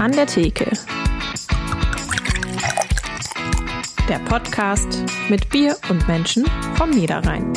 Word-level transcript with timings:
An 0.00 0.12
der 0.12 0.26
Theke. 0.26 0.64
Der 4.08 4.18
Podcast 4.20 5.04
mit 5.28 5.50
Bier 5.50 5.76
und 5.90 6.08
Menschen 6.08 6.46
vom 6.76 6.88
Niederrhein. 6.88 7.52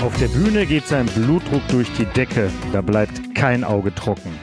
Auf 0.00 0.16
der 0.20 0.28
Bühne 0.28 0.66
geht 0.66 0.86
sein 0.86 1.06
Blutdruck 1.06 1.66
durch 1.66 1.92
die 1.94 2.04
Decke. 2.04 2.48
Da 2.72 2.80
bleibt 2.80 3.34
kein 3.34 3.64
Auge 3.64 3.92
trocken. 3.92 4.33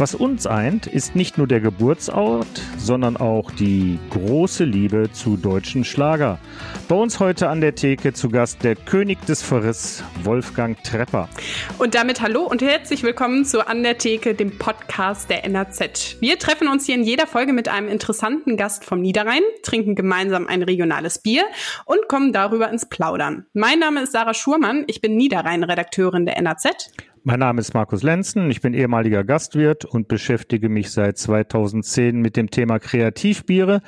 Was 0.00 0.14
uns 0.14 0.46
eint, 0.46 0.86
ist 0.86 1.14
nicht 1.14 1.36
nur 1.36 1.46
der 1.46 1.60
Geburtsort, 1.60 2.62
sondern 2.78 3.18
auch 3.18 3.50
die 3.50 3.98
große 4.08 4.64
Liebe 4.64 5.12
zu 5.12 5.36
deutschen 5.36 5.84
Schlager. 5.84 6.38
Bei 6.88 6.94
uns 6.94 7.20
heute 7.20 7.50
an 7.50 7.60
der 7.60 7.74
Theke 7.74 8.14
zu 8.14 8.30
Gast 8.30 8.64
der 8.64 8.76
König 8.76 9.20
des 9.26 9.42
Verriss, 9.42 10.02
Wolfgang 10.24 10.82
Trepper. 10.84 11.28
Und 11.76 11.94
damit 11.94 12.22
hallo 12.22 12.44
und 12.44 12.62
herzlich 12.62 13.02
willkommen 13.02 13.44
zu 13.44 13.68
An 13.68 13.82
der 13.82 13.98
Theke, 13.98 14.32
dem 14.32 14.56
Podcast 14.56 15.28
der 15.28 15.44
NRZ. 15.44 16.16
Wir 16.20 16.38
treffen 16.38 16.68
uns 16.68 16.86
hier 16.86 16.94
in 16.94 17.04
jeder 17.04 17.26
Folge 17.26 17.52
mit 17.52 17.68
einem 17.68 17.88
interessanten 17.90 18.56
Gast 18.56 18.86
vom 18.86 19.02
Niederrhein, 19.02 19.42
trinken 19.62 19.96
gemeinsam 19.96 20.46
ein 20.46 20.62
regionales 20.62 21.18
Bier 21.18 21.44
und 21.84 22.08
kommen 22.08 22.32
darüber 22.32 22.70
ins 22.70 22.88
Plaudern. 22.88 23.44
Mein 23.52 23.80
Name 23.80 24.04
ist 24.04 24.12
Sarah 24.12 24.32
Schurmann, 24.32 24.84
ich 24.86 25.02
bin 25.02 25.18
Niederrhein-Redakteurin 25.18 26.24
der 26.24 26.38
NRZ. 26.38 26.90
Mein 27.22 27.40
Name 27.40 27.60
ist 27.60 27.74
Markus 27.74 28.02
Lenzen, 28.02 28.50
ich 28.50 28.62
bin 28.62 28.72
ehemaliger 28.72 29.24
Gastwirt 29.24 29.84
und 29.84 30.08
beschäftige 30.08 30.70
mich 30.70 30.90
seit 30.90 31.18
2010 31.18 32.18
mit 32.18 32.34
dem 32.34 32.50
Thema 32.50 32.78
Kreativbiere. 32.78 33.82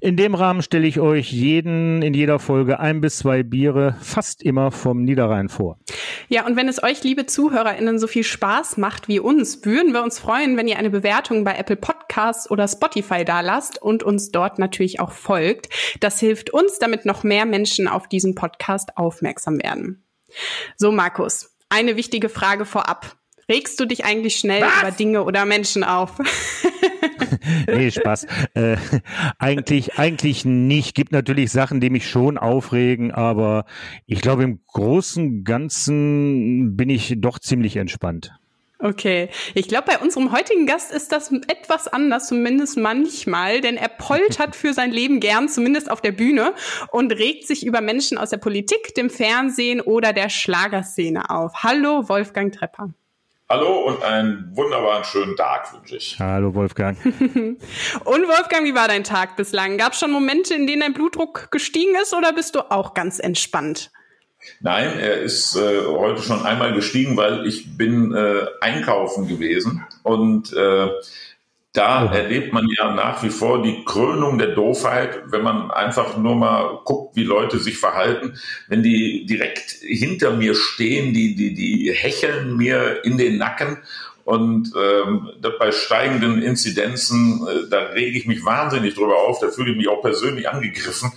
In 0.00 0.16
dem 0.16 0.34
Rahmen 0.34 0.62
stelle 0.62 0.86
ich 0.86 0.98
euch 0.98 1.30
jeden 1.30 2.00
in 2.00 2.14
jeder 2.14 2.38
Folge 2.38 2.80
ein 2.80 3.02
bis 3.02 3.18
zwei 3.18 3.42
Biere 3.42 3.96
fast 4.00 4.42
immer 4.42 4.70
vom 4.70 5.02
Niederrhein 5.02 5.50
vor. 5.50 5.78
Ja, 6.28 6.46
und 6.46 6.56
wenn 6.56 6.68
es 6.68 6.82
euch, 6.82 7.04
liebe 7.04 7.26
ZuhörerInnen, 7.26 7.98
so 7.98 8.06
viel 8.06 8.24
Spaß 8.24 8.78
macht 8.78 9.08
wie 9.08 9.20
uns, 9.20 9.62
würden 9.66 9.92
wir 9.92 10.02
uns 10.02 10.18
freuen, 10.18 10.56
wenn 10.56 10.66
ihr 10.66 10.78
eine 10.78 10.90
Bewertung 10.90 11.44
bei 11.44 11.56
Apple 11.56 11.76
Podcasts 11.76 12.50
oder 12.50 12.66
Spotify 12.66 13.26
dalasst 13.26 13.82
und 13.82 14.02
uns 14.02 14.30
dort 14.30 14.58
natürlich 14.58 15.00
auch 15.00 15.12
folgt. 15.12 15.68
Das 16.00 16.18
hilft 16.18 16.48
uns, 16.48 16.78
damit 16.78 17.04
noch 17.04 17.24
mehr 17.24 17.44
Menschen 17.44 17.88
auf 17.88 18.08
diesen 18.08 18.34
Podcast 18.34 18.96
aufmerksam 18.96 19.62
werden. 19.62 20.02
So, 20.78 20.92
Markus, 20.92 21.50
eine 21.70 21.96
wichtige 21.96 22.28
Frage 22.28 22.66
vorab. 22.66 23.16
Regst 23.48 23.80
du 23.80 23.84
dich 23.84 24.04
eigentlich 24.04 24.36
schnell 24.36 24.62
Was? 24.62 24.80
über 24.80 24.90
Dinge 24.92 25.24
oder 25.24 25.44
Menschen 25.44 25.82
auf? 25.82 26.18
nee, 27.66 27.90
Spaß. 27.90 28.26
Äh, 28.54 28.76
eigentlich, 29.38 29.98
eigentlich 29.98 30.44
nicht. 30.44 30.94
Gibt 30.94 31.10
natürlich 31.10 31.50
Sachen, 31.50 31.80
die 31.80 31.90
mich 31.90 32.08
schon 32.08 32.38
aufregen, 32.38 33.10
aber 33.10 33.64
ich 34.06 34.20
glaube, 34.20 34.44
im 34.44 34.60
Großen 34.66 35.42
Ganzen 35.42 36.76
bin 36.76 36.90
ich 36.90 37.14
doch 37.18 37.38
ziemlich 37.38 37.76
entspannt. 37.76 38.32
Okay, 38.82 39.28
ich 39.54 39.68
glaube, 39.68 39.84
bei 39.88 39.98
unserem 39.98 40.32
heutigen 40.32 40.66
Gast 40.66 40.90
ist 40.90 41.12
das 41.12 41.30
etwas 41.48 41.86
anders, 41.86 42.28
zumindest 42.28 42.78
manchmal, 42.78 43.60
denn 43.60 43.76
er 43.76 43.88
poltert 43.88 44.56
für 44.56 44.72
sein 44.72 44.90
Leben 44.90 45.20
gern, 45.20 45.48
zumindest 45.50 45.90
auf 45.90 46.00
der 46.00 46.12
Bühne, 46.12 46.54
und 46.90 47.12
regt 47.12 47.46
sich 47.46 47.66
über 47.66 47.82
Menschen 47.82 48.16
aus 48.16 48.30
der 48.30 48.38
Politik, 48.38 48.94
dem 48.94 49.10
Fernsehen 49.10 49.82
oder 49.82 50.14
der 50.14 50.30
Schlagerszene 50.30 51.28
auf. 51.28 51.62
Hallo, 51.62 52.08
Wolfgang 52.08 52.52
Trepper. 52.54 52.94
Hallo 53.50 53.80
und 53.86 54.02
einen 54.02 54.56
wunderbaren 54.56 55.04
schönen 55.04 55.36
Tag 55.36 55.74
wünsche 55.74 55.96
ich. 55.96 56.16
Hallo 56.20 56.54
Wolfgang. 56.54 56.96
und 57.04 57.58
Wolfgang, 58.28 58.64
wie 58.64 58.76
war 58.76 58.86
dein 58.86 59.04
Tag 59.04 59.36
bislang? 59.36 59.76
Gab 59.76 59.92
es 59.92 59.98
schon 59.98 60.12
Momente, 60.12 60.54
in 60.54 60.68
denen 60.68 60.80
dein 60.80 60.94
Blutdruck 60.94 61.50
gestiegen 61.50 61.96
ist 62.00 62.14
oder 62.14 62.32
bist 62.32 62.54
du 62.54 62.70
auch 62.70 62.94
ganz 62.94 63.18
entspannt? 63.18 63.90
Nein, 64.60 64.98
er 64.98 65.20
ist 65.20 65.56
äh, 65.56 65.84
heute 65.86 66.22
schon 66.22 66.44
einmal 66.44 66.72
gestiegen, 66.72 67.16
weil 67.16 67.46
ich 67.46 67.76
bin 67.76 68.14
äh, 68.14 68.46
einkaufen 68.60 69.28
gewesen 69.28 69.84
und 70.02 70.52
äh, 70.52 70.88
da 71.72 72.12
erlebt 72.12 72.52
man 72.52 72.66
ja 72.76 72.92
nach 72.92 73.22
wie 73.22 73.30
vor 73.30 73.62
die 73.62 73.84
Krönung 73.84 74.38
der 74.38 74.56
Doofheit, 74.56 75.20
wenn 75.26 75.42
man 75.42 75.70
einfach 75.70 76.16
nur 76.16 76.34
mal 76.34 76.80
guckt, 76.84 77.14
wie 77.14 77.22
Leute 77.22 77.60
sich 77.60 77.78
verhalten. 77.78 78.40
Wenn 78.66 78.82
die 78.82 79.24
direkt 79.24 79.76
hinter 79.80 80.32
mir 80.32 80.56
stehen, 80.56 81.14
die, 81.14 81.36
die, 81.36 81.54
die 81.54 81.92
hecheln 81.92 82.56
mir 82.56 83.04
in 83.04 83.18
den 83.18 83.38
Nacken 83.38 83.78
und 84.24 84.72
ähm, 84.76 85.28
bei 85.60 85.70
steigenden 85.70 86.42
Inzidenzen, 86.42 87.46
äh, 87.46 87.68
da 87.70 87.78
rege 87.86 88.18
ich 88.18 88.26
mich 88.26 88.44
wahnsinnig 88.44 88.94
drüber 88.94 89.18
auf, 89.18 89.38
da 89.38 89.48
fühle 89.48 89.70
ich 89.70 89.76
mich 89.76 89.88
auch 89.88 90.02
persönlich 90.02 90.48
angegriffen. 90.48 91.12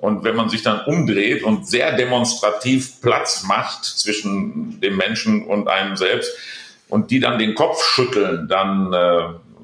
Und 0.00 0.24
wenn 0.24 0.36
man 0.36 0.48
sich 0.48 0.62
dann 0.62 0.80
umdreht 0.86 1.42
und 1.42 1.66
sehr 1.66 1.96
demonstrativ 1.96 3.00
Platz 3.00 3.42
macht 3.44 3.84
zwischen 3.84 4.80
dem 4.80 4.96
Menschen 4.96 5.44
und 5.44 5.68
einem 5.68 5.96
selbst 5.96 6.32
und 6.88 7.10
die 7.10 7.20
dann 7.20 7.38
den 7.38 7.54
Kopf 7.54 7.82
schütteln, 7.82 8.46
dann 8.48 8.92
äh, 8.92 9.20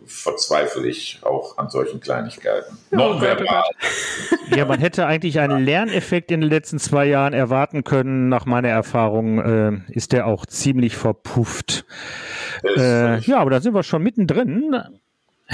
verzweifle 0.06 0.86
ich 0.88 1.20
auch 1.22 1.56
an 1.58 1.70
solchen 1.70 2.00
Kleinigkeiten. 2.00 2.78
Oh 2.90 2.96
Nonverbal. 2.96 3.64
Ja, 4.54 4.64
man 4.64 4.80
hätte 4.80 5.06
eigentlich 5.06 5.40
einen 5.40 5.64
Lerneffekt 5.64 6.30
in 6.30 6.40
den 6.40 6.50
letzten 6.50 6.78
zwei 6.78 7.06
Jahren 7.06 7.32
erwarten 7.32 7.84
können. 7.84 8.28
Nach 8.28 8.46
meiner 8.46 8.68
Erfahrung 8.68 9.38
äh, 9.38 9.92
ist 9.92 10.12
der 10.12 10.26
auch 10.26 10.46
ziemlich 10.46 10.96
verpufft. 10.96 11.84
Äh, 12.76 13.20
ja, 13.20 13.38
aber 13.38 13.50
da 13.50 13.60
sind 13.60 13.74
wir 13.74 13.82
schon 13.82 14.02
mittendrin. 14.02 14.76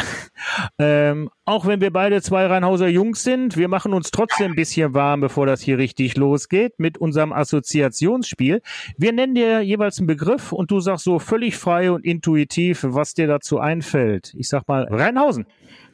ähm, 0.79 1.31
auch 1.45 1.67
wenn 1.67 1.81
wir 1.81 1.93
beide 1.93 2.23
zwei 2.23 2.47
Rheinhauser 2.47 2.89
Jungs 2.89 3.23
sind, 3.23 3.57
wir 3.57 3.69
machen 3.69 3.93
uns 3.93 4.11
trotzdem 4.11 4.53
ein 4.53 4.57
bisschen 4.57 4.95
warm, 4.95 5.21
bevor 5.21 5.47
das 5.47 5.61
hier 5.61 5.79
richtig 5.79 6.17
losgeht 6.17 6.75
mit 6.79 6.99
unserem 6.99 7.33
Assoziationsspiel. 7.33 8.63
Wir 8.97 9.13
nennen 9.13 9.35
dir 9.35 9.61
jeweils 9.61 9.99
einen 9.99 10.07
Begriff 10.07 10.53
und 10.53 10.71
du 10.71 10.81
sagst 10.81 11.05
so 11.05 11.19
völlig 11.19 11.57
frei 11.57 11.91
und 11.91 12.05
intuitiv, 12.05 12.85
was 12.89 13.15
dir 13.15 13.27
dazu 13.27 13.59
einfällt. 13.59 14.35
Ich 14.37 14.49
sag 14.49 14.69
mal 14.69 14.87
Rheinhausen. 14.91 15.47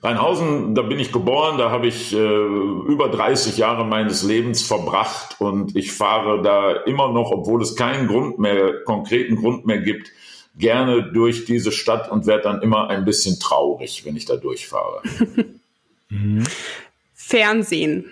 Rheinhausen, 0.02 0.74
da 0.74 0.82
bin 0.82 0.98
ich 0.98 1.10
geboren, 1.10 1.58
da 1.58 1.70
habe 1.70 1.86
ich 1.86 2.14
äh, 2.14 2.18
über 2.18 3.08
30 3.08 3.56
Jahre 3.56 3.84
meines 3.84 4.22
Lebens 4.22 4.62
verbracht 4.62 5.40
und 5.40 5.74
ich 5.74 5.92
fahre 5.92 6.42
da 6.42 6.72
immer 6.84 7.12
noch, 7.12 7.30
obwohl 7.32 7.62
es 7.62 7.76
keinen 7.76 8.06
Grund 8.06 8.38
mehr, 8.38 8.84
konkreten 8.84 9.36
Grund 9.36 9.66
mehr 9.66 9.80
gibt, 9.80 10.12
gerne 10.56 11.12
durch 11.12 11.44
diese 11.44 11.72
Stadt 11.72 12.10
und 12.10 12.26
werde 12.26 12.44
dann 12.44 12.62
immer 12.62 12.88
ein 12.88 13.04
bisschen 13.04 13.38
traurig, 13.38 14.04
wenn 14.04 14.16
ich 14.16 14.24
da 14.24 14.36
durchfahre. 14.36 15.02
Fernsehen. 17.14 18.06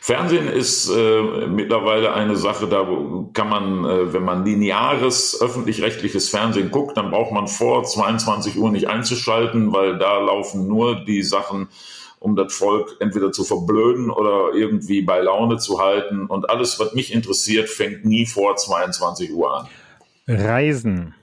Fernsehen 0.00 0.48
ist 0.48 0.90
äh, 0.90 1.46
mittlerweile 1.46 2.12
eine 2.12 2.36
Sache, 2.36 2.66
da 2.66 2.86
kann 3.32 3.48
man, 3.48 3.84
äh, 3.84 4.12
wenn 4.12 4.24
man 4.24 4.44
lineares 4.44 5.40
öffentlich-rechtliches 5.40 6.28
Fernsehen 6.28 6.70
guckt, 6.70 6.96
dann 6.96 7.10
braucht 7.10 7.32
man 7.32 7.48
vor 7.48 7.84
22 7.84 8.58
Uhr 8.58 8.70
nicht 8.70 8.88
einzuschalten, 8.88 9.72
weil 9.72 9.98
da 9.98 10.18
laufen 10.18 10.66
nur 10.68 11.04
die 11.04 11.22
Sachen, 11.22 11.68
um 12.18 12.36
das 12.36 12.52
Volk 12.52 12.96
entweder 13.00 13.32
zu 13.32 13.44
verblöden 13.44 14.10
oder 14.10 14.54
irgendwie 14.54 15.02
bei 15.02 15.20
Laune 15.20 15.58
zu 15.58 15.80
halten. 15.80 16.26
Und 16.26 16.50
alles, 16.50 16.78
was 16.78 16.94
mich 16.94 17.12
interessiert, 17.12 17.68
fängt 17.68 18.04
nie 18.04 18.26
vor 18.26 18.56
22 18.56 19.32
Uhr 19.32 19.56
an. 19.56 19.68
Reisen. 20.28 21.14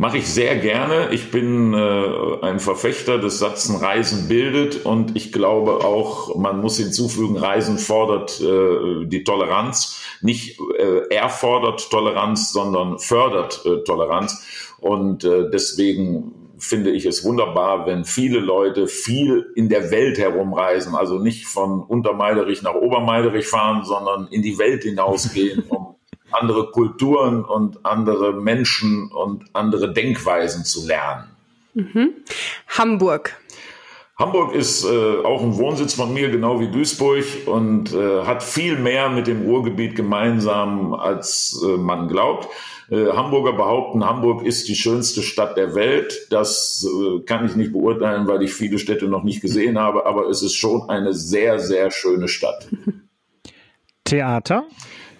Mache 0.00 0.16
ich 0.16 0.32
sehr 0.32 0.56
gerne. 0.56 1.10
Ich 1.10 1.30
bin 1.30 1.74
äh, 1.74 2.40
ein 2.40 2.58
Verfechter 2.58 3.18
des 3.18 3.38
Satzen 3.38 3.76
Reisen 3.76 4.28
bildet 4.28 4.86
und 4.86 5.14
ich 5.14 5.30
glaube 5.30 5.84
auch, 5.84 6.34
man 6.36 6.62
muss 6.62 6.78
hinzufügen, 6.78 7.36
Reisen 7.36 7.76
fordert 7.76 8.40
äh, 8.40 9.04
die 9.04 9.24
Toleranz. 9.24 10.00
Nicht 10.22 10.58
äh, 10.78 11.02
er 11.10 11.28
fordert 11.28 11.90
Toleranz, 11.90 12.50
sondern 12.50 12.98
fördert 12.98 13.60
äh, 13.66 13.84
Toleranz. 13.84 14.42
Und 14.78 15.24
äh, 15.24 15.50
deswegen 15.50 16.32
finde 16.56 16.92
ich 16.92 17.04
es 17.04 17.22
wunderbar, 17.22 17.84
wenn 17.84 18.06
viele 18.06 18.38
Leute 18.38 18.86
viel 18.86 19.52
in 19.54 19.68
der 19.68 19.90
Welt 19.90 20.16
herumreisen, 20.16 20.94
also 20.94 21.18
nicht 21.18 21.44
von 21.44 21.82
Untermeiderich 21.82 22.62
nach 22.62 22.74
Obermeiderich 22.74 23.46
fahren, 23.46 23.84
sondern 23.84 24.28
in 24.28 24.40
die 24.40 24.56
Welt 24.56 24.82
hinausgehen, 24.82 25.64
um 25.68 25.96
andere 26.32 26.70
Kulturen 26.70 27.44
und 27.44 27.84
andere 27.84 28.32
Menschen 28.32 29.10
und 29.12 29.44
andere 29.52 29.92
Denkweisen 29.92 30.64
zu 30.64 30.86
lernen. 30.86 31.30
Mhm. 31.74 32.12
Hamburg. 32.68 33.36
Hamburg 34.20 34.54
ist 34.54 34.84
äh, 34.84 35.24
auch 35.24 35.42
ein 35.42 35.56
Wohnsitz 35.56 35.94
von 35.94 36.12
mir, 36.12 36.30
genau 36.30 36.60
wie 36.60 36.68
Duisburg, 36.68 37.24
und 37.46 37.94
äh, 37.94 38.24
hat 38.24 38.42
viel 38.42 38.76
mehr 38.76 39.08
mit 39.08 39.26
dem 39.26 39.46
Ruhrgebiet 39.46 39.96
gemeinsam, 39.96 40.92
als 40.92 41.58
äh, 41.64 41.78
man 41.78 42.06
glaubt. 42.06 42.48
Äh, 42.90 43.06
Hamburger 43.12 43.54
behaupten, 43.54 44.04
Hamburg 44.04 44.44
ist 44.44 44.68
die 44.68 44.74
schönste 44.74 45.22
Stadt 45.22 45.56
der 45.56 45.74
Welt. 45.74 46.26
Das 46.28 46.86
äh, 46.86 47.20
kann 47.20 47.46
ich 47.46 47.56
nicht 47.56 47.72
beurteilen, 47.72 48.26
weil 48.26 48.42
ich 48.42 48.52
viele 48.52 48.78
Städte 48.78 49.06
noch 49.06 49.22
nicht 49.22 49.40
gesehen 49.40 49.78
habe, 49.78 50.04
aber 50.04 50.28
es 50.28 50.42
ist 50.42 50.54
schon 50.54 50.90
eine 50.90 51.14
sehr, 51.14 51.58
sehr 51.58 51.90
schöne 51.90 52.28
Stadt. 52.28 52.68
Theater? 54.04 54.64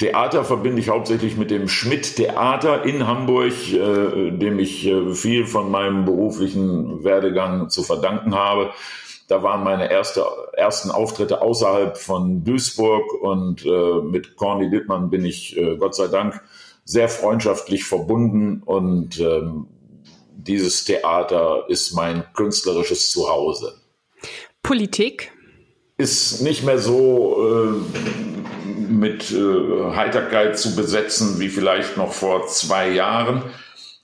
Theater 0.01 0.45
verbinde 0.45 0.81
ich 0.81 0.89
hauptsächlich 0.89 1.37
mit 1.37 1.51
dem 1.51 1.69
Schmidt 1.69 2.17
Theater 2.17 2.87
in 2.87 3.07
Hamburg, 3.07 3.53
äh, 3.71 4.31
dem 4.31 4.59
ich 4.59 4.87
äh, 4.87 5.13
viel 5.13 5.45
von 5.45 5.71
meinem 5.71 6.07
beruflichen 6.07 7.05
Werdegang 7.05 7.69
zu 7.69 7.83
verdanken 7.83 8.35
habe. 8.35 8.71
da 9.29 9.43
waren 9.43 9.63
meine 9.63 9.93
erste, 9.93 10.25
ersten 10.55 10.91
Auftritte 10.91 11.43
außerhalb 11.43 11.99
von 11.99 12.43
Duisburg 12.43 13.13
und 13.23 13.65
äh, 13.67 14.01
mit 14.01 14.37
Corny 14.37 14.69
Littmann 14.69 15.11
bin 15.11 15.25
ich 15.27 15.57
äh, 15.59 15.77
Gott 15.77 15.95
sei 15.95 16.09
Dank 16.09 16.41
sehr 16.85 17.11
freundschaftlich 17.11 17.85
verbunden 17.85 18.63
und 18.65 19.21
ähm, 19.21 19.67
dieses 20.35 20.85
Theater 20.85 21.67
ist 21.69 21.93
mein 21.93 22.25
künstlerisches 22.33 23.11
Zuhause. 23.11 23.75
Politik? 24.63 25.31
Ist 25.99 26.41
nicht 26.41 26.65
mehr 26.65 26.79
so 26.79 27.37
äh, 27.47 28.30
mit 29.01 29.33
äh, 29.33 29.95
Heiterkeit 29.97 30.59
zu 30.59 30.77
besetzen 30.77 31.41
wie 31.41 31.49
vielleicht 31.49 31.97
noch 31.97 32.13
vor 32.13 32.47
zwei 32.47 32.91
Jahren. 32.91 33.43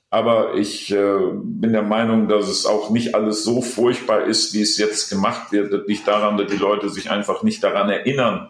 Aber 0.09 0.55
ich 0.55 0.91
äh, 0.91 1.19
bin 1.35 1.73
der 1.73 1.83
Meinung, 1.83 2.29
dass 2.29 2.49
es 2.49 2.65
auch 2.65 2.89
nicht 2.89 3.15
alles 3.15 3.45
so 3.45 3.61
furchtbar 3.61 4.25
ist, 4.25 4.55
wie 4.55 4.63
es 4.63 4.79
jetzt 4.79 5.11
gemacht 5.11 5.53
wird. 5.53 5.73
Das 5.73 5.87
liegt 5.87 6.09
daran, 6.09 6.39
dass 6.39 6.51
die 6.51 6.57
Leute 6.57 6.89
sich 6.89 7.11
einfach 7.11 7.43
nicht 7.43 7.63
daran 7.63 7.91
erinnern, 7.91 8.49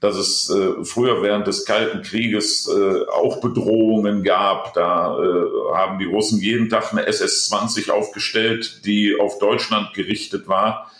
dass 0.00 0.16
es 0.16 0.50
äh, 0.50 0.84
früher 0.84 1.22
während 1.22 1.46
des 1.46 1.64
Kalten 1.64 2.02
Krieges 2.02 2.68
äh, 2.68 3.06
auch 3.08 3.40
Bedrohungen 3.40 4.22
gab. 4.22 4.74
Da 4.74 5.16
äh, 5.18 5.74
haben 5.74 5.98
die 5.98 6.06
Russen 6.06 6.40
jeden 6.40 6.68
Tag 6.68 6.92
eine 6.92 7.06
SS-20 7.06 7.90
aufgestellt, 7.90 8.82
die 8.84 9.16
auf 9.18 9.38
Deutschland 9.38 9.94
gerichtet 9.94 10.48
war. 10.48 10.90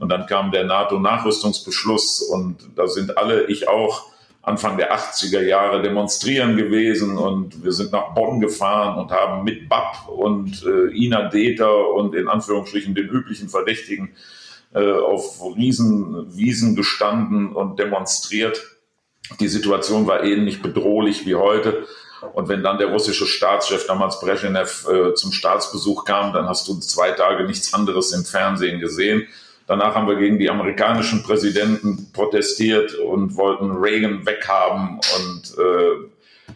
Und 0.00 0.08
dann 0.08 0.26
kam 0.26 0.50
der 0.50 0.64
NATO-Nachrüstungsbeschluss 0.64 2.22
und 2.22 2.56
da 2.74 2.88
sind 2.88 3.16
alle, 3.16 3.44
ich 3.44 3.68
auch, 3.68 4.13
Anfang 4.44 4.76
der 4.76 4.94
80er 4.94 5.40
Jahre 5.40 5.80
demonstrieren 5.80 6.56
gewesen 6.56 7.16
und 7.16 7.64
wir 7.64 7.72
sind 7.72 7.92
nach 7.92 8.14
Bonn 8.14 8.40
gefahren 8.40 8.98
und 8.98 9.10
haben 9.10 9.42
mit 9.42 9.68
BAP 9.70 10.08
und 10.08 10.62
äh, 10.66 10.94
Ina 10.94 11.28
Deter 11.28 11.90
und 11.94 12.14
in 12.14 12.28
Anführungsstrichen 12.28 12.94
den 12.94 13.08
üblichen 13.08 13.48
Verdächtigen 13.48 14.14
äh, 14.74 14.92
auf 14.92 15.40
Riesenwiesen 15.56 16.76
gestanden 16.76 17.52
und 17.52 17.78
demonstriert. 17.78 18.62
Die 19.40 19.48
Situation 19.48 20.06
war 20.06 20.22
ähnlich 20.22 20.60
bedrohlich 20.60 21.24
wie 21.24 21.36
heute. 21.36 21.86
Und 22.34 22.48
wenn 22.48 22.62
dann 22.62 22.78
der 22.78 22.88
russische 22.88 23.26
Staatschef 23.26 23.86
damals 23.86 24.20
Brezhnev 24.20 24.86
äh, 24.88 25.14
zum 25.14 25.32
Staatsbesuch 25.32 26.04
kam, 26.04 26.32
dann 26.32 26.48
hast 26.48 26.68
du 26.68 26.78
zwei 26.80 27.12
Tage 27.12 27.44
nichts 27.44 27.72
anderes 27.72 28.12
im 28.12 28.24
Fernsehen 28.24 28.80
gesehen. 28.80 29.26
Danach 29.66 29.94
haben 29.94 30.08
wir 30.08 30.16
gegen 30.16 30.38
die 30.38 30.50
amerikanischen 30.50 31.22
Präsidenten 31.22 32.12
protestiert 32.12 32.94
und 32.94 33.36
wollten 33.36 33.70
Reagan 33.70 34.26
weghaben. 34.26 35.00
Und 35.16 35.58
äh, 35.58 36.48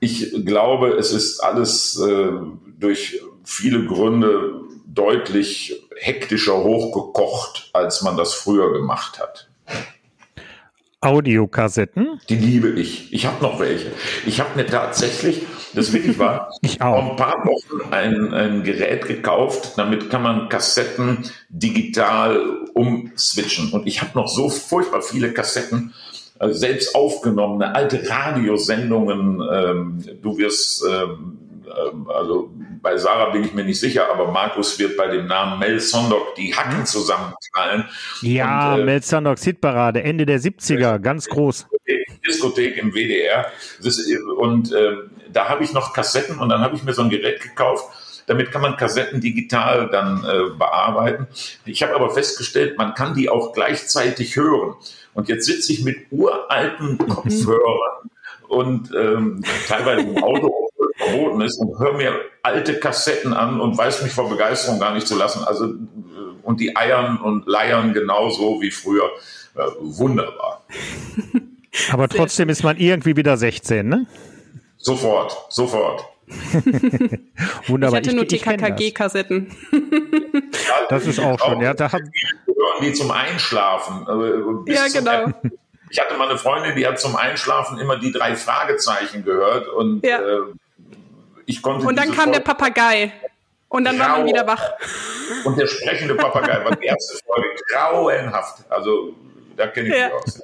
ich 0.00 0.44
glaube, 0.44 0.90
es 0.90 1.12
ist 1.12 1.40
alles 1.40 1.98
äh, 1.98 2.30
durch 2.78 3.22
viele 3.44 3.86
Gründe 3.86 4.60
deutlich 4.86 5.82
hektischer 5.96 6.62
hochgekocht, 6.62 7.70
als 7.72 8.02
man 8.02 8.16
das 8.16 8.34
früher 8.34 8.72
gemacht 8.72 9.18
hat. 9.18 9.48
Audiokassetten? 11.00 12.20
Die 12.28 12.36
liebe 12.36 12.70
ich. 12.70 13.12
Ich 13.12 13.26
habe 13.26 13.42
noch 13.42 13.60
welche. 13.60 13.92
Ich 14.26 14.40
habe 14.40 14.50
mir 14.56 14.66
tatsächlich, 14.66 15.42
das 15.74 15.92
wirklich 15.92 16.18
war, 16.18 16.50
ich 16.62 16.80
auch. 16.80 17.00
vor 17.00 17.10
ein 17.10 17.16
paar 17.16 17.44
Wochen 17.44 17.92
ein, 17.92 18.34
ein 18.34 18.62
Gerät 18.62 19.06
gekauft. 19.06 19.72
Damit 19.76 20.10
kann 20.10 20.22
man 20.22 20.48
Kassetten 20.48 21.30
digital 21.48 22.66
umswitchen. 22.74 23.72
Und 23.72 23.86
ich 23.86 24.00
habe 24.00 24.12
noch 24.14 24.28
so 24.28 24.48
furchtbar 24.48 25.02
viele 25.02 25.32
Kassetten, 25.32 25.94
also 26.38 26.58
selbst 26.58 26.94
aufgenommene 26.94 27.74
alte 27.74 28.08
Radiosendungen. 28.08 29.42
Ähm, 29.52 30.04
du 30.22 30.38
wirst 30.38 30.84
ähm, 30.88 31.38
ähm, 31.78 32.08
also 32.08 32.50
bei 32.80 32.96
Sarah 32.96 33.30
bin 33.30 33.44
ich 33.44 33.54
mir 33.54 33.64
nicht 33.64 33.80
sicher, 33.80 34.10
aber 34.10 34.30
Markus 34.30 34.78
wird 34.78 34.96
bei 34.96 35.08
dem 35.08 35.26
Namen 35.26 35.58
Mel 35.58 35.80
Sondok 35.80 36.34
die 36.36 36.54
Hacken 36.54 36.78
hm? 36.78 36.86
zusammenknallen. 36.86 37.84
Ja, 38.22 38.74
und, 38.74 38.80
äh, 38.80 38.84
Mel 38.84 39.02
Sondok, 39.02 39.38
Hitparade, 39.38 40.02
Ende 40.02 40.26
der 40.26 40.40
70er, 40.40 40.98
ganz 40.98 41.26
groß. 41.26 41.66
Diskothek 42.26 42.76
im 42.76 42.92
WDR. 42.94 43.46
und 44.38 44.72
äh, 44.72 44.96
da 45.32 45.48
habe 45.48 45.64
ich 45.64 45.72
noch 45.72 45.92
Kassetten 45.92 46.38
und 46.38 46.48
dann 46.48 46.60
habe 46.60 46.76
ich 46.76 46.82
mir 46.82 46.94
so 46.94 47.02
ein 47.02 47.10
Gerät 47.10 47.40
gekauft. 47.40 47.84
Damit 48.26 48.52
kann 48.52 48.60
man 48.60 48.76
Kassetten 48.76 49.20
digital 49.20 49.88
dann 49.88 50.22
äh, 50.24 50.50
bearbeiten. 50.56 51.26
Ich 51.64 51.82
habe 51.82 51.94
aber 51.94 52.10
festgestellt, 52.10 52.76
man 52.76 52.94
kann 52.94 53.14
die 53.14 53.30
auch 53.30 53.52
gleichzeitig 53.54 54.36
hören. 54.36 54.74
Und 55.14 55.28
jetzt 55.28 55.46
sitze 55.46 55.72
ich 55.72 55.82
mit 55.82 55.96
uralten 56.10 56.92
mhm. 56.92 57.08
Kopfhörern 57.08 58.10
und 58.48 58.90
ähm, 58.94 59.42
teilweise 59.66 60.02
im 60.02 60.22
Auto 60.22 60.68
verboten 60.96 61.40
ist 61.40 61.58
und 61.58 61.78
höre 61.78 61.94
mir 61.94 62.12
alte 62.42 62.78
Kassetten 62.78 63.32
an 63.32 63.60
und 63.60 63.76
weiß 63.78 64.02
mich 64.02 64.12
vor 64.12 64.28
Begeisterung 64.28 64.78
gar 64.78 64.94
nicht 64.94 65.06
zu 65.06 65.16
lassen. 65.16 65.44
Also 65.44 65.66
äh, 65.66 65.74
und 66.42 66.60
die 66.60 66.76
eiern 66.76 67.18
und 67.18 67.46
leiern 67.46 67.92
genauso 67.94 68.60
wie 68.60 68.70
früher. 68.70 69.10
Äh, 69.54 69.60
wunderbar. 69.80 70.64
Aber 71.92 72.08
trotzdem 72.08 72.48
ist 72.48 72.62
man 72.62 72.76
irgendwie 72.76 73.16
wieder 73.16 73.36
16, 73.36 73.88
ne? 73.88 74.06
Sofort, 74.78 75.46
sofort. 75.50 76.04
Wunderbar. 77.66 78.00
Ich 78.00 78.06
hatte 78.06 78.16
nur 78.16 78.26
TKKG-Kassetten. 78.26 79.50
das 80.88 81.06
ist 81.06 81.18
auch 81.18 81.38
schon, 81.38 81.60
ja. 81.60 81.74
Da 81.74 81.90
haben 81.92 82.10
die 82.82 82.92
zum 82.92 83.10
Einschlafen. 83.10 84.06
Äh, 84.06 84.72
ja, 84.72 84.88
genau. 84.88 85.32
Ich 85.90 85.98
hatte 85.98 86.16
mal 86.16 86.28
eine 86.28 86.38
Freundin, 86.38 86.76
die 86.76 86.86
hat 86.86 87.00
zum 87.00 87.16
Einschlafen 87.16 87.78
immer 87.78 87.98
die 87.98 88.12
drei 88.12 88.36
Fragezeichen 88.36 89.24
gehört 89.24 89.68
und 89.68 90.04
ja. 90.04 90.20
äh, 90.20 90.40
ich 91.46 91.62
konnte. 91.62 91.86
Und 91.86 91.96
dann 91.96 92.08
kam 92.08 92.16
Folge 92.16 92.32
der 92.32 92.40
Papagei. 92.40 93.12
Und 93.70 93.84
dann 93.84 93.98
war 93.98 94.18
man 94.18 94.26
wieder 94.26 94.46
wach. 94.46 94.72
Und 95.44 95.58
der 95.58 95.66
sprechende 95.66 96.14
Papagei 96.14 96.64
war 96.64 96.74
die 96.74 96.86
erste 96.86 97.18
Folge 97.26 97.48
grauenhaft. 97.70 98.64
Also 98.70 99.14
da 99.56 99.66
kenne 99.66 99.88
ich 99.88 99.94
ja. 99.94 100.06
mich 100.06 100.14
aus. 100.14 100.42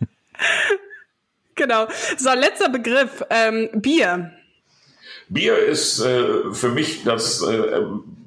Genau. 1.54 1.86
So, 2.16 2.30
letzter 2.34 2.68
Begriff. 2.68 3.24
Ähm, 3.30 3.68
Bier. 3.74 4.32
Bier 5.28 5.58
ist 5.58 6.00
äh, 6.00 6.52
für 6.52 6.68
mich 6.70 7.04
das 7.04 7.42
äh, 7.42 7.80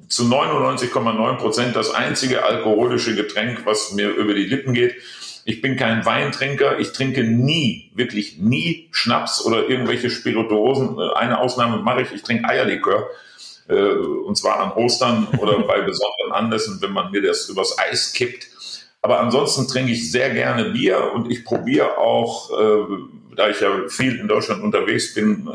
zu 0.08 0.24
99,9 0.24 1.36
Prozent 1.36 1.76
das 1.76 1.94
einzige 1.94 2.44
alkoholische 2.44 3.14
Getränk, 3.14 3.66
was 3.66 3.92
mir 3.92 4.08
über 4.10 4.34
die 4.34 4.44
Lippen 4.44 4.72
geht. 4.72 4.96
Ich 5.44 5.62
bin 5.62 5.76
kein 5.76 6.04
Weintrinker. 6.04 6.78
Ich 6.78 6.92
trinke 6.92 7.24
nie, 7.24 7.90
wirklich 7.94 8.38
nie 8.38 8.88
Schnaps 8.90 9.44
oder 9.44 9.68
irgendwelche 9.68 10.10
Spirituosen. 10.10 10.98
Äh, 10.98 11.14
eine 11.14 11.40
Ausnahme 11.40 11.82
mache 11.82 12.02
ich. 12.02 12.12
Ich 12.12 12.22
trinke 12.22 12.48
Eierlikör. 12.48 13.08
Äh, 13.68 13.74
und 13.74 14.36
zwar 14.36 14.60
an 14.60 14.72
Ostern 14.72 15.28
oder 15.38 15.58
bei 15.66 15.80
besonderen 15.80 16.32
Anlässen, 16.32 16.78
wenn 16.80 16.92
man 16.92 17.10
mir 17.10 17.22
das 17.22 17.48
übers 17.48 17.78
Eis 17.78 18.12
kippt. 18.12 18.48
Aber 19.00 19.20
ansonsten 19.20 19.68
trinke 19.68 19.92
ich 19.92 20.10
sehr 20.10 20.30
gerne 20.30 20.70
Bier 20.70 21.12
und 21.14 21.30
ich 21.30 21.44
probiere 21.44 21.98
auch, 21.98 22.50
äh, 22.50 22.84
da 23.38 23.48
ich 23.48 23.60
ja 23.60 23.70
viel 23.88 24.18
in 24.18 24.28
Deutschland 24.28 24.62
unterwegs 24.62 25.14
bin, 25.14 25.48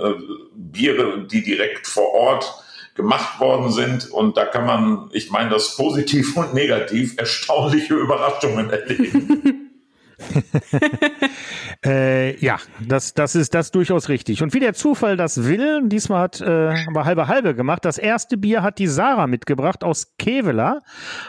Biere, 0.55 1.27
die 1.29 1.43
direkt 1.43 1.85
vor 1.85 2.13
Ort 2.13 2.63
gemacht 2.95 3.39
worden 3.39 3.71
sind. 3.71 4.09
Und 4.11 4.37
da 4.37 4.45
kann 4.45 4.65
man, 4.65 5.09
ich 5.11 5.29
meine 5.31 5.49
das 5.49 5.75
positiv 5.75 6.35
und 6.37 6.53
negativ, 6.53 7.15
erstaunliche 7.17 7.95
Überraschungen 7.95 8.69
erleben. 8.69 9.69
äh, 11.85 12.35
ja, 12.37 12.57
das, 12.79 13.13
das 13.13 13.35
ist 13.35 13.53
das 13.53 13.71
durchaus 13.71 14.09
richtig. 14.09 14.41
Und 14.41 14.53
wie 14.53 14.59
der 14.59 14.73
Zufall 14.73 15.17
das 15.17 15.45
will, 15.45 15.81
diesmal 15.85 16.21
hat 16.21 16.41
äh, 16.41 16.73
aber 16.87 17.05
halbe 17.05 17.27
halbe 17.27 17.55
gemacht. 17.55 17.85
Das 17.85 17.97
erste 17.97 18.37
Bier 18.37 18.61
hat 18.61 18.79
die 18.79 18.87
Sarah 18.87 19.27
mitgebracht 19.27 19.83
aus 19.83 20.13
Kevela 20.17 20.81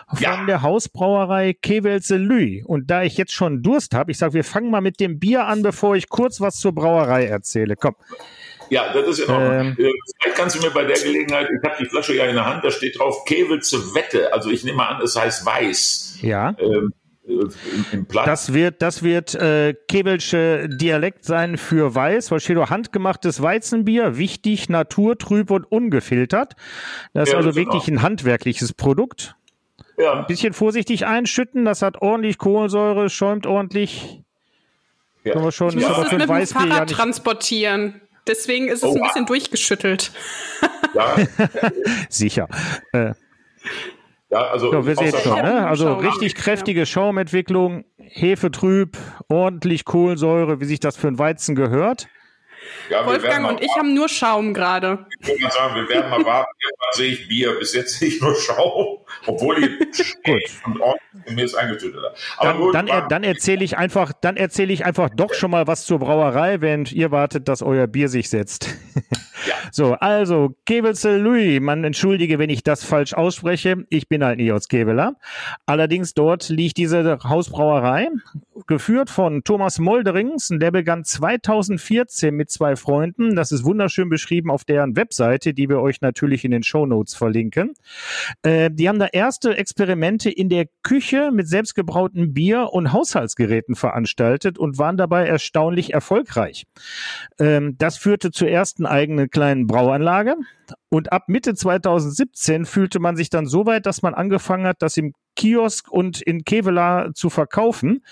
von 0.08 0.18
ja. 0.20 0.44
der 0.46 0.62
Hausbrauerei 0.62 1.54
Kevelse 1.54 2.16
Lüy. 2.16 2.62
Und 2.64 2.90
da 2.90 3.02
ich 3.02 3.16
jetzt 3.16 3.32
schon 3.32 3.62
Durst 3.62 3.94
habe, 3.94 4.10
ich 4.10 4.18
sage, 4.18 4.34
wir 4.34 4.44
fangen 4.44 4.70
mal 4.70 4.80
mit 4.80 5.00
dem 5.00 5.18
Bier 5.18 5.46
an, 5.46 5.62
bevor 5.62 5.96
ich 5.96 6.08
kurz 6.08 6.40
was 6.40 6.56
zur 6.56 6.74
Brauerei 6.74 7.26
erzähle. 7.26 7.76
Komm. 7.76 7.94
Ja, 8.70 8.92
das 8.92 9.06
ist 9.06 9.18
in 9.20 9.30
Ordnung. 9.30 9.52
Ähm, 9.52 9.76
äh, 9.78 9.90
Vielleicht 10.20 10.36
kannst 10.36 10.56
du 10.56 10.60
mir 10.60 10.70
bei 10.70 10.84
der 10.84 10.98
Gelegenheit, 10.98 11.48
ich 11.50 11.68
habe 11.68 11.76
die 11.78 11.88
Flasche 11.88 12.14
ja 12.14 12.24
in 12.24 12.34
der 12.34 12.46
Hand, 12.46 12.64
da 12.64 12.70
steht 12.70 12.98
drauf 12.98 13.24
Kevelse 13.24 13.94
Wette. 13.94 14.32
Also 14.32 14.50
ich 14.50 14.64
nehme 14.64 14.86
an, 14.86 15.02
es 15.02 15.16
heißt 15.16 15.44
weiß. 15.44 16.18
Ja. 16.22 16.54
Ähm, 16.58 16.92
im 17.92 18.06
Platz. 18.06 18.26
Das 18.26 18.54
wird, 18.54 18.82
das 18.82 19.02
wird 19.02 19.34
äh, 19.34 19.74
Kebelsche 19.88 20.68
Dialekt 20.68 21.24
sein 21.24 21.56
für 21.56 21.94
Weiß, 21.94 22.30
weil 22.30 22.40
steht 22.40 22.58
handgemachtes 22.58 23.40
Weizenbier, 23.40 24.18
wichtig, 24.18 24.68
naturtrüb 24.68 25.50
und 25.50 25.64
ungefiltert. 25.64 26.54
Das 27.12 27.30
ja, 27.30 27.38
ist 27.38 27.46
also 27.46 27.56
wirklich 27.56 27.88
ein 27.88 28.02
handwerkliches 28.02 28.72
Produkt. 28.72 29.36
Ja. 29.96 30.20
Ein 30.20 30.26
bisschen 30.26 30.52
vorsichtig 30.52 31.06
einschütten, 31.06 31.64
das 31.64 31.82
hat 31.82 32.02
ordentlich 32.02 32.38
Kohlensäure, 32.38 33.08
schäumt 33.08 33.46
ordentlich. 33.46 34.22
Ja. 35.22 35.32
Können 35.32 35.44
wir 35.44 35.52
schon, 35.52 35.78
ich 35.78 35.88
muss 35.88 35.98
es 35.98 36.12
mit 36.12 36.20
dem 36.22 36.46
Fahrrad 36.46 36.90
ja 36.90 36.96
transportieren. 36.96 38.00
Deswegen 38.26 38.68
ist 38.68 38.82
es 38.82 38.84
oh, 38.84 38.94
ein 38.94 39.02
bisschen 39.02 39.26
durchgeschüttelt. 39.26 40.12
Ja. 40.94 41.16
Sicher. 42.08 42.48
Äh, 42.92 43.12
ja, 44.34 44.48
also 44.48 44.72
ja, 44.72 44.86
wir 44.86 44.96
sehen 44.96 45.14
schon, 45.22 45.40
ne? 45.40 45.66
Also 45.66 45.94
richtig 45.94 46.34
kräftige 46.34 46.86
Schaumentwicklung, 46.86 47.84
Hefe 47.98 48.50
trüb, 48.50 48.98
ordentlich 49.28 49.84
Kohlensäure, 49.84 50.60
wie 50.60 50.64
sich 50.64 50.80
das 50.80 50.96
für 50.96 51.08
ein 51.08 51.18
Weizen 51.18 51.54
gehört. 51.54 52.08
Ja, 52.90 53.06
Wolfgang 53.06 53.48
und 53.48 53.62
ich 53.62 53.70
haben 53.76 53.94
nur 53.94 54.08
Schaum 54.08 54.54
gerade. 54.54 55.06
Ich 55.20 55.28
würde 55.28 55.42
mal 55.42 55.50
sagen, 55.50 55.74
wir 55.74 55.88
werden 55.88 56.10
mal 56.10 56.24
warten. 56.24 56.50
Irgendwann 56.60 56.92
sehe 56.92 57.12
ich 57.12 57.28
Bier. 57.28 57.58
Bis 57.58 57.74
jetzt 57.74 57.98
sehe 57.98 58.08
ich 58.08 58.20
nur 58.20 58.34
Schaum. 58.34 59.03
Obwohl 59.26 59.56
gut 60.24 60.42
und 60.66 60.80
ordnungsgemäß 60.80 61.54
eingetütet 61.54 62.00
habe. 62.02 62.14
Aber 62.36 62.48
dann, 62.48 62.58
gut, 62.58 62.74
dann, 62.74 62.86
er, 62.88 63.08
dann 63.08 63.24
erzähle 63.24 63.64
ich 63.64 63.76
einfach, 63.76 64.12
dann 64.12 64.36
erzähle 64.36 64.72
ich 64.72 64.84
einfach 64.84 65.10
doch 65.10 65.34
schon 65.34 65.50
mal 65.50 65.66
was 65.66 65.86
zur 65.86 65.98
Brauerei, 65.98 66.60
während 66.60 66.92
ihr 66.92 67.10
wartet, 67.10 67.48
dass 67.48 67.62
euer 67.62 67.86
Bier 67.86 68.08
sich 68.08 68.30
setzt. 68.30 68.74
Ja. 69.46 69.54
So, 69.72 69.92
also 69.94 70.56
Kevelsel 70.64 71.20
Louis, 71.20 71.60
man 71.60 71.84
entschuldige, 71.84 72.38
wenn 72.38 72.50
ich 72.50 72.62
das 72.62 72.84
falsch 72.84 73.14
ausspreche. 73.14 73.84
Ich 73.90 74.08
bin 74.08 74.24
halt 74.24 74.38
nie 74.38 74.52
aus 74.52 74.68
Keveler. 74.68 75.16
Allerdings 75.66 76.14
dort 76.14 76.48
liegt 76.48 76.76
diese 76.76 77.18
Hausbrauerei, 77.22 78.08
geführt 78.66 79.10
von 79.10 79.44
Thomas 79.44 79.78
Molderings. 79.78 80.48
Der 80.50 80.70
begann 80.70 81.04
2014 81.04 82.34
mit 82.34 82.50
zwei 82.50 82.76
Freunden. 82.76 83.36
Das 83.36 83.52
ist 83.52 83.64
wunderschön 83.64 84.08
beschrieben 84.08 84.50
auf 84.50 84.64
deren 84.64 84.96
Webseite, 84.96 85.52
die 85.52 85.68
wir 85.68 85.80
euch 85.80 86.00
natürlich 86.00 86.44
in 86.44 86.50
den 86.50 86.62
Show 86.62 86.86
Notes 86.86 87.14
verlinken. 87.14 87.74
Äh, 88.42 88.70
die 88.70 88.88
haben 88.88 88.98
da 88.98 89.03
erste 89.12 89.56
Experimente 89.56 90.30
in 90.30 90.48
der 90.48 90.66
Küche 90.82 91.30
mit 91.32 91.48
selbstgebrautem 91.48 92.32
Bier 92.32 92.70
und 92.72 92.92
Haushaltsgeräten 92.92 93.74
veranstaltet 93.74 94.58
und 94.58 94.78
waren 94.78 94.96
dabei 94.96 95.26
erstaunlich 95.26 95.92
erfolgreich. 95.92 96.64
Ähm, 97.38 97.76
das 97.78 97.96
führte 97.96 98.30
zur 98.30 98.48
ersten 98.48 98.86
eigenen 98.86 99.30
kleinen 99.30 99.66
Brauanlage. 99.66 100.36
Und 100.88 101.12
ab 101.12 101.24
Mitte 101.28 101.54
2017 101.54 102.64
fühlte 102.64 103.00
man 103.00 103.16
sich 103.16 103.28
dann 103.28 103.46
so 103.46 103.66
weit, 103.66 103.86
dass 103.86 104.02
man 104.02 104.14
angefangen 104.14 104.66
hat, 104.66 104.80
das 104.80 104.96
im 104.96 105.12
Kiosk 105.36 105.90
und 105.90 106.22
in 106.22 106.44
Kevela 106.44 107.10
zu 107.14 107.30
verkaufen. 107.30 108.02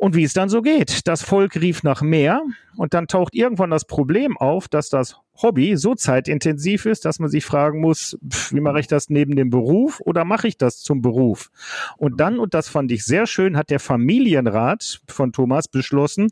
Und 0.00 0.14
wie 0.14 0.22
es 0.22 0.32
dann 0.32 0.48
so 0.48 0.62
geht. 0.62 1.08
Das 1.08 1.22
Volk 1.22 1.56
rief 1.56 1.82
nach 1.82 2.02
mehr 2.02 2.42
und 2.76 2.94
dann 2.94 3.08
taucht 3.08 3.34
irgendwann 3.34 3.70
das 3.70 3.84
Problem 3.84 4.36
auf, 4.36 4.68
dass 4.68 4.88
das 4.88 5.16
Hobby 5.42 5.76
so 5.76 5.96
zeitintensiv 5.96 6.86
ist, 6.86 7.04
dass 7.04 7.18
man 7.18 7.28
sich 7.28 7.44
fragen 7.44 7.80
muss, 7.80 8.16
wie 8.50 8.60
mache 8.60 8.78
ich 8.78 8.86
das 8.86 9.10
neben 9.10 9.34
dem 9.34 9.50
Beruf 9.50 10.00
oder 10.00 10.24
mache 10.24 10.46
ich 10.46 10.56
das 10.56 10.82
zum 10.82 11.02
Beruf? 11.02 11.50
Und 11.96 12.20
dann, 12.20 12.38
und 12.38 12.54
das 12.54 12.68
fand 12.68 12.92
ich 12.92 13.04
sehr 13.04 13.26
schön, 13.26 13.56
hat 13.56 13.70
der 13.70 13.80
Familienrat 13.80 15.00
von 15.08 15.32
Thomas 15.32 15.66
beschlossen, 15.66 16.28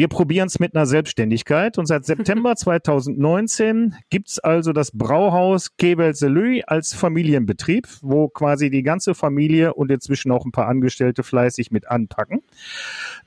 wir 0.00 0.08
probieren 0.08 0.46
es 0.46 0.58
mit 0.58 0.74
einer 0.74 0.86
Selbstständigkeit 0.86 1.76
und 1.76 1.84
seit 1.84 2.06
September 2.06 2.56
2019 2.56 3.96
gibt's 4.08 4.38
also 4.38 4.72
das 4.72 4.92
Brauhaus 4.92 5.76
Kebel-Selü 5.76 6.62
als 6.66 6.94
Familienbetrieb, 6.94 7.86
wo 8.00 8.28
quasi 8.28 8.70
die 8.70 8.82
ganze 8.82 9.14
Familie 9.14 9.74
und 9.74 9.90
inzwischen 9.90 10.32
auch 10.32 10.46
ein 10.46 10.52
paar 10.52 10.68
Angestellte 10.68 11.22
fleißig 11.22 11.70
mit 11.70 11.90
anpacken. 11.90 12.40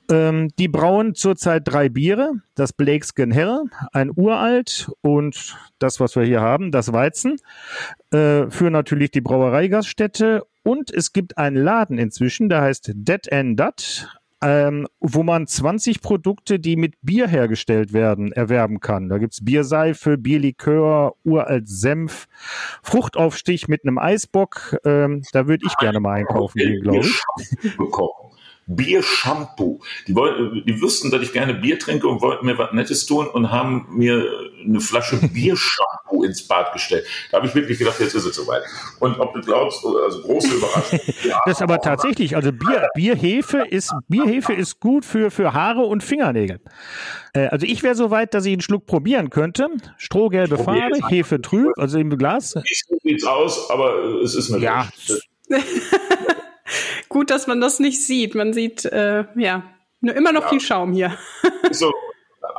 Ähm, 0.09 0.49
die 0.57 0.67
brauen 0.67 1.13
zurzeit 1.13 1.61
drei 1.65 1.89
Biere, 1.89 2.31
das 2.55 2.73
Blakeskin 2.73 3.29
Hell, 3.29 3.65
ein 3.91 4.09
Uralt 4.09 4.89
und 5.01 5.55
das, 5.77 5.99
was 5.99 6.15
wir 6.15 6.23
hier 6.23 6.41
haben, 6.41 6.71
das 6.71 6.91
Weizen, 6.91 7.37
äh, 8.09 8.49
für 8.49 8.71
natürlich 8.71 9.11
die 9.11 9.21
Brauereigaststätte 9.21 10.41
und 10.63 10.91
es 10.91 11.13
gibt 11.13 11.37
einen 11.37 11.57
Laden 11.57 11.99
inzwischen, 11.99 12.49
der 12.49 12.61
heißt 12.61 12.93
Dead 12.95 13.31
and 13.31 13.59
Dut, 13.59 14.07
ähm, 14.43 14.87
wo 14.99 15.23
man 15.23 15.47
20 15.47 16.01
Produkte, 16.01 16.59
die 16.59 16.75
mit 16.75 16.95
Bier 17.01 17.27
hergestellt 17.27 17.93
werden, 17.93 18.31
erwerben 18.31 18.79
kann. 18.79 19.09
Da 19.09 19.17
gibt's 19.17 19.43
Bierseife, 19.43 20.17
Bierlikör, 20.17 21.15
uralt 21.23 21.67
Senf, 21.67 22.27
Fruchtaufstich 22.83 23.67
mit 23.67 23.85
einem 23.85 23.97
Eisbock. 23.97 24.77
Ähm, 24.85 25.23
da 25.31 25.47
würde 25.47 25.65
ich 25.65 25.75
gerne 25.77 25.99
mal 25.99 26.13
einkaufen 26.13 26.57
gehen, 26.59 26.81
glaube 26.81 27.05
ich. 27.05 27.23
Bier-Shampoo. 28.67 29.81
Die, 30.07 30.15
wollten, 30.15 30.63
die 30.65 30.81
wussten, 30.81 31.11
dass 31.11 31.21
ich 31.21 31.33
gerne 31.33 31.53
Bier 31.53 31.79
trinke 31.79 32.07
und 32.07 32.21
wollten 32.21 32.45
mir 32.45 32.57
was 32.57 32.71
Nettes 32.73 33.05
tun 33.05 33.27
und 33.27 33.51
haben 33.51 33.87
mir 33.89 34.25
eine 34.65 34.79
Flasche 34.79 35.17
Bier-Shampoo 35.33 36.23
ins 36.23 36.47
Bad 36.47 36.73
gestellt. 36.73 37.05
Da 37.31 37.37
habe 37.37 37.47
ich 37.47 37.55
wirklich 37.55 37.77
gedacht, 37.79 37.99
jetzt 37.99 38.15
ist 38.15 38.25
es 38.25 38.35
soweit. 38.35 38.63
Und 38.99 39.19
ob 39.19 39.33
du 39.33 39.41
glaubst, 39.41 39.85
also 39.85 40.21
große 40.21 40.55
Überraschung. 40.55 40.99
Ja, 41.23 41.39
das 41.45 41.57
ist 41.57 41.61
aber 41.61 41.79
tatsächlich, 41.79 42.35
also 42.35 42.51
Bier, 42.51 42.87
Bierhefe 42.95 43.59
ist, 43.69 43.91
Bierhefe 44.07 44.53
ist 44.53 44.79
gut 44.79 45.05
für, 45.05 45.31
für 45.31 45.53
Haare 45.53 45.81
und 45.81 46.03
Fingernägel. 46.03 46.59
Äh, 47.33 47.47
also 47.47 47.65
ich 47.65 47.83
wäre 47.83 47.95
so 47.95 48.11
weit, 48.11 48.33
dass 48.33 48.45
ich 48.45 48.53
einen 48.53 48.61
Schluck 48.61 48.85
probieren 48.85 49.29
könnte. 49.29 49.67
Strohgelbe 49.97 50.57
Farbe, 50.57 50.99
Hefe 51.09 51.41
trüb, 51.41 51.71
also 51.77 51.99
im 51.99 52.17
Glas. 52.17 52.55
Nicht 52.55 52.85
so 52.87 52.95
sieht's 53.03 53.25
aus, 53.25 53.69
aber 53.69 54.21
es 54.23 54.35
ist 54.35 54.51
eine 54.51 54.63
Ja. 54.63 54.87
Gut, 57.13 57.29
dass 57.29 57.45
man 57.45 57.61
das 57.61 57.79
nicht 57.79 58.03
sieht. 58.03 58.33
Man 58.33 58.53
sieht, 58.53 58.85
äh, 58.85 59.25
ja, 59.35 59.63
nur 60.01 60.15
immer 60.15 60.31
noch 60.31 60.41
ja. 60.41 60.47
viel 60.49 60.59
Schaum 60.59 60.93
hier. 60.93 61.15
so, 61.71 61.93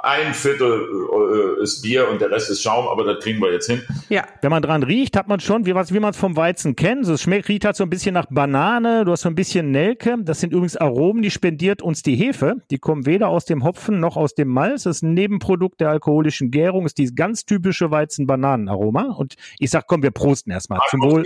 ein 0.04 0.32
Viertel 0.32 1.58
äh, 1.58 1.62
ist 1.62 1.82
Bier 1.82 2.08
und 2.08 2.20
der 2.20 2.30
Rest 2.30 2.50
ist 2.50 2.62
Schaum, 2.62 2.86
aber 2.86 3.02
das 3.02 3.22
kriegen 3.22 3.40
wir 3.40 3.52
jetzt 3.52 3.68
hin. 3.68 3.82
Ja. 4.08 4.24
Wenn 4.42 4.52
man 4.52 4.62
dran 4.62 4.84
riecht, 4.84 5.16
hat 5.16 5.26
man 5.26 5.40
schon, 5.40 5.66
wie, 5.66 5.74
wie 5.74 6.00
man 6.00 6.10
es 6.10 6.16
vom 6.16 6.36
Weizen 6.36 6.76
kennt. 6.76 7.04
Es 7.08 7.22
schmeckt, 7.22 7.48
riecht 7.48 7.64
halt 7.64 7.74
so 7.74 7.82
ein 7.82 7.90
bisschen 7.90 8.14
nach 8.14 8.26
Banane, 8.30 9.04
du 9.04 9.10
hast 9.10 9.22
so 9.22 9.28
ein 9.28 9.34
bisschen 9.34 9.72
Nelke. 9.72 10.16
Das 10.20 10.40
sind 10.40 10.52
übrigens 10.52 10.76
Aromen, 10.76 11.22
die 11.22 11.32
spendiert 11.32 11.82
uns 11.82 12.02
die 12.02 12.14
Hefe. 12.14 12.56
Die 12.70 12.78
kommen 12.78 13.06
weder 13.06 13.28
aus 13.28 13.44
dem 13.44 13.64
Hopfen 13.64 13.98
noch 13.98 14.16
aus 14.16 14.34
dem 14.34 14.48
Malz. 14.48 14.84
Das 14.84 14.98
ist 14.98 15.02
ein 15.02 15.14
Nebenprodukt 15.14 15.80
der 15.80 15.90
alkoholischen 15.90 16.52
Gärung, 16.52 16.86
ist 16.86 16.98
dieses 16.98 17.16
ganz 17.16 17.44
typische 17.44 17.90
Weizen-Bananen-Aroma. 17.90 19.14
Und 19.16 19.34
ich 19.58 19.70
sag, 19.70 19.88
komm, 19.88 20.04
wir 20.04 20.12
prosten 20.12 20.52
erstmal. 20.52 20.78
Zum 20.90 21.00
Wohl. 21.00 21.24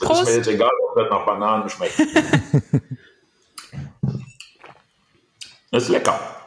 Das 0.00 0.20
ist 0.20 0.26
mir 0.26 0.36
jetzt 0.36 0.48
egal, 0.48 0.70
ob 0.88 0.94
das 0.96 1.10
nach 1.10 1.26
Bananen 1.26 1.68
schmeckt. 1.68 1.98
das 5.70 5.82
ist 5.84 5.88
lecker. 5.90 6.39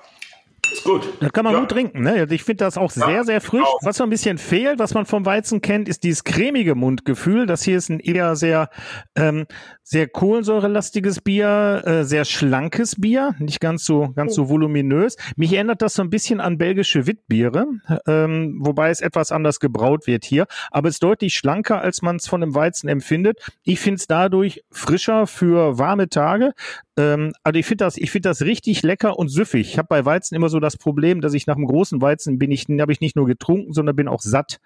Ist 0.83 0.89
gut. 0.89 1.13
Das 1.21 1.31
kann 1.31 1.45
man 1.45 1.53
ja. 1.53 1.59
gut 1.61 1.69
trinken. 1.69 2.01
Ne? 2.01 2.11
Also 2.13 2.35
ich 2.35 2.43
finde 2.43 2.65
das 2.65 2.77
auch 2.77 2.93
ja, 2.95 3.05
sehr, 3.05 3.23
sehr 3.23 3.41
frisch. 3.41 3.61
Genau. 3.61 3.79
Was 3.83 3.97
so 3.97 4.03
ein 4.03 4.09
bisschen 4.09 4.37
fehlt, 4.37 4.79
was 4.79 4.93
man 4.93 5.05
vom 5.05 5.25
Weizen 5.25 5.61
kennt, 5.61 5.87
ist 5.87 6.03
dieses 6.03 6.23
cremige 6.25 6.75
Mundgefühl. 6.75 7.45
Das 7.45 7.63
hier 7.63 7.77
ist 7.77 7.89
ein 7.89 7.99
eher 7.99 8.35
sehr, 8.35 8.69
ähm, 9.15 9.45
sehr 9.83 10.07
kohlensäurelastiges 10.07 11.21
Bier, 11.21 11.83
äh, 11.85 12.03
sehr 12.03 12.25
schlankes 12.25 12.99
Bier, 12.99 13.35
nicht 13.39 13.61
ganz 13.61 13.85
so, 13.85 14.11
ganz 14.13 14.35
so 14.35 14.49
voluminös. 14.49 15.15
Mich 15.37 15.53
erinnert 15.53 15.81
das 15.81 15.93
so 15.93 16.01
ein 16.01 16.09
bisschen 16.09 16.41
an 16.41 16.57
belgische 16.57 17.07
Witbiere, 17.07 17.65
ähm, 18.05 18.59
wobei 18.59 18.89
es 18.89 18.99
etwas 18.99 19.31
anders 19.31 19.59
gebraut 19.61 20.05
wird 20.05 20.25
hier. 20.25 20.47
Aber 20.71 20.89
es 20.89 20.95
ist 20.95 21.03
deutlich 21.03 21.35
schlanker, 21.35 21.81
als 21.81 22.01
man 22.01 22.17
es 22.17 22.27
von 22.27 22.41
dem 22.41 22.55
Weizen 22.55 22.89
empfindet. 22.89 23.39
Ich 23.63 23.79
finde 23.79 23.99
es 23.99 24.07
dadurch 24.07 24.63
frischer 24.71 25.27
für 25.27 25.77
warme 25.77 26.09
Tage. 26.09 26.53
Ähm, 26.95 27.33
also 27.43 27.59
ich 27.59 27.65
finde 27.65 27.85
das, 27.85 27.97
ich 27.97 28.11
finde 28.11 28.29
das 28.29 28.41
richtig 28.41 28.83
lecker 28.83 29.17
und 29.17 29.29
süffig. 29.29 29.69
Ich 29.69 29.77
habe 29.77 29.87
bei 29.87 30.05
Weizen 30.05 30.35
immer 30.35 30.49
so 30.49 30.59
das 30.59 30.77
Problem, 30.77 31.21
dass 31.21 31.33
ich 31.33 31.47
nach 31.47 31.55
einem 31.55 31.65
großen 31.65 32.01
Weizen 32.01 32.37
bin 32.37 32.51
ich, 32.51 32.65
habe 32.79 32.91
ich 32.91 33.01
nicht 33.01 33.15
nur 33.15 33.25
getrunken, 33.25 33.73
sondern 33.73 33.95
bin 33.95 34.07
auch 34.07 34.21
satt. 34.21 34.59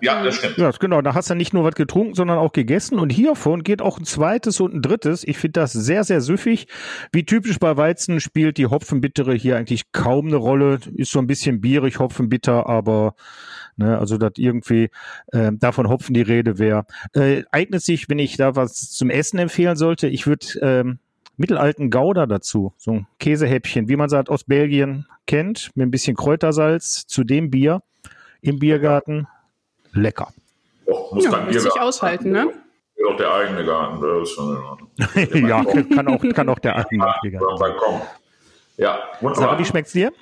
Ja, 0.00 0.22
das 0.22 0.36
stimmt. 0.36 0.58
Ja, 0.58 0.70
genau. 0.70 1.02
Da 1.02 1.14
hast 1.14 1.30
du 1.30 1.34
nicht 1.34 1.52
nur 1.52 1.64
was 1.64 1.74
getrunken, 1.74 2.14
sondern 2.14 2.38
auch 2.38 2.52
gegessen. 2.52 2.98
Und 2.98 3.10
hiervon 3.10 3.64
geht 3.64 3.82
auch 3.82 3.98
ein 3.98 4.04
zweites 4.04 4.60
und 4.60 4.74
ein 4.74 4.82
drittes. 4.82 5.24
Ich 5.24 5.38
finde 5.38 5.60
das 5.60 5.72
sehr, 5.72 6.04
sehr 6.04 6.20
süffig. 6.20 6.66
Wie 7.12 7.24
typisch 7.24 7.58
bei 7.58 7.76
Weizen 7.76 8.20
spielt 8.20 8.58
die 8.58 8.66
Hopfenbittere 8.66 9.34
hier 9.34 9.56
eigentlich 9.56 9.90
kaum 9.92 10.28
eine 10.28 10.36
Rolle. 10.36 10.78
Ist 10.94 11.10
so 11.10 11.18
ein 11.18 11.26
bisschen 11.26 11.60
bierig, 11.60 11.98
Hopfenbitter, 11.98 12.66
aber 12.66 13.14
Ne, 13.76 13.98
also 13.98 14.18
dass 14.18 14.34
irgendwie 14.36 14.90
äh, 15.32 15.50
davon 15.52 15.88
Hopfen 15.88 16.14
die 16.14 16.22
Rede 16.22 16.58
wäre. 16.60 16.86
Äh, 17.12 17.42
eignet 17.50 17.82
sich, 17.82 18.08
wenn 18.08 18.20
ich 18.20 18.36
da 18.36 18.54
was 18.54 18.92
zum 18.92 19.10
Essen 19.10 19.38
empfehlen 19.38 19.74
sollte, 19.74 20.06
ich 20.06 20.28
würde 20.28 20.46
ähm, 20.62 20.98
mittelalten 21.36 21.90
Gouda 21.90 22.26
dazu, 22.26 22.72
so 22.76 22.92
ein 22.92 23.06
Käsehäppchen, 23.18 23.88
wie 23.88 23.96
man 23.96 24.06
es 24.06 24.12
halt 24.12 24.28
aus 24.28 24.44
Belgien 24.44 25.06
kennt, 25.26 25.70
mit 25.74 25.86
ein 25.86 25.90
bisschen 25.90 26.16
Kräutersalz 26.16 27.06
zu 27.06 27.24
dem 27.24 27.50
Bier 27.50 27.82
im 28.40 28.58
Biergarten. 28.58 29.26
Lecker. 29.92 30.32
Och, 30.86 31.12
muss 31.14 31.24
ja, 31.24 31.40
muss 31.40 31.62
sich 31.62 31.80
aushalten, 31.80 32.30
ne? 32.30 32.50
Auch 33.08 33.16
der 33.16 33.32
eigene 33.32 33.64
Garten. 33.64 34.02
ja, 35.46 35.64
kann 35.64 36.08
auch, 36.08 36.22
kann 36.34 36.48
auch 36.48 36.58
der 36.58 36.76
eigene 36.76 37.04
Garten. 37.04 37.38
Ja, 38.76 38.98
wunderbar. 39.20 39.48
Sarah, 39.48 39.58
wie 39.58 39.64
schmeckt's 39.64 39.92
dir? 39.92 40.12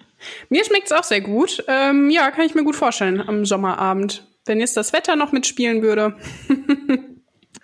Mir 0.49 0.65
schmeckt's 0.65 0.93
auch 0.93 1.05
sehr 1.05 1.21
gut. 1.21 1.65
Ähm, 1.69 2.11
ja, 2.11 2.31
kann 2.31 2.45
ich 2.45 2.55
mir 2.55 2.65
gut 2.65 2.77
vorstellen 2.77 3.21
am 3.21 3.45
Sommerabend. 3.45 4.27
Wenn 4.45 4.61
jetzt 4.61 4.77
das 4.77 4.93
Wetter 4.93 5.17
noch 5.17 5.33
mitspielen 5.33 5.83
würde. 5.83 6.17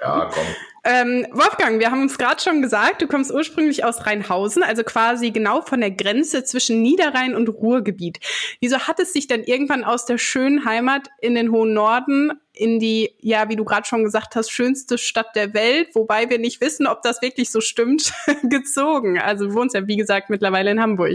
ja, 0.01 0.31
komm. 0.33 0.45
Ähm, 0.91 1.27
Wolfgang, 1.33 1.81
wir 1.81 1.91
haben 1.91 2.01
uns 2.01 2.17
gerade 2.17 2.41
schon 2.41 2.63
gesagt, 2.63 3.03
du 3.03 3.07
kommst 3.07 3.31
ursprünglich 3.31 3.85
aus 3.85 4.07
Rheinhausen, 4.07 4.63
also 4.63 4.83
quasi 4.85 5.31
genau 5.33 5.61
von 5.61 5.81
der 5.81 5.91
Grenze 5.91 6.45
zwischen 6.45 6.81
Niederrhein 6.81 7.35
und 7.35 7.51
Ruhrgebiet. 7.51 8.21
Wieso 8.63 8.79
hat 8.79 8.99
es 8.99 9.13
sich 9.13 9.27
dann 9.27 9.43
irgendwann 9.43 9.85
aus 9.85 10.07
der 10.07 10.17
schönen 10.17 10.65
Heimat 10.65 11.09
in 11.21 11.35
den 11.35 11.53
hohen 11.53 11.75
Norden 11.75 12.33
in 12.59 12.81
die, 12.81 13.15
ja, 13.21 13.49
wie 13.49 13.57
du 13.57 13.65
gerade 13.65 13.87
schon 13.87 14.03
gesagt 14.03 14.35
hast, 14.35 14.51
schönste 14.51 14.99
Stadt 14.99 15.37
der 15.37 15.55
Welt, 15.55 15.95
wobei 15.95 16.29
wir 16.29 16.39
nicht 16.39 16.61
wissen, 16.61 16.87
ob 16.89 17.03
das 17.03 17.23
wirklich 17.23 17.51
so 17.51 17.61
stimmt, 17.61 18.13
gezogen. 18.43 19.19
Also 19.19 19.47
du 19.47 19.55
wohnst 19.55 19.75
ja, 19.75 19.87
wie 19.87 19.97
gesagt, 19.97 20.29
mittlerweile 20.29 20.73
in 20.73 20.81
Hamburg. 20.81 21.09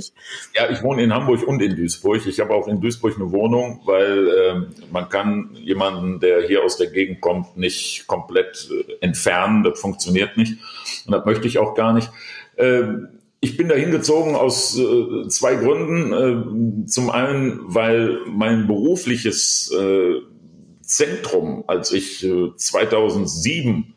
Ja, 0.56 0.70
ich 0.70 0.82
wohne 0.82 1.04
in 1.04 1.14
Hamburg 1.14 1.44
und 1.46 1.62
in 1.62 1.76
Duisburg. 1.76 2.26
Ich 2.26 2.40
habe 2.40 2.54
auch 2.54 2.68
in 2.68 2.80
Duisburg 2.80 3.16
eine 3.18 3.32
Wohnung, 3.32 3.82
weil 3.86 4.28
äh, 4.28 4.84
man 4.92 5.10
kann 5.10 5.50
jemanden, 5.56 6.22
der 6.22 6.48
hier 6.48 6.64
aus 6.64 6.78
der 6.78 6.88
Gegend 6.88 7.20
kommt, 7.20 7.58
nicht 7.58 8.08
komplett 8.08 8.70
äh, 8.72 8.94
entfernen. 9.02 9.64
Das 9.64 9.80
funktioniert 9.80 10.38
nicht. 10.38 10.58
Und 11.06 11.12
das 11.12 11.26
möchte 11.26 11.48
ich 11.48 11.60
auch 11.60 11.76
gar 11.76 11.94
nicht. 11.94 12.10
Äh, 12.56 12.84
ich 13.42 13.58
bin 13.58 13.68
da 13.68 13.76
hingezogen 13.76 14.36
aus 14.36 14.80
äh, 14.80 15.28
zwei 15.28 15.56
Gründen. 15.56 16.84
Äh, 16.84 16.88
zum 16.88 17.10
einen, 17.10 17.60
weil 17.66 18.20
mein 18.28 18.68
berufliches 18.68 19.70
äh, 19.78 20.22
Zentrum, 20.94 21.64
als 21.68 21.92
ich 21.92 22.28
2007 22.56 23.94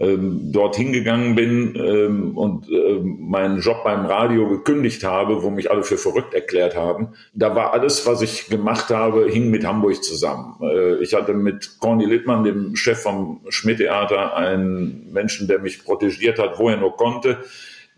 ähm, 0.00 0.52
dorthin 0.52 0.92
gegangen 0.92 1.34
bin 1.34 1.74
ähm, 1.74 2.38
und 2.38 2.70
äh, 2.70 3.00
meinen 3.00 3.60
Job 3.60 3.82
beim 3.82 4.06
Radio 4.06 4.48
gekündigt 4.48 5.02
habe, 5.02 5.42
wo 5.42 5.50
mich 5.50 5.70
alle 5.70 5.82
für 5.82 5.98
verrückt 5.98 6.34
erklärt 6.34 6.76
haben. 6.76 7.14
Da 7.34 7.56
war 7.56 7.72
alles, 7.72 8.06
was 8.06 8.22
ich 8.22 8.46
gemacht 8.46 8.90
habe, 8.90 9.28
hing 9.28 9.50
mit 9.50 9.66
Hamburg 9.66 10.02
zusammen. 10.04 10.54
Äh, 10.62 11.02
ich 11.02 11.14
hatte 11.14 11.34
mit 11.34 11.80
Corny 11.80 12.04
Littmann, 12.04 12.44
dem 12.44 12.76
Chef 12.76 13.00
vom 13.00 13.40
Schmidt-Theater, 13.48 14.36
einen 14.36 15.12
Menschen, 15.12 15.48
der 15.48 15.58
mich 15.58 15.84
protegiert 15.84 16.38
hat, 16.38 16.60
wo 16.60 16.68
er 16.68 16.76
nur 16.76 16.96
konnte. 16.96 17.38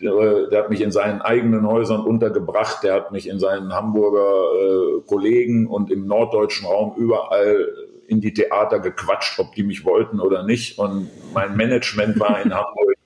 Der, 0.01 0.47
der 0.47 0.63
hat 0.63 0.71
mich 0.71 0.81
in 0.81 0.93
seinen 0.93 1.21
eigenen 1.21 1.67
Häusern 1.67 2.01
untergebracht, 2.01 2.83
der 2.83 2.95
hat 2.95 3.13
mich 3.13 3.29
in 3.29 3.39
seinen 3.39 3.75
Hamburger 3.75 4.23
äh, 4.23 5.01
Kollegen 5.07 5.67
und 5.67 5.91
im 5.91 6.07
norddeutschen 6.07 6.67
Raum 6.67 6.95
überall 6.97 7.69
in 8.11 8.21
die 8.21 8.35
Theater 8.35 8.81
gequatscht, 8.81 9.39
ob 9.39 9.55
die 9.55 9.63
mich 9.63 9.85
wollten 9.85 10.21
oder 10.21 10.43
nicht. 10.43 10.79
Und 10.79 11.09
mein 11.33 11.57
Management 11.57 12.19
war 12.19 12.43
in 12.43 12.53
Hamburg. 12.55 12.97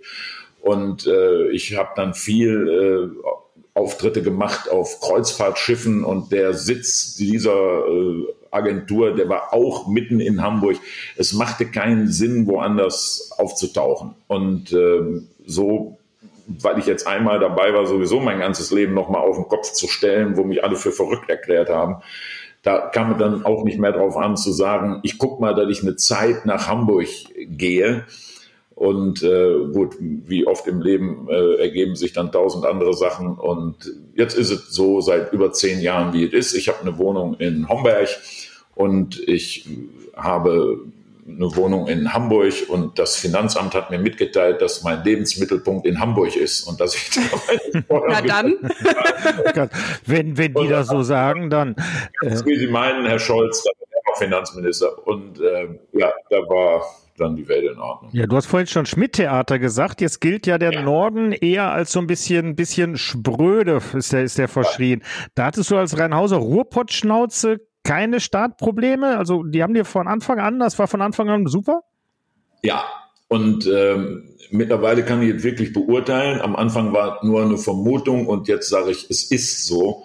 Und 0.60 1.06
äh, 1.06 1.48
ich 1.50 1.76
habe 1.76 1.90
dann 1.94 2.14
viel 2.14 3.12
äh, 3.14 3.78
Auftritte 3.78 4.22
gemacht 4.22 4.70
auf 4.70 5.00
Kreuzfahrtschiffen 5.00 6.04
und 6.04 6.32
der 6.32 6.54
Sitz 6.54 7.16
dieser 7.16 7.86
äh, 7.86 8.24
Agentur, 8.50 9.14
der 9.14 9.28
war 9.28 9.52
auch 9.52 9.88
mitten 9.88 10.20
in 10.20 10.42
Hamburg. 10.42 10.76
Es 11.16 11.34
machte 11.34 11.66
keinen 11.66 12.08
Sinn, 12.08 12.46
woanders 12.46 13.30
aufzutauchen. 13.36 14.14
Und 14.26 14.72
äh, 14.72 15.20
so, 15.44 15.98
weil 16.46 16.78
ich 16.78 16.86
jetzt 16.86 17.06
einmal 17.06 17.40
dabei 17.40 17.74
war, 17.74 17.86
sowieso 17.86 18.20
mein 18.20 18.38
ganzes 18.38 18.70
Leben 18.70 18.94
nochmal 18.94 19.22
auf 19.22 19.36
den 19.36 19.48
Kopf 19.48 19.72
zu 19.72 19.86
stellen, 19.88 20.36
wo 20.36 20.44
mich 20.44 20.64
alle 20.64 20.76
für 20.76 20.92
verrückt 20.92 21.28
erklärt 21.28 21.68
haben, 21.68 21.96
da 22.64 22.78
kam 22.78 23.10
man 23.10 23.18
dann 23.18 23.44
auch 23.44 23.62
nicht 23.62 23.78
mehr 23.78 23.92
drauf 23.92 24.16
an 24.16 24.36
zu 24.36 24.50
sagen, 24.50 25.00
ich 25.02 25.18
gucke 25.18 25.40
mal, 25.40 25.54
dass 25.54 25.68
ich 25.70 25.82
eine 25.82 25.96
Zeit 25.96 26.46
nach 26.46 26.66
Hamburg 26.66 27.06
gehe. 27.36 28.06
Und 28.74 29.22
äh, 29.22 29.66
gut, 29.72 29.94
wie 30.00 30.46
oft 30.48 30.66
im 30.66 30.80
Leben 30.80 31.28
äh, 31.30 31.56
ergeben 31.60 31.94
sich 31.94 32.12
dann 32.12 32.32
tausend 32.32 32.64
andere 32.66 32.94
Sachen. 32.94 33.38
Und 33.38 33.92
jetzt 34.16 34.36
ist 34.36 34.50
es 34.50 34.70
so 34.70 35.00
seit 35.00 35.32
über 35.32 35.52
zehn 35.52 35.80
Jahren, 35.80 36.12
wie 36.12 36.24
es 36.24 36.32
ist. 36.32 36.54
Ich 36.54 36.68
habe 36.68 36.80
eine 36.80 36.98
Wohnung 36.98 37.34
in 37.34 37.68
Homberg 37.68 38.08
und 38.74 39.20
ich 39.28 39.68
habe 40.16 40.80
eine 41.26 41.56
Wohnung 41.56 41.86
in 41.88 42.12
Hamburg 42.12 42.52
und 42.68 42.98
das 42.98 43.16
Finanzamt 43.16 43.74
hat 43.74 43.90
mir 43.90 43.98
mitgeteilt, 43.98 44.60
dass 44.60 44.82
mein 44.82 45.02
Lebensmittelpunkt 45.04 45.86
in 45.86 45.98
Hamburg 45.98 46.36
ist 46.36 46.64
und 46.64 46.80
dass 46.80 46.94
ich 46.94 47.10
Na 47.88 48.20
dann. 48.20 48.54
wenn, 50.06 50.36
wenn 50.36 50.54
die 50.54 50.68
das 50.68 50.88
so 50.88 51.02
sagen, 51.02 51.50
dann. 51.50 51.76
Äh, 52.20 52.30
wie 52.44 52.56
Sie 52.56 52.66
meinen, 52.66 53.06
Herr 53.06 53.18
Scholz, 53.18 53.62
da 53.64 53.70
er 53.70 54.18
Finanzminister 54.18 55.06
und 55.06 55.40
äh, 55.40 55.68
ja, 55.92 56.12
da 56.30 56.36
war 56.36 56.84
dann 57.16 57.36
die 57.36 57.46
Welt 57.48 57.72
in 57.72 57.78
Ordnung. 57.78 58.10
Ja, 58.12 58.26
du 58.26 58.36
hast 58.36 58.46
vorhin 58.46 58.66
schon 58.66 58.86
Schmidt-Theater 58.86 59.58
gesagt. 59.58 60.00
Jetzt 60.00 60.20
gilt 60.20 60.46
ja 60.46 60.58
der 60.58 60.72
ja. 60.72 60.82
Norden 60.82 61.32
eher 61.32 61.70
als 61.70 61.92
so 61.92 62.00
ein 62.00 62.06
bisschen, 62.06 62.56
bisschen 62.56 62.96
spröde, 62.96 63.80
ist 63.94 64.12
der, 64.12 64.24
ist 64.24 64.38
der 64.38 64.48
verschrien. 64.48 65.02
Da 65.34 65.46
hattest 65.46 65.70
du 65.70 65.76
als 65.76 65.96
Rheinhauser 65.98 66.36
Ruhrpottschnauze 66.36 67.60
keine 67.84 68.18
Startprobleme? 68.18 69.16
Also 69.16 69.44
die 69.44 69.62
haben 69.62 69.74
dir 69.74 69.84
von 69.84 70.08
Anfang 70.08 70.40
an, 70.40 70.58
das 70.58 70.78
war 70.78 70.88
von 70.88 71.02
Anfang 71.02 71.28
an 71.28 71.46
super? 71.46 71.82
Ja, 72.62 72.84
und 73.28 73.66
ähm, 73.66 74.36
mittlerweile 74.50 75.04
kann 75.04 75.22
ich 75.22 75.28
jetzt 75.28 75.44
wirklich 75.44 75.72
beurteilen. 75.72 76.40
Am 76.40 76.56
Anfang 76.56 76.92
war 76.92 77.24
nur 77.24 77.42
eine 77.42 77.58
Vermutung 77.58 78.26
und 78.26 78.48
jetzt 78.48 78.68
sage 78.68 78.90
ich, 78.90 79.08
es 79.10 79.30
ist 79.30 79.66
so. 79.66 80.04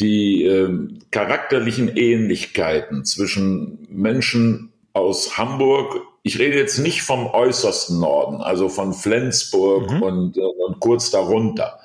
Die 0.00 0.42
ähm, 0.44 0.98
charakterlichen 1.12 1.96
Ähnlichkeiten 1.96 3.04
zwischen 3.04 3.86
Menschen 3.88 4.72
aus 4.92 5.38
Hamburg, 5.38 6.00
ich 6.24 6.38
rede 6.38 6.56
jetzt 6.56 6.78
nicht 6.78 7.02
vom 7.02 7.26
äußersten 7.26 8.00
Norden, 8.00 8.42
also 8.42 8.68
von 8.68 8.92
Flensburg 8.92 9.90
mhm. 9.90 10.02
und, 10.02 10.36
äh, 10.36 10.40
und 10.40 10.80
kurz 10.80 11.10
darunter. 11.12 11.78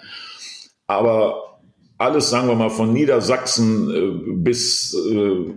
Aber 0.87 1.48
alles, 1.99 2.29
sagen 2.29 2.47
wir 2.47 2.55
mal, 2.55 2.69
von 2.69 2.93
Niedersachsen 2.93 3.91
äh, 3.91 4.31
bis 4.35 4.95
äh, 4.95 5.53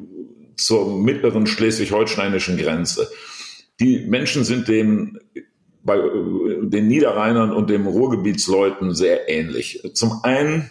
zur 0.56 0.98
mittleren 0.98 1.46
schleswig-holsteinischen 1.46 2.58
Grenze. 2.58 3.08
Die 3.80 4.04
Menschen 4.06 4.44
sind 4.44 4.68
dem 4.68 5.18
bei 5.84 5.96
äh, 5.96 6.66
den 6.66 6.88
Niederrheinern 6.88 7.52
und 7.52 7.70
dem 7.70 7.86
Ruhrgebietsleuten 7.86 8.94
sehr 8.94 9.28
ähnlich. 9.28 9.82
Zum 9.94 10.20
einen 10.24 10.70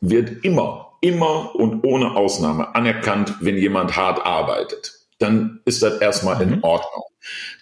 wird 0.00 0.44
immer, 0.44 0.92
immer 1.00 1.54
und 1.54 1.84
ohne 1.84 2.14
Ausnahme 2.14 2.74
anerkannt, 2.74 3.36
wenn 3.40 3.56
jemand 3.56 3.96
hart 3.96 4.24
arbeitet. 4.24 4.92
Dann 5.18 5.60
ist 5.64 5.82
das 5.82 6.00
erstmal 6.00 6.40
in 6.42 6.56
mhm. 6.56 6.64
Ordnung. 6.64 7.04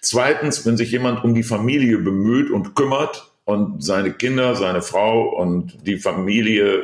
Zweitens, 0.00 0.66
wenn 0.66 0.76
sich 0.76 0.90
jemand 0.90 1.22
um 1.22 1.34
die 1.34 1.42
Familie 1.42 1.98
bemüht 1.98 2.50
und 2.50 2.74
kümmert 2.74 3.30
und 3.44 3.84
seine 3.84 4.12
Kinder, 4.12 4.54
seine 4.56 4.82
Frau 4.82 5.28
und 5.28 5.86
die 5.86 5.98
Familie 5.98 6.82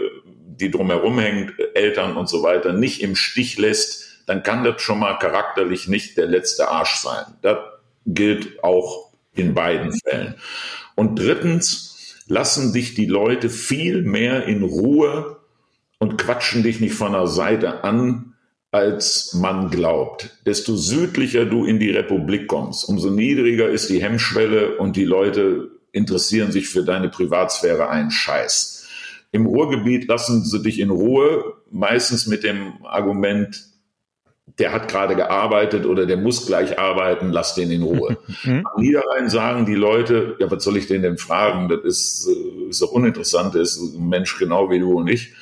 die 0.61 0.71
drumherum 0.71 1.19
hängt, 1.19 1.53
Eltern 1.75 2.17
und 2.17 2.29
so 2.29 2.43
weiter, 2.43 2.73
nicht 2.73 3.03
im 3.03 3.17
Stich 3.17 3.59
lässt, 3.59 4.23
dann 4.27 4.43
kann 4.43 4.65
das 4.65 4.83
schon 4.83 4.99
mal 4.99 5.19
charakterlich 5.19 5.89
nicht 5.89 6.17
der 6.17 6.27
letzte 6.27 6.69
Arsch 6.69 6.97
sein. 6.97 7.25
Das 7.43 7.59
gilt 8.07 8.63
auch 8.63 9.13
in 9.35 9.55
beiden 9.55 9.93
Fällen. 9.93 10.35
Und 10.95 11.19
drittens 11.19 12.17
lassen 12.27 12.73
dich 12.73 12.95
die 12.95 13.07
Leute 13.07 13.51
viel 13.51 14.03
mehr 14.03 14.45
in 14.47 14.63
Ruhe 14.63 15.37
und 15.99 16.19
quatschen 16.19 16.63
dich 16.63 16.81
nicht 16.81 16.95
von 16.95 17.13
der 17.13 17.27
Seite 17.27 17.85
an, 17.85 18.35
als 18.73 19.33
man 19.35 19.71
glaubt. 19.71 20.31
Desto 20.45 20.77
südlicher 20.77 21.47
du 21.47 21.65
in 21.65 21.79
die 21.79 21.91
Republik 21.91 22.49
kommst, 22.49 22.89
umso 22.89 23.11
niedriger 23.11 23.69
ist 23.69 23.89
die 23.89 24.03
Hemmschwelle 24.03 24.77
und 24.77 24.97
die 24.97 25.05
Leute 25.05 25.71
interessieren 25.93 26.53
sich 26.53 26.69
für 26.69 26.83
deine 26.83 27.09
Privatsphäre 27.09 27.89
einen 27.89 28.11
Scheiß. 28.11 28.76
Im 29.37 29.45
Ruhrgebiet 29.45 30.09
lassen 30.09 30.43
sie 30.45 30.63
dich 30.63 30.81
in 30.81 30.89
Ruhe, 30.89 31.57
meistens 31.71 32.27
mit 32.27 32.43
dem 32.43 32.73
Argument, 32.87 33.67
der 34.59 34.73
hat 34.73 34.89
gerade 34.89 35.15
gearbeitet 35.15 35.85
oder 35.85 36.07
der 36.07 36.17
muss 36.17 36.47
gleich 36.47 36.79
arbeiten, 36.79 37.33
lass 37.33 37.55
den 37.55 37.71
in 37.71 37.83
Ruhe. 37.83 38.17
Mhm. 38.45 38.67
Am 38.67 38.81
Niederrhein 38.81 39.29
sagen 39.29 39.67
die 39.67 39.75
Leute, 39.75 40.37
ja, 40.39 40.51
was 40.51 40.65
soll 40.65 40.77
ich 40.79 40.87
den 40.87 41.03
denn 41.03 41.19
fragen? 41.19 41.69
Das 41.69 41.81
ist, 41.85 42.29
äh, 42.29 42.71
ist 42.71 42.81
doch 42.81 42.93
uninteressant, 42.93 43.55
das 43.55 43.77
ist 43.77 43.95
ein 43.95 44.09
Mensch 44.09 44.39
genau 44.39 44.71
wie 44.71 44.79
du 44.79 44.95
und 44.95 45.09
ich. 45.09 45.35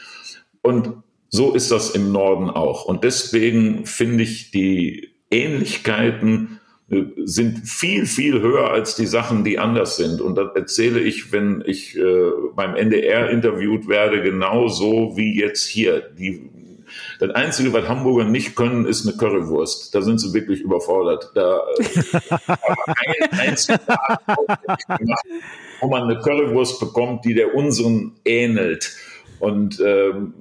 Und 0.63 0.95
so 1.29 1.55
ist 1.55 1.71
das 1.71 1.91
im 1.91 2.11
Norden 2.11 2.51
auch. 2.51 2.85
Und 2.85 3.05
deswegen 3.05 3.87
finde 3.87 4.25
ich 4.25 4.51
die 4.51 5.15
Ähnlichkeiten 5.31 6.61
sind 6.89 7.67
viel, 7.67 8.05
viel 8.07 8.41
höher 8.43 8.71
als 8.71 8.95
die 8.95 9.07
Sachen, 9.07 9.43
die 9.43 9.59
anders 9.59 9.97
sind. 9.97 10.21
Und 10.21 10.37
das 10.37 10.55
erzähle 10.55 11.01
ich, 11.01 11.33
wenn 11.33 11.63
ich 11.67 11.97
äh, 11.97 12.31
beim 12.55 12.77
NDR 12.77 13.31
interviewt 13.31 13.89
werde, 13.89 14.23
genauso 14.23 15.17
wie 15.17 15.39
jetzt 15.39 15.67
hier. 15.67 16.01
Die, 16.01 16.51
das 17.21 17.31
Einzige, 17.31 17.73
was 17.73 17.89
Hamburger 17.89 18.25
nicht 18.25 18.55
können, 18.55 18.85
ist 18.85 19.07
eine 19.07 19.17
Currywurst. 19.17 19.95
Da 19.95 20.03
sind 20.03 20.19
sie 20.19 20.35
wirklich 20.35 20.61
überfordert. 20.61 21.31
Da 21.35 21.63
ein 22.47 23.39
einziger 23.39 23.81
wo 25.81 25.89
man 25.89 26.03
eine 26.03 26.19
Currywurst 26.19 26.81
bekommt, 26.81 27.25
die 27.25 27.35
der 27.35 27.55
unseren 27.55 28.13
ähnelt. 28.27 28.95
Und 29.41 29.81
ähm, 29.81 30.35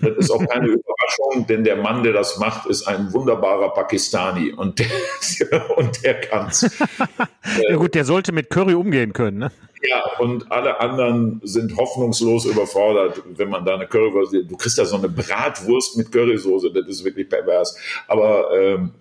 das 0.00 0.16
ist 0.16 0.30
auch 0.30 0.44
keine 0.46 0.66
Überraschung, 0.66 1.46
denn 1.48 1.64
der 1.64 1.76
Mann, 1.76 2.02
der 2.02 2.12
das 2.12 2.38
macht, 2.38 2.66
ist 2.66 2.86
ein 2.86 3.12
wunderbarer 3.12 3.70
Pakistani 3.70 4.52
und 4.52 4.78
der, 4.78 5.76
und 5.76 6.04
der 6.04 6.20
kann's. 6.20 6.62
ja 7.68 7.76
gut, 7.76 7.94
der 7.94 8.04
sollte 8.04 8.32
mit 8.32 8.50
Curry 8.50 8.74
umgehen 8.74 9.12
können, 9.12 9.38
ne? 9.38 9.52
Ja, 9.82 10.02
und 10.18 10.52
alle 10.52 10.78
anderen 10.78 11.40
sind 11.42 11.74
hoffnungslos 11.76 12.44
überfordert, 12.44 13.22
wenn 13.36 13.48
man 13.48 13.64
da 13.64 13.74
eine 13.74 13.86
Currywurst, 13.86 14.34
du 14.34 14.56
kriegst 14.56 14.76
ja 14.76 14.84
so 14.84 14.96
eine 14.96 15.08
Bratwurst 15.08 15.96
mit 15.96 16.12
Currysoße, 16.12 16.70
das 16.70 16.86
ist 16.86 17.04
wirklich 17.04 17.28
pervers. 17.30 17.78
Aber 18.06 18.50
ähm, 18.54 18.92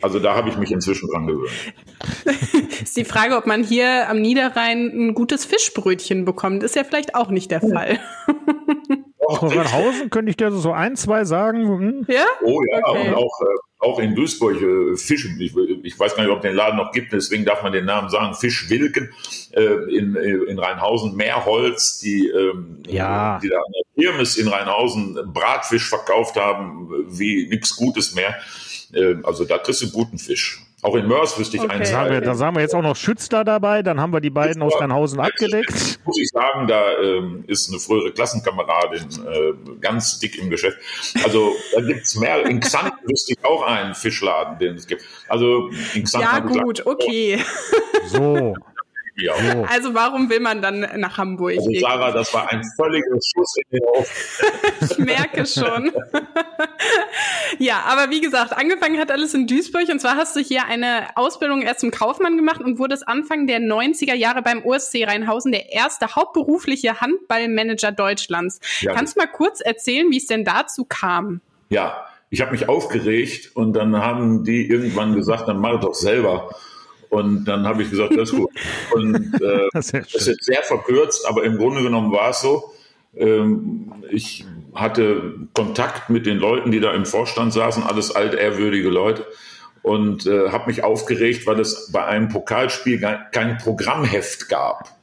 also 0.00 0.18
da 0.18 0.34
habe 0.34 0.48
ich 0.48 0.56
mich 0.56 0.70
inzwischen 0.70 1.08
dran 1.10 1.26
gewöhnt. 1.26 1.50
ist 2.82 2.96
die 2.96 3.04
Frage, 3.04 3.36
ob 3.36 3.46
man 3.46 3.64
hier 3.64 4.08
am 4.08 4.20
Niederrhein 4.20 4.86
ein 4.86 5.14
gutes 5.14 5.44
Fischbrötchen 5.44 6.24
bekommt. 6.24 6.62
Ist 6.62 6.76
ja 6.76 6.84
vielleicht 6.84 7.14
auch 7.14 7.30
nicht 7.30 7.50
der 7.50 7.60
Fall. 7.60 7.98
Rheinhausen 9.28 10.10
könnte 10.10 10.30
ich 10.30 10.36
dir 10.36 10.52
so 10.52 10.72
ein, 10.72 10.96
zwei 10.96 11.24
sagen. 11.24 11.66
Hm? 11.66 12.06
Ja? 12.08 12.24
Oh 12.42 12.60
ja, 12.70 12.80
okay. 12.84 13.08
und 13.08 13.14
auch, 13.14 13.40
äh, 13.40 13.44
auch 13.80 13.98
in 13.98 14.14
Duisburg 14.14 14.60
äh, 14.60 14.96
Fisch. 14.96 15.28
Ich, 15.38 15.54
ich, 15.82 15.98
weiß 15.98 16.14
gar 16.14 16.22
nicht, 16.22 16.32
ob 16.32 16.42
den 16.42 16.54
Laden 16.54 16.76
noch 16.76 16.92
gibt, 16.92 17.12
deswegen 17.12 17.44
darf 17.44 17.62
man 17.62 17.72
den 17.72 17.84
Namen 17.84 18.08
sagen. 18.08 18.34
Fischwilken 18.34 19.12
äh, 19.52 19.96
in, 19.96 20.16
äh, 20.16 20.50
in 20.50 20.58
Rheinhausen, 20.58 21.16
Meerholz, 21.16 21.98
die, 21.98 22.28
ähm, 22.28 22.82
ja. 22.86 23.40
die 23.42 23.48
da 23.48 23.56
an 23.56 23.72
der 23.72 24.04
Kirmes 24.04 24.36
in 24.36 24.48
Rheinhausen 24.48 25.18
Bratfisch 25.32 25.88
verkauft 25.88 26.36
haben, 26.36 26.88
wie 27.08 27.48
nichts 27.48 27.76
Gutes 27.76 28.14
mehr. 28.14 28.36
Äh, 28.92 29.16
also 29.22 29.44
da 29.44 29.58
kriegst 29.58 29.82
du 29.82 29.90
guten 29.90 30.18
Fisch. 30.18 30.62
Auch 30.82 30.94
in 30.94 31.08
Mörs 31.08 31.38
wüsste 31.38 31.56
ich 31.56 31.62
okay. 31.62 31.72
eins. 31.72 31.90
Da, 31.90 32.20
da 32.20 32.34
sagen 32.34 32.54
wir 32.54 32.62
jetzt 32.62 32.74
auch 32.74 32.82
noch 32.82 32.96
Schützler 32.96 33.44
dabei, 33.44 33.82
dann 33.82 33.98
haben 33.98 34.12
wir 34.12 34.20
die 34.20 34.30
beiden 34.30 34.54
Schützler, 34.54 34.66
aus 34.66 34.80
Rheinhausen 34.80 35.20
abgedeckt. 35.20 35.98
Muss 36.04 36.18
ich 36.20 36.28
sagen, 36.28 36.68
da 36.68 36.98
ähm, 37.02 37.44
ist 37.46 37.70
eine 37.70 37.80
frühere 37.80 38.12
Klassenkameradin 38.12 39.02
äh, 39.02 39.76
ganz 39.80 40.18
dick 40.18 40.38
im 40.38 40.50
Geschäft. 40.50 40.78
Also 41.24 41.54
da 41.74 41.80
gibt 41.80 42.04
es 42.04 42.14
mehr. 42.16 42.44
In 42.46 42.60
Xanten 42.60 42.98
wüsste 43.08 43.32
ich 43.32 43.44
auch 43.44 43.62
einen 43.62 43.94
Fischladen, 43.94 44.58
den 44.58 44.76
es 44.76 44.86
gibt. 44.86 45.02
Also 45.28 45.70
in 45.94 46.04
Xanten 46.04 46.54
Ja 46.54 46.62
gut, 46.62 46.86
okay. 46.86 47.40
So. 48.06 48.54
Mich 49.16 49.30
auch. 49.30 49.68
Also 49.68 49.94
warum 49.94 50.30
will 50.30 50.40
man 50.40 50.62
dann 50.62 50.86
nach 50.96 51.18
Hamburg? 51.18 51.56
Also 51.58 51.70
Sarah, 51.80 52.12
das 52.12 52.32
war 52.32 52.50
ein 52.50 52.62
völliger 52.76 53.16
Schuss 53.22 53.56
in 53.56 53.78
den 53.78 53.88
Augen. 53.88 54.06
ich 54.90 54.98
merke 54.98 55.46
schon. 55.46 55.92
ja, 57.58 57.84
aber 57.86 58.10
wie 58.10 58.20
gesagt, 58.20 58.52
angefangen 58.52 58.98
hat 58.98 59.10
alles 59.10 59.34
in 59.34 59.46
Duisburg 59.46 59.88
und 59.88 60.00
zwar 60.00 60.16
hast 60.16 60.36
du 60.36 60.40
hier 60.40 60.66
eine 60.66 61.08
Ausbildung 61.16 61.62
erst 61.62 61.80
zum 61.80 61.90
Kaufmann 61.90 62.36
gemacht 62.36 62.60
und 62.60 62.78
wurdest 62.78 63.08
Anfang 63.08 63.46
der 63.46 63.60
90er 63.60 64.14
Jahre 64.14 64.42
beim 64.42 64.64
OSC 64.64 65.04
Rheinhausen 65.06 65.52
der 65.52 65.72
erste 65.72 66.14
hauptberufliche 66.14 67.00
Handballmanager 67.00 67.92
Deutschlands. 67.92 68.60
Ja. 68.80 68.92
Kannst 68.92 69.16
du 69.16 69.20
mal 69.20 69.26
kurz 69.26 69.60
erzählen, 69.60 70.10
wie 70.10 70.18
es 70.18 70.26
denn 70.26 70.44
dazu 70.44 70.84
kam? 70.84 71.40
Ja, 71.68 72.06
ich 72.30 72.40
habe 72.40 72.52
mich 72.52 72.68
aufgeregt 72.68 73.52
und 73.54 73.72
dann 73.74 73.96
haben 73.96 74.44
die 74.44 74.68
irgendwann 74.68 75.14
gesagt, 75.14 75.48
dann 75.48 75.58
mach 75.58 75.80
doch 75.80 75.94
selber. 75.94 76.50
Und 77.10 77.44
dann 77.44 77.66
habe 77.66 77.82
ich 77.82 77.90
gesagt, 77.90 78.16
das 78.16 78.30
ist 78.30 78.36
gut. 78.36 78.50
Und 78.92 79.34
äh, 79.42 79.68
das, 79.72 79.92
ist 79.92 80.26
jetzt 80.26 80.44
sehr 80.44 80.62
verkürzt, 80.62 81.26
aber 81.28 81.44
im 81.44 81.56
Grunde 81.56 81.82
genommen 81.82 82.12
war 82.12 82.30
es 82.30 82.40
so. 82.40 82.72
Ähm, 83.16 83.92
ich 84.10 84.44
hatte 84.74 85.34
Kontakt 85.54 86.10
mit 86.10 86.26
den 86.26 86.38
Leuten, 86.38 86.70
die 86.70 86.80
da 86.80 86.92
im 86.92 87.06
Vorstand 87.06 87.52
saßen, 87.52 87.82
alles 87.82 88.14
altehrwürdige 88.14 88.88
Leute. 88.88 89.26
Und 89.82 90.26
äh, 90.26 90.50
habe 90.50 90.66
mich 90.66 90.82
aufgeregt, 90.82 91.46
weil 91.46 91.60
es 91.60 91.90
bei 91.92 92.04
einem 92.04 92.28
Pokalspiel 92.28 93.00
kein 93.30 93.56
Programmheft 93.58 94.48
gab 94.48 94.96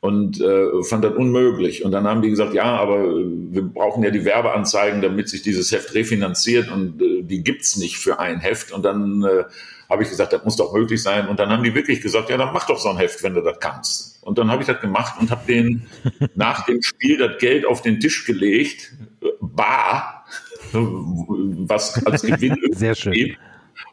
und 0.00 0.40
äh, 0.40 0.82
fand 0.84 1.04
das 1.04 1.14
unmöglich. 1.14 1.84
Und 1.84 1.90
dann 1.92 2.06
haben 2.06 2.22
die 2.22 2.30
gesagt, 2.30 2.54
ja, 2.54 2.76
aber 2.76 3.04
wir 3.04 3.62
brauchen 3.62 4.04
ja 4.04 4.10
die 4.10 4.24
Werbeanzeigen, 4.24 5.02
damit 5.02 5.28
sich 5.28 5.42
dieses 5.42 5.72
Heft 5.72 5.94
refinanziert 5.94 6.70
und 6.70 7.02
äh, 7.02 7.22
die 7.22 7.42
gibt's 7.42 7.76
nicht 7.76 7.96
für 7.96 8.20
ein 8.20 8.38
Heft. 8.38 8.70
Und 8.72 8.84
dann 8.84 9.24
äh, 9.24 9.44
habe 9.88 10.02
ich 10.02 10.10
gesagt, 10.10 10.32
das 10.32 10.44
muss 10.44 10.56
doch 10.56 10.72
möglich 10.72 11.02
sein. 11.02 11.28
Und 11.28 11.38
dann 11.40 11.48
haben 11.48 11.62
die 11.62 11.74
wirklich 11.74 12.00
gesagt, 12.00 12.28
ja, 12.28 12.36
dann 12.36 12.52
mach 12.52 12.66
doch 12.66 12.78
so 12.78 12.90
ein 12.90 12.98
Heft, 12.98 13.22
wenn 13.22 13.34
du 13.34 13.40
das 13.40 13.58
kannst. 13.58 14.22
Und 14.22 14.38
dann 14.38 14.50
habe 14.50 14.62
ich 14.62 14.66
das 14.66 14.80
gemacht 14.80 15.14
und 15.20 15.30
habe 15.30 15.46
den 15.46 15.86
nach 16.34 16.66
dem 16.66 16.82
Spiel 16.82 17.18
das 17.18 17.38
Geld 17.38 17.64
auf 17.64 17.82
den 17.82 17.98
Tisch 18.00 18.26
gelegt, 18.26 18.92
bar, 19.40 20.26
was 20.72 22.04
als 22.04 22.22
Gewinn 22.22 22.56
Sehr 22.72 22.94
schön. 22.94 23.12
Gibt. 23.12 23.38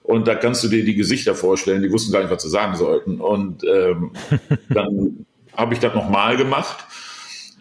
Und 0.03 0.27
da 0.27 0.35
kannst 0.35 0.63
du 0.63 0.67
dir 0.67 0.83
die 0.83 0.95
Gesichter 0.95 1.35
vorstellen, 1.35 1.81
die 1.81 1.91
wussten 1.91 2.11
gar 2.11 2.21
nicht, 2.21 2.31
was 2.31 2.43
sie 2.43 2.49
sagen 2.49 2.75
sollten. 2.75 3.21
Und 3.21 3.63
ähm, 3.63 4.11
dann 4.69 5.25
habe 5.55 5.73
ich 5.73 5.79
das 5.79 5.93
nochmal 5.95 6.37
gemacht. 6.37 6.85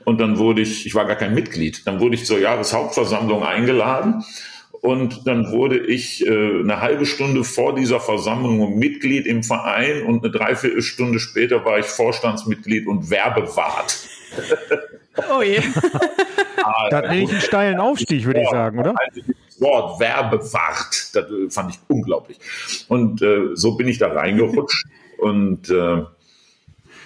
Und 0.05 0.21
dann 0.21 0.39
wurde 0.39 0.61
ich, 0.61 0.85
ich 0.87 0.95
war 0.95 1.07
gar 1.07 1.17
kein 1.17 1.35
Mitglied, 1.35 1.87
dann 1.87 1.99
wurde 1.99 2.17
ich 2.17 2.27
zur 2.27 2.39
Jahreshauptversammlung 2.39 3.43
eingeladen. 3.43 4.23
Und 4.85 5.27
dann 5.27 5.51
wurde 5.51 5.79
ich 5.79 6.27
äh, 6.27 6.61
eine 6.61 6.83
halbe 6.83 7.07
Stunde 7.07 7.43
vor 7.43 7.75
dieser 7.75 8.01
Versammlung 8.01 8.79
Mitglied 8.79 9.27
im 9.27 9.43
Verein 9.43 10.03
und 10.03 10.23
eine 10.23 10.31
Dreiviertelstunde 10.31 11.21
später 11.21 11.65
war 11.65 11.79
ich 11.79 11.87
Vorstandsmitglied 11.87 12.87
und 12.87 13.09
Werbewart. 13.09 13.97
Oh 15.31 15.41
je. 15.41 15.63
da 16.91 16.99
hatte 16.99 17.15
ich 17.15 17.31
einen 17.31 17.41
steilen 17.41 17.81
Aufstieg, 17.81 18.27
würde 18.27 18.43
ich 18.43 18.51
sagen, 18.51 18.79
oder? 18.79 18.95
Das 19.15 19.61
Wort 19.63 20.01
Werbewart, 20.01 21.15
das 21.15 21.31
äh, 21.31 21.49
fand 21.49 21.71
ich 21.71 21.79
unglaublich. 21.89 22.39
Und 22.89 23.23
äh, 23.23 23.55
so 23.55 23.79
bin 23.79 23.89
ich 23.89 23.97
da 23.97 24.09
reingerutscht 24.09 24.87
und 25.19 25.71
äh, 25.71 26.03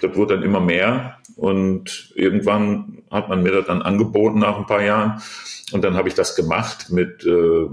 das 0.01 0.15
wurde 0.17 0.35
dann 0.35 0.43
immer 0.43 0.59
mehr 0.59 1.18
und 1.39 2.11
irgendwann 2.15 3.03
hat 3.09 3.29
man 3.29 3.41
mir 3.41 3.51
das 3.51 3.65
dann 3.67 3.81
angeboten 3.81 4.39
nach 4.39 4.57
ein 4.57 4.65
paar 4.65 4.83
Jahren 4.83 5.21
und 5.71 5.83
dann 5.83 5.95
habe 5.95 6.09
ich 6.09 6.15
das 6.15 6.35
gemacht 6.35 6.89
mit 6.89 7.25
äh, 7.25 7.65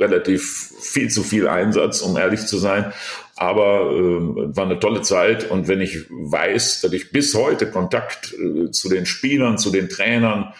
relativ 0.00 0.72
viel 0.80 1.08
zu 1.10 1.22
viel 1.22 1.46
Einsatz, 1.46 2.00
um 2.00 2.16
ehrlich 2.16 2.46
zu 2.46 2.58
sein. 2.58 2.92
Aber 3.36 3.92
äh, 3.92 4.56
war 4.56 4.64
eine 4.64 4.80
tolle 4.80 5.02
Zeit 5.02 5.50
und 5.50 5.68
wenn 5.68 5.80
ich 5.80 6.06
weiß, 6.10 6.80
dass 6.80 6.92
ich 6.92 7.12
bis 7.12 7.34
heute 7.34 7.70
Kontakt 7.70 8.34
äh, 8.34 8.70
zu 8.70 8.88
den 8.88 9.06
Spielern, 9.06 9.58
zu 9.58 9.70
den 9.70 9.88
Trainern 9.88 10.52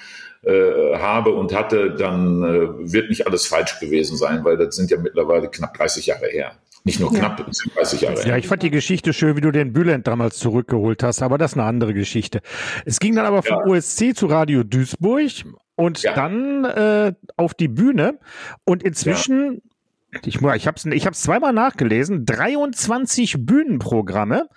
äh, 0.43 0.97
habe 0.97 1.31
und 1.31 1.55
hatte, 1.55 1.91
dann 1.91 2.43
äh, 2.43 2.93
wird 2.93 3.09
nicht 3.09 3.27
alles 3.27 3.47
falsch 3.47 3.81
gewesen 3.81 4.17
sein, 4.17 4.45
weil 4.45 4.57
das 4.57 4.77
sind 4.77 4.91
ja 4.91 4.99
mittlerweile 4.99 5.49
knapp 5.49 5.77
30 5.77 6.07
Jahre 6.07 6.27
her. 6.27 6.53
Nicht 6.85 7.01
nur 7.01 7.11
knapp, 7.11 7.41
ja. 7.41 7.47
30 7.77 8.01
Jahre. 8.03 8.29
Ja, 8.29 8.37
ich 8.37 8.47
fand 8.47 8.63
die 8.63 8.71
Geschichte 8.71 9.15
schön, 9.15 9.37
wie 9.37 9.41
du 9.41 9.51
den 9.51 9.73
Bülent 9.73 10.07
damals 10.07 10.37
zurückgeholt 10.37 11.03
hast, 11.03 11.23
aber 11.23 11.39
das 11.39 11.53
ist 11.53 11.59
eine 11.59 11.67
andere 11.67 11.95
Geschichte. 11.95 12.43
Es 12.85 13.01
ging 13.01 13.17
dann 13.17 13.25
aber 13.25 13.43
vom 13.43 13.59
ja. 13.67 13.73
OSC 13.73 14.15
zu 14.15 14.27
Radio 14.27 14.65
Duisburg 14.65 15.31
und 15.77 16.03
ja. 16.03 16.15
dann 16.15 16.65
äh, 16.65 17.15
auf 17.37 17.55
die 17.55 17.69
Bühne 17.69 18.19
und 18.65 18.83
inzwischen 18.83 19.63
ich, 20.25 20.41
ich 20.41 20.67
habe 20.67 20.77
es 20.77 20.85
ich 20.85 21.07
hab's 21.07 21.23
zweimal 21.23 21.53
nachgelesen, 21.53 22.25
23 22.25 23.37
Bühnenprogramme 23.41 24.49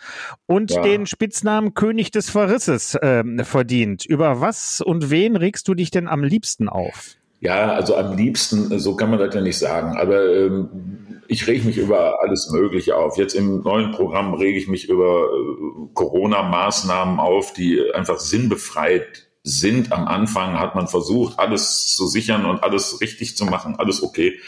und 0.45 0.71
ja. 0.71 0.81
den 0.81 1.05
Spitznamen 1.05 1.73
König 1.73 2.11
des 2.11 2.29
Verrisses 2.29 2.93
äh, 2.95 3.23
verdient. 3.43 4.05
Über 4.05 4.41
was 4.41 4.81
und 4.81 5.09
wen 5.09 5.35
regst 5.35 5.67
du 5.67 5.73
dich 5.73 5.91
denn 5.91 6.07
am 6.07 6.23
liebsten 6.23 6.69
auf? 6.69 7.15
Ja, 7.39 7.73
also 7.73 7.95
am 7.95 8.17
liebsten, 8.17 8.77
so 8.79 8.95
kann 8.95 9.09
man 9.09 9.19
das 9.19 9.33
ja 9.33 9.41
nicht 9.41 9.57
sagen, 9.57 9.97
aber 9.97 10.25
ähm, 10.25 11.06
ich 11.27 11.47
rege 11.47 11.65
mich 11.65 11.77
über 11.77 12.21
alles 12.21 12.49
Mögliche 12.51 12.95
auf. 12.95 13.17
Jetzt 13.17 13.33
im 13.33 13.61
neuen 13.61 13.91
Programm 13.91 14.33
rege 14.33 14.57
ich 14.57 14.67
mich 14.67 14.89
über 14.89 15.25
äh, 15.25 15.93
Corona-Maßnahmen 15.93 17.19
auf, 17.19 17.53
die 17.53 17.81
einfach 17.93 18.19
sinnbefreit 18.19 19.27
sind. 19.43 19.91
Am 19.91 20.07
Anfang 20.07 20.59
hat 20.59 20.75
man 20.75 20.87
versucht, 20.87 21.39
alles 21.39 21.95
zu 21.95 22.07
sichern 22.07 22.45
und 22.45 22.63
alles 22.63 23.01
richtig 23.01 23.37
zu 23.37 23.45
machen, 23.45 23.75
alles 23.77 24.03
okay. 24.03 24.39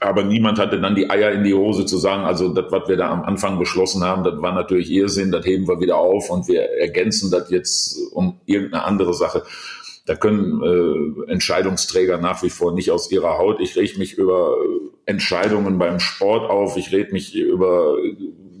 Aber 0.00 0.22
niemand 0.22 0.60
hatte 0.60 0.80
dann 0.80 0.94
die 0.94 1.10
Eier 1.10 1.32
in 1.32 1.42
die 1.42 1.54
Hose 1.54 1.86
zu 1.86 1.98
sagen, 1.98 2.22
also 2.24 2.54
das, 2.54 2.70
was 2.70 2.88
wir 2.88 2.96
da 2.96 3.10
am 3.10 3.22
Anfang 3.22 3.58
beschlossen 3.58 4.04
haben, 4.04 4.22
das 4.22 4.40
war 4.40 4.52
natürlich 4.52 4.90
Irrsinn, 4.90 5.32
das 5.32 5.44
heben 5.44 5.66
wir 5.66 5.80
wieder 5.80 5.96
auf 5.96 6.30
und 6.30 6.46
wir 6.46 6.62
ergänzen 6.62 7.32
das 7.32 7.50
jetzt 7.50 7.98
um 8.12 8.40
irgendeine 8.46 8.84
andere 8.84 9.12
Sache. 9.12 9.42
Da 10.04 10.16
können 10.16 10.62
äh, 10.62 11.30
Entscheidungsträger 11.30 12.18
nach 12.18 12.42
wie 12.42 12.50
vor 12.50 12.72
nicht 12.72 12.90
aus 12.90 13.10
ihrer 13.10 13.38
Haut. 13.38 13.60
Ich 13.60 13.76
reg 13.76 13.98
mich 13.98 14.18
über 14.18 14.56
Entscheidungen 15.06 15.78
beim 15.78 16.00
Sport 16.00 16.50
auf. 16.50 16.76
Ich 16.76 16.92
rede 16.92 17.12
mich 17.12 17.34
über 17.34 17.96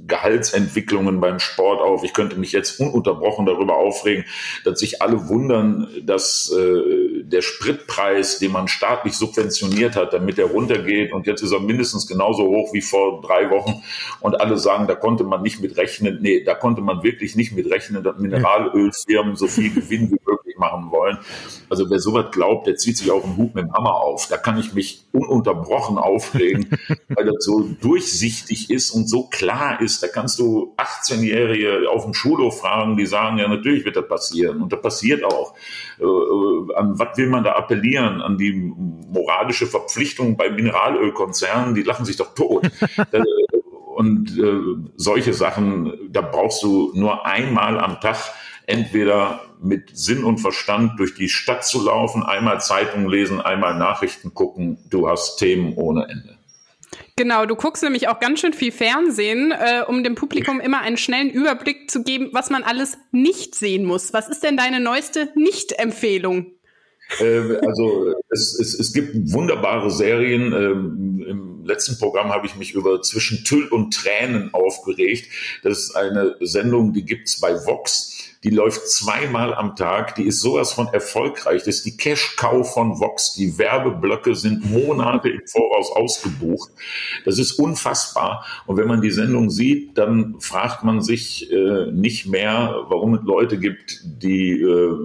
Gehaltsentwicklungen 0.06 1.20
beim 1.20 1.38
Sport 1.38 1.80
auf. 1.80 2.04
Ich 2.04 2.12
könnte 2.12 2.38
mich 2.38 2.52
jetzt 2.52 2.80
ununterbrochen 2.80 3.46
darüber 3.46 3.76
aufregen, 3.76 4.24
dass 4.64 4.80
sich 4.80 5.00
alle 5.00 5.28
wundern, 5.28 5.88
dass 6.02 6.52
äh, 6.52 7.22
der 7.24 7.40
Spritpreis, 7.40 8.38
den 8.38 8.52
man 8.52 8.68
staatlich 8.68 9.14
subventioniert 9.14 9.96
hat, 9.96 10.12
damit 10.12 10.38
er 10.38 10.46
runtergeht 10.46 11.12
und 11.12 11.26
jetzt 11.26 11.42
ist 11.42 11.52
er 11.52 11.60
mindestens 11.60 12.06
genauso 12.06 12.44
hoch 12.44 12.72
wie 12.72 12.82
vor 12.82 13.22
drei 13.22 13.50
Wochen 13.50 13.82
und 14.20 14.40
alle 14.40 14.58
sagen, 14.58 14.86
da 14.86 14.94
konnte 14.94 15.24
man 15.24 15.42
nicht 15.42 15.60
mit 15.60 15.76
rechnen. 15.76 16.18
Nee, 16.20 16.42
da 16.44 16.54
konnte 16.54 16.82
man 16.82 17.02
wirklich 17.02 17.36
nicht 17.36 17.52
mit 17.52 17.70
rechnen, 17.70 18.02
dass 18.02 18.18
Mineralölfirmen 18.18 19.36
so 19.36 19.46
viel 19.46 19.72
Gewinn 19.72 20.10
wie 20.10 20.20
möglich 20.26 20.51
machen 20.62 20.90
wollen. 20.90 21.18
Also 21.68 21.90
wer 21.90 21.98
sowas 21.98 22.26
glaubt, 22.30 22.66
der 22.66 22.76
zieht 22.76 22.96
sich 22.96 23.10
auch 23.10 23.24
einen 23.24 23.36
Hut 23.36 23.54
mit 23.54 23.64
dem 23.64 23.72
Hammer 23.72 23.94
auf. 23.94 24.28
Da 24.28 24.36
kann 24.36 24.58
ich 24.58 24.72
mich 24.72 25.04
ununterbrochen 25.12 25.98
aufregen, 25.98 26.70
weil 27.08 27.24
das 27.26 27.44
so 27.44 27.68
durchsichtig 27.80 28.70
ist 28.70 28.90
und 28.92 29.08
so 29.08 29.24
klar 29.24 29.80
ist, 29.80 30.02
da 30.02 30.08
kannst 30.08 30.38
du 30.38 30.74
18-Jährige 30.76 31.90
auf 31.90 32.04
dem 32.04 32.14
Schulhof 32.14 32.60
fragen, 32.60 32.96
die 32.96 33.06
sagen, 33.06 33.38
ja, 33.38 33.48
natürlich 33.48 33.84
wird 33.84 33.96
das 33.96 34.06
passieren. 34.08 34.62
Und 34.62 34.72
das 34.72 34.80
passiert 34.80 35.24
auch. 35.24 35.54
Äh, 35.98 36.04
äh, 36.04 36.74
an 36.76 36.98
was 36.98 37.16
will 37.16 37.28
man 37.28 37.44
da 37.44 37.52
appellieren? 37.52 38.20
An 38.22 38.38
die 38.38 38.52
moralische 38.52 39.66
Verpflichtung 39.66 40.36
bei 40.36 40.50
Mineralölkonzernen? 40.50 41.74
Die 41.74 41.82
lachen 41.82 42.04
sich 42.04 42.16
doch 42.16 42.34
tot. 42.34 42.70
Äh, 43.10 43.22
und 43.94 44.38
äh, 44.38 44.90
solche 44.96 45.34
Sachen, 45.34 45.92
da 46.10 46.22
brauchst 46.22 46.62
du 46.62 46.92
nur 46.94 47.26
einmal 47.26 47.78
am 47.78 48.00
Tag 48.00 48.16
entweder 48.66 49.40
mit 49.62 49.96
Sinn 49.96 50.24
und 50.24 50.38
Verstand 50.38 50.98
durch 50.98 51.14
die 51.14 51.28
Stadt 51.28 51.64
zu 51.64 51.84
laufen, 51.84 52.22
einmal 52.22 52.60
Zeitung 52.60 53.08
lesen, 53.08 53.40
einmal 53.40 53.76
Nachrichten 53.76 54.34
gucken. 54.34 54.78
Du 54.90 55.08
hast 55.08 55.36
Themen 55.36 55.74
ohne 55.74 56.08
Ende. 56.08 56.38
Genau, 57.16 57.46
du 57.46 57.56
guckst 57.56 57.82
nämlich 57.82 58.08
auch 58.08 58.20
ganz 58.20 58.40
schön 58.40 58.52
viel 58.52 58.72
Fernsehen, 58.72 59.52
äh, 59.52 59.84
um 59.86 60.02
dem 60.02 60.14
Publikum 60.14 60.60
immer 60.60 60.80
einen 60.80 60.96
schnellen 60.96 61.30
Überblick 61.30 61.90
zu 61.90 62.02
geben, 62.02 62.30
was 62.32 62.50
man 62.50 62.62
alles 62.62 62.98
nicht 63.12 63.54
sehen 63.54 63.84
muss. 63.84 64.12
Was 64.12 64.28
ist 64.28 64.42
denn 64.42 64.56
deine 64.56 64.80
neueste 64.80 65.30
Nicht-Empfehlung? 65.34 66.52
Äh, 67.20 67.56
also 67.66 68.14
es, 68.30 68.58
es, 68.58 68.78
es 68.78 68.92
gibt 68.92 69.32
wunderbare 69.32 69.90
Serien. 69.90 70.52
Ähm, 70.52 71.24
Im 71.26 71.64
letzten 71.64 71.98
Programm 71.98 72.30
habe 72.30 72.46
ich 72.46 72.56
mich 72.56 72.74
über 72.74 73.02
Zwischen 73.02 73.44
Tüll 73.44 73.68
und 73.68 73.94
Tränen 73.94 74.52
aufgeregt. 74.52 75.28
Das 75.62 75.78
ist 75.78 75.96
eine 75.96 76.36
Sendung, 76.40 76.92
die 76.92 77.04
gibt's 77.04 77.40
bei 77.40 77.54
Vox. 77.54 78.32
Die 78.44 78.50
läuft 78.50 78.88
zweimal 78.88 79.54
am 79.54 79.76
Tag, 79.76 80.16
die 80.16 80.24
ist 80.24 80.40
sowas 80.40 80.72
von 80.72 80.88
erfolgreich, 80.88 81.62
das 81.62 81.76
ist 81.76 81.86
die 81.86 81.96
Cash-Cow 81.96 82.68
von 82.68 82.98
Vox, 82.98 83.34
die 83.34 83.56
Werbeblöcke 83.56 84.34
sind 84.34 84.68
Monate 84.68 85.28
im 85.28 85.46
Voraus 85.46 85.92
ausgebucht, 85.92 86.72
das 87.24 87.38
ist 87.38 87.52
unfassbar. 87.52 88.44
Und 88.66 88.78
wenn 88.78 88.88
man 88.88 89.00
die 89.00 89.12
Sendung 89.12 89.48
sieht, 89.48 89.96
dann 89.96 90.40
fragt 90.40 90.82
man 90.82 91.02
sich 91.02 91.52
äh, 91.52 91.92
nicht 91.92 92.26
mehr, 92.26 92.84
warum 92.88 93.14
es 93.14 93.22
Leute 93.22 93.58
gibt, 93.58 94.00
die 94.04 94.60
äh, 94.60 94.96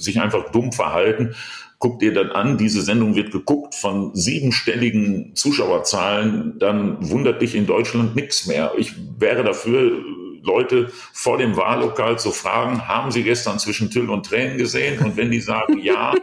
sich 0.00 0.20
einfach 0.20 0.50
dumm 0.50 0.72
verhalten, 0.72 1.34
guck 1.78 1.98
dir 1.98 2.12
dann 2.12 2.30
an, 2.30 2.58
diese 2.58 2.82
Sendung 2.82 3.14
wird 3.14 3.32
geguckt 3.32 3.74
von 3.74 4.14
siebenstelligen 4.14 5.34
Zuschauerzahlen, 5.34 6.58
dann 6.58 7.10
wundert 7.10 7.40
dich 7.40 7.54
in 7.54 7.66
Deutschland 7.66 8.14
nichts 8.14 8.46
mehr. 8.46 8.72
Ich 8.76 8.94
wäre 9.18 9.44
dafür, 9.44 10.04
Leute 10.42 10.90
vor 11.12 11.38
dem 11.38 11.56
Wahllokal 11.56 12.18
zu 12.18 12.30
fragen, 12.30 12.86
haben 12.88 13.10
Sie 13.10 13.22
gestern 13.22 13.58
zwischen 13.58 13.90
Tüll 13.90 14.10
und 14.10 14.26
Tränen 14.26 14.58
gesehen? 14.58 15.02
Und 15.04 15.16
wenn 15.16 15.30
die 15.30 15.40
sagen 15.40 15.78
ja, 15.78 16.14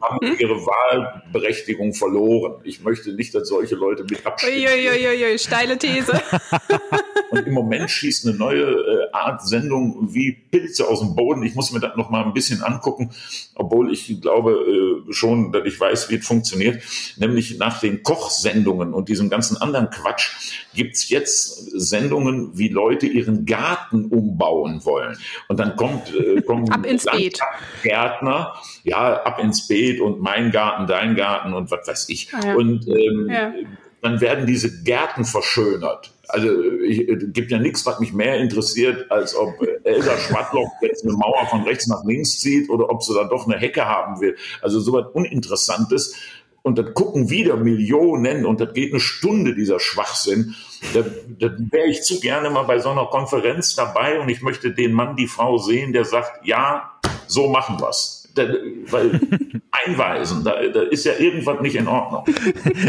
haben 0.00 0.36
ihre 0.38 0.56
Wahlberechtigung 0.66 1.94
verloren. 1.94 2.60
Ich 2.64 2.82
möchte 2.82 3.12
nicht, 3.12 3.34
dass 3.34 3.48
solche 3.48 3.74
Leute 3.74 4.04
mit 4.04 4.24
abstimmen. 4.26 4.56
Uiuiuiui, 4.56 5.38
steile 5.38 5.78
These. 5.78 6.20
und 7.30 7.46
im 7.46 7.52
Moment 7.52 7.90
schießt 7.90 8.26
eine 8.26 8.36
neue 8.36 8.64
äh, 8.64 9.03
Art 9.14 9.46
Sendung 9.46 10.12
wie 10.14 10.32
Pilze 10.32 10.88
aus 10.88 11.00
dem 11.00 11.14
Boden. 11.14 11.42
Ich 11.42 11.54
muss 11.54 11.72
mir 11.72 11.80
das 11.80 11.96
noch 11.96 12.10
mal 12.10 12.24
ein 12.24 12.34
bisschen 12.34 12.62
angucken, 12.62 13.10
obwohl 13.54 13.92
ich 13.92 14.20
glaube 14.20 14.52
äh, 14.52 15.12
schon, 15.12 15.52
dass 15.52 15.64
ich 15.64 15.78
weiß, 15.78 16.10
wie 16.10 16.16
es 16.16 16.26
funktioniert. 16.26 16.82
Nämlich 17.16 17.58
nach 17.58 17.80
den 17.80 18.02
Kochsendungen 18.02 18.92
und 18.92 19.08
diesem 19.08 19.30
ganzen 19.30 19.56
anderen 19.56 19.90
Quatsch 19.90 20.58
gibt's 20.74 21.08
jetzt 21.08 21.70
Sendungen, 21.78 22.58
wie 22.58 22.68
Leute 22.68 23.06
ihren 23.06 23.46
Garten 23.46 24.06
umbauen 24.06 24.84
wollen. 24.84 25.16
Und 25.48 25.60
dann 25.60 25.76
kommt, 25.76 26.14
äh, 26.14 26.42
kommen 26.42 26.68
ab 26.72 26.84
ins 26.84 27.04
Beet. 27.04 27.40
Gärtner, 27.82 28.54
ja, 28.82 29.22
ab 29.22 29.38
ins 29.38 29.68
Beet 29.68 30.00
und 30.00 30.20
mein 30.20 30.50
Garten, 30.50 30.86
dein 30.86 31.14
Garten 31.14 31.52
und 31.52 31.70
was 31.70 31.86
weiß 31.86 32.08
ich. 32.08 32.32
Ah, 32.34 32.46
ja. 32.46 32.54
Und 32.54 32.88
ähm, 32.88 33.28
ja. 33.30 33.52
dann 34.02 34.20
werden 34.20 34.46
diese 34.46 34.82
Gärten 34.82 35.24
verschönert. 35.24 36.13
Also 36.34 36.48
es 36.48 37.32
gibt 37.32 37.52
ja 37.52 37.58
nichts, 37.58 37.86
was 37.86 38.00
mich 38.00 38.12
mehr 38.12 38.38
interessiert, 38.38 39.08
als 39.08 39.36
ob 39.36 39.54
Elsa 39.84 40.18
Schwadlock 40.18 40.68
jetzt 40.82 41.04
eine 41.04 41.12
Mauer 41.12 41.46
von 41.48 41.62
rechts 41.62 41.86
nach 41.86 42.04
links 42.04 42.40
zieht 42.40 42.68
oder 42.70 42.90
ob 42.90 43.04
sie 43.04 43.14
da 43.14 43.22
doch 43.22 43.46
eine 43.46 43.56
Hecke 43.56 43.86
haben 43.86 44.20
will. 44.20 44.36
Also 44.60 44.80
so 44.80 44.92
was 44.92 45.06
Uninteressantes. 45.12 46.16
Und 46.62 46.78
dann 46.78 46.92
gucken 46.94 47.30
wieder 47.30 47.56
Millionen 47.56 48.46
und 48.46 48.58
das 48.58 48.72
geht 48.72 48.90
eine 48.92 49.00
Stunde, 49.00 49.54
dieser 49.54 49.78
Schwachsinn. 49.78 50.56
Da, 50.92 51.02
da 51.38 51.54
wäre 51.70 51.86
ich 51.86 52.02
zu 52.02 52.18
gerne 52.18 52.50
mal 52.50 52.62
bei 52.62 52.80
so 52.80 52.88
einer 52.88 53.06
Konferenz 53.06 53.76
dabei 53.76 54.18
und 54.18 54.28
ich 54.28 54.42
möchte 54.42 54.72
den 54.72 54.92
Mann, 54.92 55.14
die 55.14 55.28
Frau 55.28 55.58
sehen, 55.58 55.92
der 55.92 56.04
sagt, 56.04 56.44
ja, 56.44 56.90
so 57.28 57.48
machen 57.48 57.78
wir's 57.80 58.24
da, 58.34 58.48
weil 58.90 59.20
einweisen, 59.86 60.44
da, 60.44 60.54
da 60.72 60.82
ist 60.82 61.04
ja 61.04 61.12
irgendwas 61.18 61.60
nicht 61.60 61.76
in 61.76 61.88
Ordnung. 61.88 62.24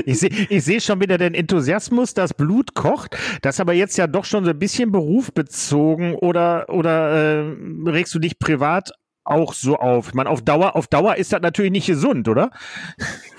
Ich 0.05 0.19
sehe 0.19 0.29
ich 0.49 0.63
seh 0.63 0.79
schon 0.79 0.99
wieder 1.01 1.17
den 1.17 1.33
Enthusiasmus, 1.33 2.13
das 2.13 2.33
Blut 2.33 2.73
kocht, 2.73 3.17
das 3.41 3.59
aber 3.59 3.73
jetzt 3.73 3.97
ja 3.97 4.07
doch 4.07 4.25
schon 4.25 4.45
so 4.45 4.51
ein 4.51 4.59
bisschen 4.59 4.91
berufbezogen 4.91 6.15
oder, 6.15 6.69
oder 6.69 7.43
äh, 7.43 7.55
regst 7.87 8.13
du 8.13 8.19
dich 8.19 8.37
privat 8.39 8.91
auch 9.25 9.53
so 9.53 9.77
auf? 9.77 10.09
Ich 10.09 10.13
meine, 10.13 10.29
auf 10.29 10.41
Dauer, 10.41 10.75
auf 10.75 10.87
Dauer 10.87 11.15
ist 11.15 11.33
das 11.33 11.41
natürlich 11.41 11.71
nicht 11.71 11.87
gesund, 11.87 12.27
oder? 12.27 12.51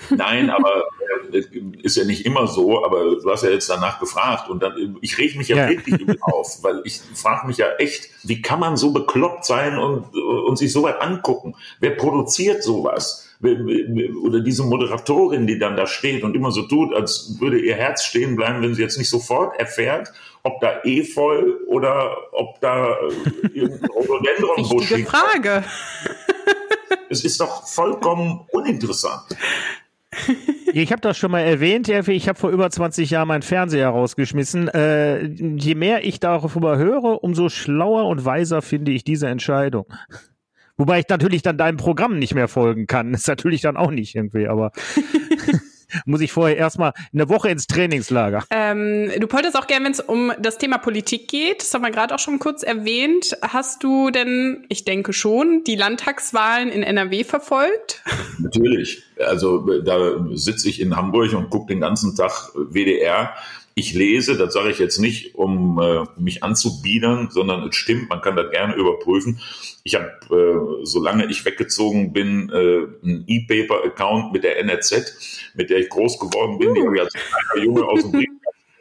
Nein, 0.09 0.49
aber 0.51 0.83
äh, 1.31 1.43
ist 1.81 1.95
ja 1.95 2.03
nicht 2.03 2.25
immer 2.25 2.47
so, 2.47 2.83
aber 2.83 3.15
du 3.15 3.31
hast 3.31 3.43
ja 3.43 3.49
jetzt 3.49 3.69
danach 3.69 3.99
gefragt 3.99 4.49
und 4.49 4.61
dann, 4.61 4.97
ich 5.01 5.17
reg 5.17 5.35
mich 5.37 5.47
ja, 5.47 5.57
ja. 5.57 5.69
wirklich 5.69 6.21
auf, 6.21 6.59
weil 6.61 6.81
ich 6.83 6.99
frage 7.15 7.47
mich 7.47 7.57
ja 7.57 7.67
echt, 7.77 8.09
wie 8.23 8.41
kann 8.41 8.59
man 8.59 8.77
so 8.77 8.91
bekloppt 8.91 9.45
sein 9.45 9.77
und, 9.77 10.13
und 10.15 10.57
sich 10.57 10.71
so 10.71 10.83
weit 10.83 11.01
angucken? 11.01 11.55
Wer 11.79 11.91
produziert 11.91 12.63
sowas? 12.63 13.26
Oder 13.39 14.39
diese 14.41 14.63
Moderatorin, 14.63 15.45
die 15.45 15.59
dann 15.59 15.75
da 15.75 15.85
steht 15.85 16.23
und 16.23 16.35
immer 16.35 16.51
so 16.51 16.63
tut, 16.63 16.93
als 16.93 17.37
würde 17.39 17.59
ihr 17.59 17.75
Herz 17.75 18.03
stehen 18.03 18.35
bleiben, 18.35 18.61
wenn 18.61 18.73
sie 18.73 18.81
jetzt 18.81 18.97
nicht 18.97 19.09
sofort 19.09 19.59
erfährt, 19.59 20.11
ob 20.43 20.59
da 20.61 20.81
Efeu 20.83 21.43
oder 21.67 22.15
ob 22.31 22.59
da 22.61 22.93
äh, 22.93 23.47
irgendein 23.53 23.89
Rhododendronbusch 23.89 24.91
Wichtige 24.91 25.09
Frage. 25.09 25.63
Es 27.09 27.23
ist 27.23 27.39
doch 27.39 27.65
vollkommen 27.65 28.45
uninteressant. 28.51 29.21
Ich 30.73 30.91
habe 30.91 31.01
das 31.01 31.17
schon 31.17 31.31
mal 31.31 31.41
erwähnt, 31.41 31.87
ich 31.87 32.27
habe 32.27 32.39
vor 32.39 32.49
über 32.49 32.69
20 32.69 33.09
Jahren 33.09 33.27
meinen 33.27 33.41
Fernseher 33.43 33.89
rausgeschmissen. 33.89 34.67
Äh, 34.69 35.23
je 35.25 35.75
mehr 35.75 36.05
ich 36.05 36.19
darüber 36.19 36.77
höre, 36.77 37.23
umso 37.23 37.49
schlauer 37.49 38.07
und 38.07 38.25
weiser 38.25 38.61
finde 38.61 38.91
ich 38.91 39.03
diese 39.03 39.27
Entscheidung. 39.27 39.85
Wobei 40.77 40.99
ich 40.99 41.09
natürlich 41.09 41.41
dann 41.41 41.57
deinem 41.57 41.77
Programm 41.77 42.19
nicht 42.19 42.35
mehr 42.35 42.47
folgen 42.47 42.87
kann. 42.87 43.11
Das 43.11 43.21
ist 43.21 43.27
natürlich 43.27 43.61
dann 43.61 43.77
auch 43.77 43.91
nicht 43.91 44.15
irgendwie, 44.15 44.47
aber. 44.47 44.71
muss 46.05 46.21
ich 46.21 46.31
vorher 46.31 46.57
erstmal 46.57 46.93
eine 47.13 47.29
Woche 47.29 47.49
ins 47.49 47.67
Trainingslager. 47.67 48.43
Ähm, 48.49 49.09
du 49.19 49.31
wolltest 49.31 49.57
auch 49.57 49.67
gerne, 49.67 49.85
wenn 49.85 49.91
es 49.93 49.99
um 49.99 50.33
das 50.39 50.57
Thema 50.57 50.77
Politik 50.77 51.27
geht, 51.27 51.61
das 51.61 51.73
haben 51.73 51.83
wir 51.83 51.91
gerade 51.91 52.13
auch 52.13 52.19
schon 52.19 52.39
kurz 52.39 52.63
erwähnt. 52.63 53.37
Hast 53.41 53.83
du 53.83 54.11
denn, 54.11 54.65
ich 54.69 54.85
denke 54.85 55.13
schon, 55.13 55.63
die 55.65 55.75
Landtagswahlen 55.75 56.69
in 56.69 56.83
NRW 56.83 57.23
verfolgt? 57.23 58.03
Natürlich. 58.37 59.03
Also 59.25 59.65
da 59.81 60.25
sitze 60.33 60.69
ich 60.69 60.81
in 60.81 60.95
Hamburg 60.95 61.33
und 61.33 61.49
gucke 61.49 61.73
den 61.73 61.79
ganzen 61.79 62.15
Tag 62.15 62.51
WDR 62.55 63.33
ich 63.77 63.93
lese, 63.93 64.35
das 64.35 64.53
sage 64.53 64.71
ich 64.71 64.79
jetzt 64.79 64.97
nicht, 64.97 65.35
um 65.35 65.79
äh, 65.79 66.03
mich 66.19 66.41
anzubiedern, 66.41 67.29
sondern 67.29 67.67
es 67.69 67.75
stimmt, 67.75 68.09
man 68.09 68.21
kann 68.21 68.35
das 68.35 68.49
gerne 68.49 68.73
überprüfen. 68.73 69.39
Ich 69.83 69.93
habe, 69.93 70.09
äh, 70.31 70.83
solange 70.83 71.29
ich 71.29 71.45
weggezogen 71.45 72.11
bin, 72.11 72.49
äh, 72.49 72.87
einen 73.05 73.23
E-Paper-Account 73.27 74.33
mit 74.33 74.43
der 74.43 74.57
NRZ, 74.57 75.51
mit 75.53 75.69
der 75.69 75.77
ich 75.77 75.89
groß 75.89 76.17
geworden 76.17 76.57
bin. 76.57 76.73
Die 76.73 76.81
habe 76.81 76.95
ich 76.95 77.01
als 77.03 77.13
kleiner 77.13 77.63
Junge 77.63 77.85
aus 77.85 78.01
dem 78.01 78.13
Brief 78.13 78.29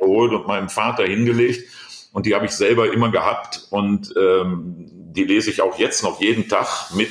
geholt 0.00 0.32
und 0.32 0.46
meinem 0.46 0.70
Vater 0.70 1.04
hingelegt. 1.04 1.68
Und 2.14 2.24
die 2.24 2.34
habe 2.34 2.46
ich 2.46 2.52
selber 2.52 2.90
immer 2.90 3.10
gehabt. 3.10 3.66
Und 3.68 4.14
ähm, 4.18 4.88
die 5.12 5.24
lese 5.24 5.50
ich 5.50 5.60
auch 5.60 5.78
jetzt 5.78 6.04
noch 6.04 6.22
jeden 6.22 6.48
Tag 6.48 6.94
mit, 6.94 7.10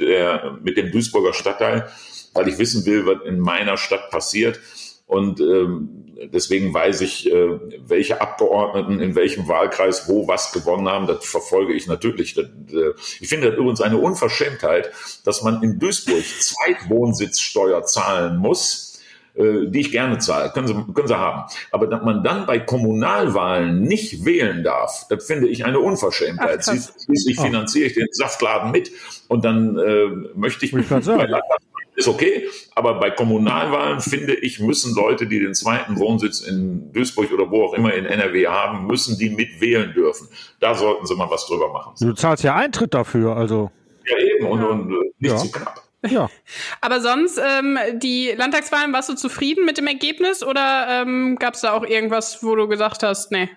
der, 0.00 0.58
mit 0.62 0.78
dem 0.78 0.90
Duisburger 0.90 1.34
Stadtteil, 1.34 1.86
weil 2.32 2.48
ich 2.48 2.56
wissen 2.56 2.86
will, 2.86 3.04
was 3.04 3.26
in 3.26 3.40
meiner 3.40 3.76
Stadt 3.76 4.10
passiert. 4.10 4.58
Und 5.06 5.40
ähm, 5.40 6.06
deswegen 6.32 6.74
weiß 6.74 7.00
ich, 7.02 7.30
äh, 7.30 7.60
welche 7.86 8.20
Abgeordneten 8.20 9.00
in 9.00 9.14
welchem 9.14 9.48
Wahlkreis 9.48 10.08
wo 10.08 10.26
was 10.26 10.52
gewonnen 10.52 10.88
haben. 10.88 11.06
Das 11.06 11.24
verfolge 11.24 11.74
ich 11.74 11.86
natürlich. 11.86 12.34
Das, 12.34 12.46
äh, 12.72 12.92
ich 13.20 13.28
finde 13.28 13.50
das 13.50 13.58
übrigens 13.58 13.80
eine 13.80 13.98
Unverschämtheit, 13.98 14.90
dass 15.24 15.42
man 15.42 15.62
in 15.62 15.78
Duisburg 15.78 16.24
Zweitwohnsitzsteuer 16.40 17.84
zahlen 17.84 18.38
muss 18.38 18.86
äh, 19.36 19.66
die 19.66 19.80
ich 19.80 19.92
gerne 19.92 20.16
zahle, 20.16 20.50
können 20.50 20.66
Sie, 20.66 20.74
können 20.94 21.08
Sie 21.08 21.18
haben. 21.18 21.44
Aber 21.70 21.86
dass 21.86 22.02
man 22.02 22.24
dann 22.24 22.46
bei 22.46 22.58
Kommunalwahlen 22.58 23.82
nicht 23.82 24.24
wählen 24.24 24.64
darf, 24.64 25.06
das 25.10 25.26
finde 25.26 25.48
ich 25.48 25.66
eine 25.66 25.78
Unverschämtheit. 25.78 26.64
Ach, 26.66 26.78
Schließlich 27.04 27.38
finanziere 27.38 27.88
ich 27.88 27.94
den 27.94 28.06
Saftladen 28.12 28.70
mit 28.70 28.90
und 29.28 29.44
dann 29.44 29.76
äh, 29.76 30.06
möchte 30.34 30.64
ich, 30.64 30.72
mich 30.72 30.88
bei 30.88 31.00
ist 31.96 32.08
okay, 32.08 32.46
aber 32.74 33.00
bei 33.00 33.10
Kommunalwahlen 33.10 34.00
finde 34.00 34.34
ich, 34.34 34.60
müssen 34.60 34.94
Leute, 34.94 35.26
die 35.26 35.40
den 35.40 35.54
zweiten 35.54 35.98
Wohnsitz 35.98 36.40
in 36.40 36.92
Duisburg 36.92 37.32
oder 37.32 37.50
wo 37.50 37.64
auch 37.64 37.74
immer 37.74 37.94
in 37.94 38.04
NRW 38.04 38.46
haben, 38.46 38.86
müssen 38.86 39.18
die 39.18 39.30
mitwählen 39.30 39.92
dürfen. 39.92 40.28
Da 40.60 40.74
sollten 40.74 41.06
sie 41.06 41.14
mal 41.14 41.30
was 41.30 41.46
drüber 41.46 41.72
machen. 41.72 41.94
Du 41.98 42.12
zahlst 42.12 42.44
ja 42.44 42.54
Eintritt 42.54 42.92
dafür, 42.94 43.36
also. 43.36 43.70
Ja, 44.06 44.18
eben, 44.18 44.46
und, 44.46 44.62
und 44.62 44.92
äh, 44.92 45.12
nicht 45.18 45.32
ja. 45.32 45.36
zu 45.38 45.50
knapp. 45.50 45.82
Ja. 46.06 46.28
Aber 46.80 47.00
sonst, 47.00 47.38
ähm, 47.38 47.78
die 47.94 48.32
Landtagswahlen, 48.36 48.92
warst 48.92 49.08
du 49.08 49.14
zufrieden 49.14 49.64
mit 49.64 49.78
dem 49.78 49.86
Ergebnis 49.86 50.44
oder 50.44 51.02
ähm, 51.02 51.36
gab 51.40 51.54
es 51.54 51.62
da 51.62 51.72
auch 51.72 51.84
irgendwas, 51.84 52.44
wo 52.44 52.54
du 52.54 52.68
gesagt 52.68 53.02
hast, 53.02 53.32
nee, 53.32 53.48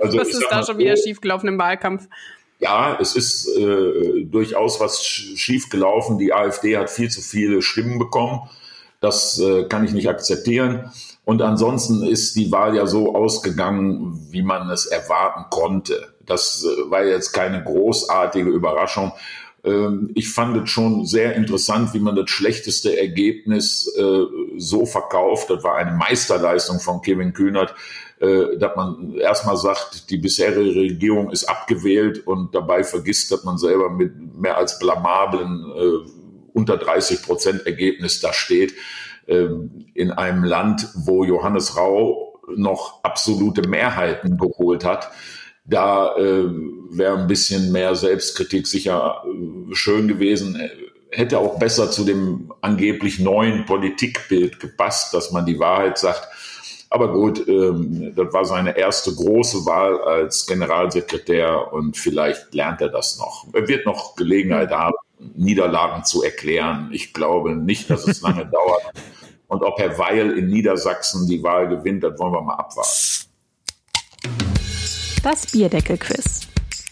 also, 0.00 0.18
was 0.20 0.28
ist 0.28 0.46
da 0.50 0.64
schon 0.64 0.78
wieder 0.78 0.96
schiefgelaufen 0.96 1.48
im 1.48 1.58
Wahlkampf? 1.58 2.08
Ja, 2.60 2.98
es 3.00 3.16
ist 3.16 3.48
äh, 3.56 4.24
durchaus 4.24 4.80
was 4.80 5.04
schiefgelaufen. 5.04 6.18
Die 6.18 6.32
AfD 6.32 6.76
hat 6.76 6.90
viel 6.90 7.10
zu 7.10 7.22
viele 7.22 7.62
Stimmen 7.62 7.98
bekommen. 7.98 8.42
Das 9.00 9.38
äh, 9.38 9.64
kann 9.64 9.84
ich 9.84 9.92
nicht 9.92 10.08
akzeptieren. 10.08 10.92
Und 11.24 11.40
ansonsten 11.40 12.02
ist 12.02 12.36
die 12.36 12.52
Wahl 12.52 12.76
ja 12.76 12.86
so 12.86 13.14
ausgegangen, 13.14 14.26
wie 14.30 14.42
man 14.42 14.68
es 14.70 14.84
erwarten 14.84 15.46
konnte. 15.50 16.12
Das 16.26 16.64
äh, 16.64 16.90
war 16.90 17.04
jetzt 17.04 17.32
keine 17.32 17.64
großartige 17.64 18.50
Überraschung. 18.50 19.12
Ähm, 19.64 20.10
ich 20.14 20.30
fand 20.30 20.56
es 20.62 20.68
schon 20.68 21.06
sehr 21.06 21.36
interessant, 21.36 21.94
wie 21.94 22.00
man 22.00 22.14
das 22.14 22.28
schlechteste 22.28 22.98
Ergebnis 22.98 23.90
äh, 23.96 24.24
so 24.58 24.84
verkauft. 24.84 25.48
Das 25.48 25.64
war 25.64 25.76
eine 25.76 25.92
Meisterleistung 25.92 26.78
von 26.78 27.00
Kevin 27.00 27.32
Kühnert 27.32 27.74
äh, 28.20 28.58
dass 28.58 28.76
man 28.76 29.14
erstmal 29.14 29.56
sagt, 29.56 30.10
die 30.10 30.18
bisherige 30.18 30.78
Regierung 30.78 31.30
ist 31.30 31.44
abgewählt 31.44 32.26
und 32.26 32.54
dabei 32.54 32.84
vergisst, 32.84 33.32
dass 33.32 33.44
man 33.44 33.56
selber 33.56 33.88
mit 33.90 34.12
mehr 34.38 34.56
als 34.58 34.78
blamablen 34.78 35.64
äh, 35.74 36.10
unter 36.52 36.76
30 36.76 37.22
Prozent 37.22 37.66
Ergebnis 37.66 38.20
da 38.20 38.32
steht, 38.32 38.74
äh, 39.26 39.46
in 39.94 40.10
einem 40.10 40.44
Land, 40.44 40.88
wo 40.94 41.24
Johannes 41.24 41.76
Rau 41.76 42.38
noch 42.54 43.02
absolute 43.04 43.66
Mehrheiten 43.66 44.36
geholt 44.36 44.84
hat. 44.84 45.10
Da 45.64 46.14
äh, 46.16 46.44
wäre 46.90 47.16
ein 47.16 47.26
bisschen 47.26 47.72
mehr 47.72 47.94
Selbstkritik 47.94 48.66
sicher 48.66 49.24
äh, 49.24 49.74
schön 49.74 50.08
gewesen 50.08 50.60
hätte 51.12 51.38
auch 51.38 51.58
besser 51.58 51.90
zu 51.90 52.04
dem 52.04 52.52
angeblich 52.60 53.18
neuen 53.18 53.66
Politikbild 53.66 54.60
gepasst, 54.60 55.12
dass 55.12 55.32
man 55.32 55.44
die 55.44 55.58
Wahrheit 55.58 55.98
sagt, 55.98 56.28
aber 56.92 57.12
gut, 57.12 57.46
ähm, 57.46 58.12
das 58.16 58.32
war 58.32 58.44
seine 58.44 58.76
erste 58.76 59.14
große 59.14 59.64
Wahl 59.64 60.00
als 60.02 60.44
Generalsekretär 60.44 61.72
und 61.72 61.96
vielleicht 61.96 62.52
lernt 62.52 62.80
er 62.80 62.88
das 62.88 63.16
noch. 63.16 63.46
Er 63.52 63.68
wird 63.68 63.86
noch 63.86 64.16
Gelegenheit 64.16 64.72
haben, 64.72 64.96
Niederlagen 65.36 66.04
zu 66.04 66.24
erklären. 66.24 66.90
Ich 66.92 67.14
glaube 67.14 67.54
nicht, 67.54 67.88
dass 67.90 68.08
es 68.08 68.22
lange 68.22 68.44
dauert. 68.52 68.82
Und 69.46 69.62
ob 69.62 69.78
Herr 69.78 69.98
Weil 69.98 70.36
in 70.36 70.48
Niedersachsen 70.48 71.28
die 71.28 71.42
Wahl 71.44 71.68
gewinnt, 71.68 72.02
das 72.02 72.18
wollen 72.18 72.32
wir 72.32 72.42
mal 72.42 72.54
abwarten. 72.54 73.28
Das 75.22 75.46
Bierdeckel-Quiz. 75.52 76.39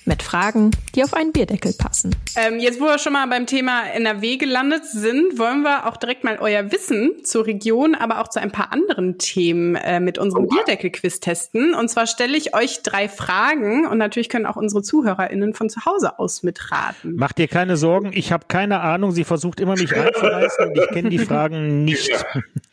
Mit 0.09 0.23
Fragen, 0.23 0.73
die 0.95 1.05
auf 1.05 1.15
einen 1.15 1.33
Bierdeckel 1.33 1.75
passen. 1.75 2.17
Ähm, 2.35 2.59
jetzt, 2.59 2.81
wo 2.81 2.87
wir 2.87 2.99
schon 2.99 3.13
mal 3.13 3.27
beim 3.29 3.47
Thema 3.47 3.83
NRW 3.93 4.39
gelandet 4.39 4.85
sind, 4.87 5.39
wollen 5.39 5.63
wir 5.63 5.87
auch 5.87 5.97
direkt 5.97 6.25
mal 6.25 6.39
euer 6.41 6.73
Wissen 6.73 7.25
zur 7.25 7.47
Region, 7.47 7.95
aber 7.95 8.21
auch 8.21 8.29
zu 8.29 8.41
ein 8.41 8.51
paar 8.51 8.73
anderen 8.73 9.19
Themen 9.19 9.77
äh, 9.77 10.01
mit 10.01 10.19
unserem 10.19 10.47
oh. 10.47 10.49
Bierdeckel-Quiz 10.49 11.21
testen. 11.21 11.75
Und 11.75 11.89
zwar 11.89 12.07
stelle 12.07 12.37
ich 12.37 12.57
euch 12.57 12.83
drei 12.83 13.09
Fragen 13.09 13.87
und 13.87 13.99
natürlich 13.99 14.29
können 14.29 14.47
auch 14.47 14.57
unsere 14.57 14.83
ZuhörerInnen 14.83 15.55
von 15.55 15.69
zu 15.69 15.85
Hause 15.85 16.19
aus 16.19 16.43
mitraten. 16.43 17.17
Macht 17.17 17.39
dir 17.39 17.47
keine 17.47 17.77
Sorgen, 17.77 18.11
ich 18.13 18.33
habe 18.33 18.47
keine 18.49 18.81
Ahnung. 18.81 19.13
Sie 19.13 19.25
versucht 19.25 19.61
immer 19.61 19.77
mich 19.77 19.95
reinzureißen 19.95 20.69
und 20.69 20.79
ich 20.79 20.89
kenne 20.89 21.11
die 21.11 21.19
Fragen 21.19 21.85
nicht. 21.85 22.09
Ja, 22.09 22.19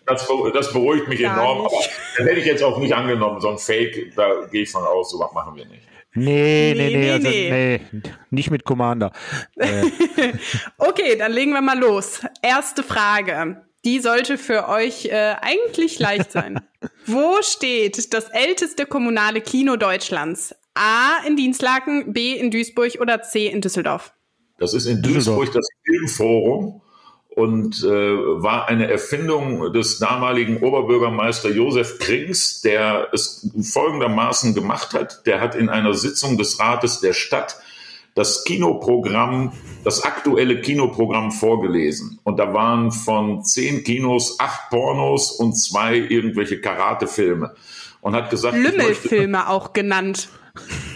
das, 0.06 0.28
das, 0.54 0.72
beruhigt 0.72 1.08
mich 1.10 1.22
Gar 1.22 1.38
enorm, 1.38 1.64
nicht. 1.64 1.74
aber 1.74 1.84
das 2.18 2.28
hätte 2.28 2.40
ich 2.40 2.46
jetzt 2.46 2.64
auch 2.64 2.78
nicht 2.80 2.96
angenommen. 2.96 3.42
So 3.42 3.50
ein 3.50 3.58
Fake, 3.58 4.14
da 4.16 4.46
gehe 4.52 4.62
ich 4.62 4.72
von 4.72 4.84
aus, 4.84 5.12
so 5.12 5.20
was 5.20 5.34
machen 5.34 5.56
wir 5.56 5.66
nicht. 5.66 5.95
Nee, 6.16 6.74
nee, 6.76 6.90
nee, 6.90 6.98
nee, 6.98 7.12
also, 7.12 7.30
nee. 7.30 7.82
nicht 8.30 8.50
mit 8.50 8.64
Commander. 8.64 9.12
Äh. 9.58 9.84
okay, 10.78 11.18
dann 11.18 11.34
legen 11.34 11.52
wir 11.52 11.62
mal 11.62 11.78
los. 11.78 12.22
Erste 12.42 12.84
Frage. 12.84 13.62
Die 13.84 14.00
sollte 14.00 14.38
für 14.38 14.68
euch 14.68 15.06
äh, 15.06 15.36
eigentlich 15.42 16.00
leicht 16.00 16.32
sein. 16.32 16.62
Wo 17.06 17.42
steht 17.42 18.14
das 18.14 18.30
älteste 18.30 18.86
kommunale 18.86 19.42
Kino 19.42 19.76
Deutschlands? 19.76 20.56
A 20.74 21.20
in 21.28 21.36
Dienstlaken, 21.36 22.14
B 22.14 22.34
in 22.34 22.50
Duisburg 22.50 22.98
oder 23.00 23.22
C 23.22 23.48
in 23.48 23.62
Düsseldorf? 23.62 24.14
Das 24.58 24.74
ist 24.74 24.86
in 24.86 25.02
Duisburg 25.02 25.52
das 25.52 25.68
Filmforum 25.84 26.82
und 27.36 27.84
äh, 27.84 27.88
war 27.90 28.70
eine 28.70 28.90
Erfindung 28.90 29.74
des 29.74 30.00
damaligen 30.00 30.64
Oberbürgermeister 30.64 31.50
Josef 31.50 32.00
Krings, 32.00 32.62
der 32.62 33.10
es 33.12 33.50
folgendermaßen 33.62 34.56
gemacht 34.56 34.94
hat. 34.94 35.26
Der 35.26 35.42
hat 35.42 35.54
in 35.54 35.68
einer 35.68 35.94
Sitzung 35.94 36.38
des 36.38 36.60
Rates 36.60 37.02
der 37.02 37.12
Stadt 37.14 37.58
das 38.16 38.46
Kinoprogramm, 38.46 39.52
das 39.84 40.04
aktuelle 40.04 40.62
Kinoprogramm 40.62 41.34
vorgelesen. 41.34 42.20
Und 42.24 42.40
da 42.40 42.54
waren 42.54 42.94
von 42.94 43.44
zehn 43.44 43.84
Kinos 43.84 44.40
acht 44.40 44.70
Pornos 44.70 45.32
und 45.32 45.56
zwei 45.56 45.98
irgendwelche 45.98 46.62
Karatefilme. 46.62 47.54
Und 48.00 48.16
hat 48.16 48.30
gesagt, 48.30 48.56
Lümmelfilme 48.56 49.50
auch 49.50 49.74
genannt. 49.74 50.30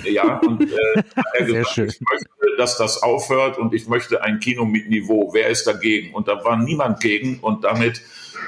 Ja, 0.04 0.40
und 0.40 0.62
äh, 0.62 1.04
er 1.34 1.46
gesagt, 1.46 1.78
ich 1.78 2.02
möchte, 2.02 2.30
dass 2.58 2.78
das 2.78 3.04
aufhört 3.04 3.58
und 3.58 3.74
ich 3.74 3.88
möchte 3.88 4.24
ein 4.24 4.40
Kino 4.40 4.66
mit 4.66 4.90
Niveau. 4.90 5.32
Wer 5.34 5.50
ist 5.50 5.68
dagegen? 5.68 6.14
Und 6.14 6.28
da 6.28 6.44
war 6.44 6.58
niemand 6.58 7.00
gegen 7.00 7.40
und 7.40 7.64
damit 7.64 8.02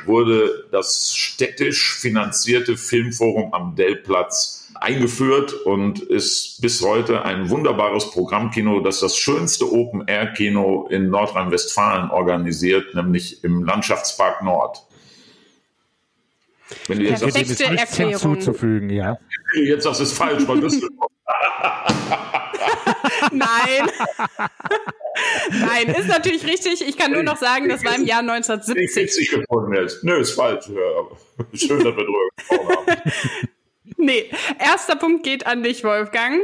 wurde 0.06 0.67
das 0.71 1.15
städtisch 1.15 1.95
finanzierte 1.95 2.78
Filmforum 2.78 3.54
am 3.54 3.76
Dellplatz 3.76 4.69
eingeführt 4.82 5.54
und 5.54 6.00
ist 6.00 6.60
bis 6.62 6.82
heute 6.82 7.24
ein 7.24 7.50
wunderbares 7.50 8.10
Programmkino, 8.12 8.80
das 8.80 9.00
das 9.00 9.15
schönste 9.15 9.71
Open-Air-Kino 9.71 10.88
in 10.89 11.10
Nordrhein-Westfalen 11.10 12.10
organisiert, 12.10 12.95
nämlich 12.95 13.43
im 13.43 13.63
Landschaftspark 13.63 14.43
Nord. 14.43 14.84
Wenn 16.88 16.99
du 16.99 17.05
jetzt 17.05 17.19
sagst, 17.21 17.38
ist 17.38 17.69
nichts 17.69 17.97
hinzuzufügen, 17.97 18.89
ja. 18.89 19.17
Jetzt 19.55 19.84
sagst 19.84 19.99
du 19.99 20.03
es 20.03 20.13
falsch, 20.13 20.47
weil 20.47 20.62
Düsseldorf. 20.62 21.12
Nein. 23.31 23.89
Nein, 25.49 25.95
ist 25.95 26.07
natürlich 26.07 26.45
richtig. 26.45 26.88
Ich 26.88 26.97
kann 26.97 27.12
nur 27.12 27.23
noch 27.23 27.38
sagen, 27.38 27.69
das 27.69 27.84
war 27.84 27.95
im 27.95 28.05
Jahr 28.05 28.19
1970. 28.19 29.21
Ich 29.21 29.29
gefunden 29.29 29.73
jetzt. 29.75 30.03
Nö, 30.03 30.17
ist 30.17 30.31
falsch. 30.31 30.65
Schön, 30.65 31.84
dass 31.84 31.95
wir 31.95 32.03
drüber 32.03 32.19
gesprochen 32.36 32.75
haben. 32.77 33.01
Nee, 34.03 34.31
erster 34.57 34.95
Punkt 34.95 35.23
geht 35.23 35.45
an 35.45 35.61
dich, 35.61 35.83
Wolfgang. 35.83 36.41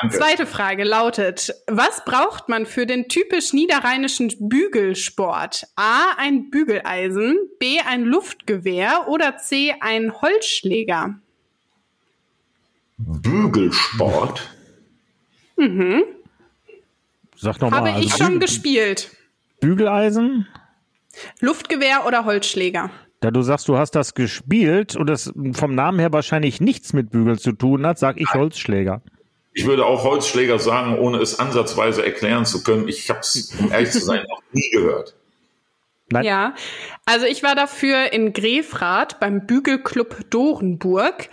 Danke. 0.00 0.16
Zweite 0.16 0.46
Frage 0.46 0.84
lautet, 0.84 1.54
was 1.66 2.02
braucht 2.06 2.48
man 2.48 2.64
für 2.64 2.86
den 2.86 3.08
typisch 3.08 3.52
niederrheinischen 3.52 4.32
Bügelsport? 4.38 5.66
A, 5.76 6.14
ein 6.16 6.48
Bügeleisen, 6.48 7.36
B, 7.58 7.78
ein 7.86 8.04
Luftgewehr 8.04 9.06
oder 9.08 9.36
C, 9.36 9.74
ein 9.80 10.14
Holzschläger? 10.22 11.16
Bügelsport? 12.96 14.50
Mhm. 15.56 16.04
Sag 17.36 17.60
noch 17.60 17.70
mal. 17.70 17.76
Habe 17.76 18.00
ich 18.00 18.12
also 18.12 18.24
schon 18.24 18.40
gespielt. 18.40 19.10
Bügeleisen? 19.60 20.48
Luftgewehr 21.40 22.06
oder 22.06 22.24
Holzschläger? 22.24 22.90
Da 23.24 23.30
du 23.30 23.40
sagst, 23.40 23.68
du 23.68 23.78
hast 23.78 23.92
das 23.92 24.12
gespielt 24.12 24.96
und 24.96 25.08
das 25.08 25.32
vom 25.54 25.74
Namen 25.74 25.98
her 25.98 26.12
wahrscheinlich 26.12 26.60
nichts 26.60 26.92
mit 26.92 27.08
Bügeln 27.08 27.38
zu 27.38 27.52
tun 27.52 27.86
hat, 27.86 27.98
sag 27.98 28.20
ich 28.20 28.34
Holzschläger. 28.34 29.00
Ich 29.54 29.64
würde 29.64 29.86
auch 29.86 30.04
Holzschläger 30.04 30.58
sagen, 30.58 30.98
ohne 30.98 31.22
es 31.22 31.38
ansatzweise 31.38 32.04
erklären 32.04 32.44
zu 32.44 32.62
können. 32.62 32.86
Ich 32.86 33.08
habe 33.08 33.20
es, 33.20 33.50
um 33.58 33.72
ehrlich 33.72 33.92
zu 33.92 34.00
sein, 34.00 34.26
noch 34.28 34.42
nie 34.52 34.68
gehört. 34.70 35.14
Nein. 36.10 36.24
Ja, 36.26 36.54
also 37.06 37.24
ich 37.24 37.42
war 37.42 37.54
dafür 37.54 38.12
in 38.12 38.34
Grefrath 38.34 39.20
beim 39.20 39.46
Bügelclub 39.46 40.28
Dorenburg. 40.28 41.30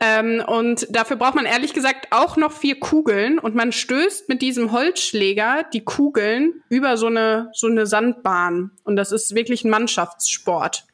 Ähm, 0.00 0.42
und 0.46 0.86
dafür 0.88 1.18
braucht 1.18 1.34
man 1.34 1.44
ehrlich 1.44 1.74
gesagt 1.74 2.06
auch 2.08 2.38
noch 2.38 2.52
vier 2.52 2.80
Kugeln. 2.80 3.38
Und 3.38 3.54
man 3.54 3.70
stößt 3.70 4.30
mit 4.30 4.40
diesem 4.40 4.72
Holzschläger 4.72 5.66
die 5.74 5.84
Kugeln 5.84 6.62
über 6.70 6.96
so 6.96 7.08
eine, 7.08 7.50
so 7.52 7.66
eine 7.66 7.84
Sandbahn. 7.84 8.70
Und 8.82 8.96
das 8.96 9.12
ist 9.12 9.34
wirklich 9.34 9.62
ein 9.62 9.70
Mannschaftssport. 9.70 10.86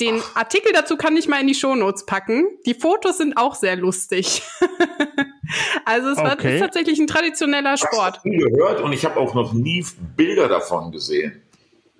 Den 0.00 0.20
Ach. 0.20 0.36
Artikel 0.36 0.72
dazu 0.72 0.96
kann 0.96 1.16
ich 1.16 1.28
mal 1.28 1.40
in 1.40 1.48
die 1.48 1.54
Shownotes 1.54 2.06
packen. 2.06 2.46
Die 2.66 2.74
Fotos 2.74 3.18
sind 3.18 3.36
auch 3.36 3.54
sehr 3.54 3.76
lustig. 3.76 4.42
also 5.84 6.10
es 6.10 6.18
okay. 6.18 6.26
war, 6.26 6.44
ist 6.44 6.60
tatsächlich 6.60 6.98
ein 7.00 7.08
traditioneller 7.08 7.76
Sport. 7.76 8.20
Ich 8.24 8.44
habe 8.44 8.50
gehört 8.50 8.80
und 8.80 8.92
ich 8.92 9.04
habe 9.04 9.18
auch 9.18 9.34
noch 9.34 9.52
nie 9.52 9.84
Bilder 10.16 10.48
davon 10.48 10.92
gesehen. 10.92 11.42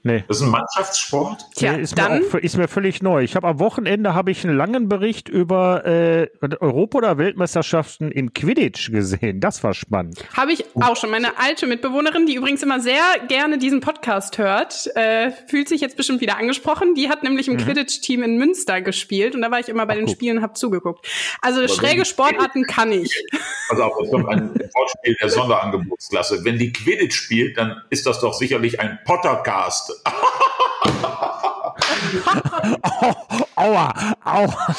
Nee. 0.08 0.24
Das 0.26 0.38
ist 0.38 0.44
ein 0.44 0.50
Mannschaftssport? 0.50 1.44
Tja, 1.54 1.74
nee, 1.74 1.82
ist, 1.82 1.98
dann, 1.98 2.20
mir 2.20 2.26
auch, 2.28 2.34
ist 2.36 2.56
mir 2.56 2.66
völlig 2.66 3.02
neu. 3.02 3.22
Ich 3.22 3.36
habe 3.36 3.46
am 3.46 3.58
Wochenende 3.58 4.14
habe 4.14 4.30
ich 4.30 4.42
einen 4.42 4.56
langen 4.56 4.88
Bericht 4.88 5.28
über 5.28 5.84
äh, 5.84 6.28
Europa- 6.60 6.96
oder 6.96 7.18
Weltmeisterschaften 7.18 8.10
in 8.10 8.32
Quidditch 8.32 8.90
gesehen. 8.90 9.40
Das 9.40 9.62
war 9.62 9.74
spannend. 9.74 10.24
Habe 10.34 10.52
ich 10.52 10.64
auch 10.76 10.96
schon. 10.96 11.10
Meine 11.10 11.38
alte 11.38 11.66
Mitbewohnerin, 11.66 12.24
die 12.24 12.36
übrigens 12.36 12.62
immer 12.62 12.80
sehr 12.80 13.02
gerne 13.28 13.58
diesen 13.58 13.80
Podcast 13.80 14.38
hört, 14.38 14.86
äh, 14.96 15.30
fühlt 15.46 15.68
sich 15.68 15.82
jetzt 15.82 15.98
bestimmt 15.98 16.22
wieder 16.22 16.38
angesprochen. 16.38 16.94
Die 16.94 17.10
hat 17.10 17.22
nämlich 17.22 17.48
im 17.48 17.54
mhm. 17.54 17.58
Quidditch-Team 17.58 18.22
in 18.22 18.38
Münster 18.38 18.80
gespielt 18.80 19.34
und 19.34 19.42
da 19.42 19.50
war 19.50 19.60
ich 19.60 19.68
immer 19.68 19.84
bei 19.84 19.92
Ach, 19.92 19.96
den 19.98 20.06
gut. 20.06 20.14
Spielen 20.14 20.38
und 20.38 20.42
habe 20.42 20.54
zugeguckt. 20.54 21.06
Also 21.42 21.60
Aber 21.60 21.68
schräge 21.68 22.06
Sportarten 22.06 22.64
kann 22.64 22.92
ich. 22.92 23.24
Also 23.68 23.82
auch, 23.82 23.96
kommt 24.10 24.26
ein 24.28 24.50
Sportspiel 24.70 25.16
der 25.20 25.28
Sonderangebotsklasse. 25.28 26.44
Wenn 26.46 26.58
die 26.58 26.72
Quidditch 26.72 27.14
spielt, 27.14 27.58
dann 27.58 27.82
ist 27.90 28.06
das 28.06 28.20
doch 28.20 28.32
sicherlich 28.32 28.80
ein 28.80 28.98
Pottercast 29.04 29.97
oh, 32.26 33.44
aua, 33.58 33.92
aua. 34.24 34.74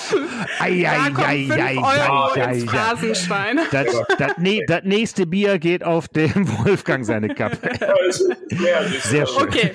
Ei, 0.60 0.86
ei, 0.86 1.12
ei, 1.18 1.50
ei, 1.52 1.78
ei, 1.78 2.42
ei, 2.42 2.60
Phrasenschwein. 2.62 3.60
Das, 3.72 3.88
das, 4.18 4.32
nee, 4.38 4.62
das 4.68 4.84
nächste 4.84 5.26
Bier 5.26 5.60
geht 5.60 5.84
auf 5.84 6.08
dem 6.08 6.48
Wolfgang 6.60 7.06
seine 7.06 7.34
Kappe. 7.36 7.70
Sehr 9.04 9.28
schön. 9.28 9.44
Okay. 9.44 9.72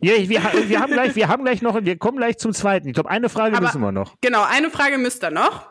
Ja, 0.00 0.12
wir, 0.16 0.28
wir, 0.68 0.80
haben 0.80 0.92
gleich, 0.92 1.14
wir 1.14 1.28
haben 1.28 1.44
gleich 1.44 1.62
noch, 1.62 1.84
wir 1.84 1.96
kommen 1.98 2.18
gleich 2.18 2.38
zum 2.38 2.52
zweiten. 2.52 2.88
Ich 2.88 2.94
glaube, 2.94 3.10
eine 3.10 3.28
Frage 3.28 3.56
Aber, 3.56 3.66
müssen 3.66 3.80
wir 3.80 3.92
noch. 3.92 4.16
Genau, 4.20 4.42
eine 4.42 4.70
Frage 4.70 4.98
müsst 4.98 5.22
ihr 5.24 5.30
noch. 5.30 5.66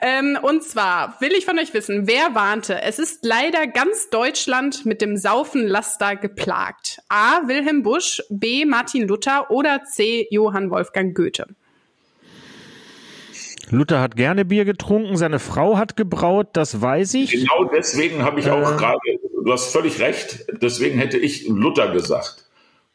Ähm, 0.00 0.38
und 0.40 0.62
zwar 0.62 1.20
will 1.20 1.32
ich 1.32 1.44
von 1.44 1.58
euch 1.58 1.74
wissen, 1.74 2.06
wer 2.06 2.34
warnte? 2.34 2.82
Es 2.82 2.98
ist 2.98 3.24
leider 3.24 3.66
ganz 3.66 4.10
Deutschland 4.10 4.86
mit 4.86 5.00
dem 5.02 5.16
Saufenlaster 5.16 6.16
geplagt. 6.16 7.00
A. 7.08 7.46
Wilhelm 7.46 7.82
Busch, 7.82 8.22
B. 8.30 8.64
Martin 8.64 9.06
Luther 9.06 9.50
oder 9.50 9.84
C. 9.84 10.26
Johann 10.30 10.70
Wolfgang 10.70 11.14
Goethe. 11.14 11.46
Luther 13.70 14.00
hat 14.00 14.16
gerne 14.16 14.44
Bier 14.44 14.64
getrunken, 14.64 15.16
seine 15.16 15.38
Frau 15.38 15.76
hat 15.76 15.96
gebraut, 15.96 16.48
das 16.52 16.80
weiß 16.80 17.14
ich. 17.14 17.32
Genau 17.32 17.64
deswegen 17.64 18.22
habe 18.22 18.40
ich 18.40 18.50
auch 18.50 18.72
äh, 18.72 18.76
gerade, 18.76 18.98
du 19.44 19.52
hast 19.52 19.72
völlig 19.72 20.00
recht, 20.00 20.46
deswegen 20.62 20.98
hätte 20.98 21.18
ich 21.18 21.48
Luther 21.48 21.90
gesagt. 21.92 22.45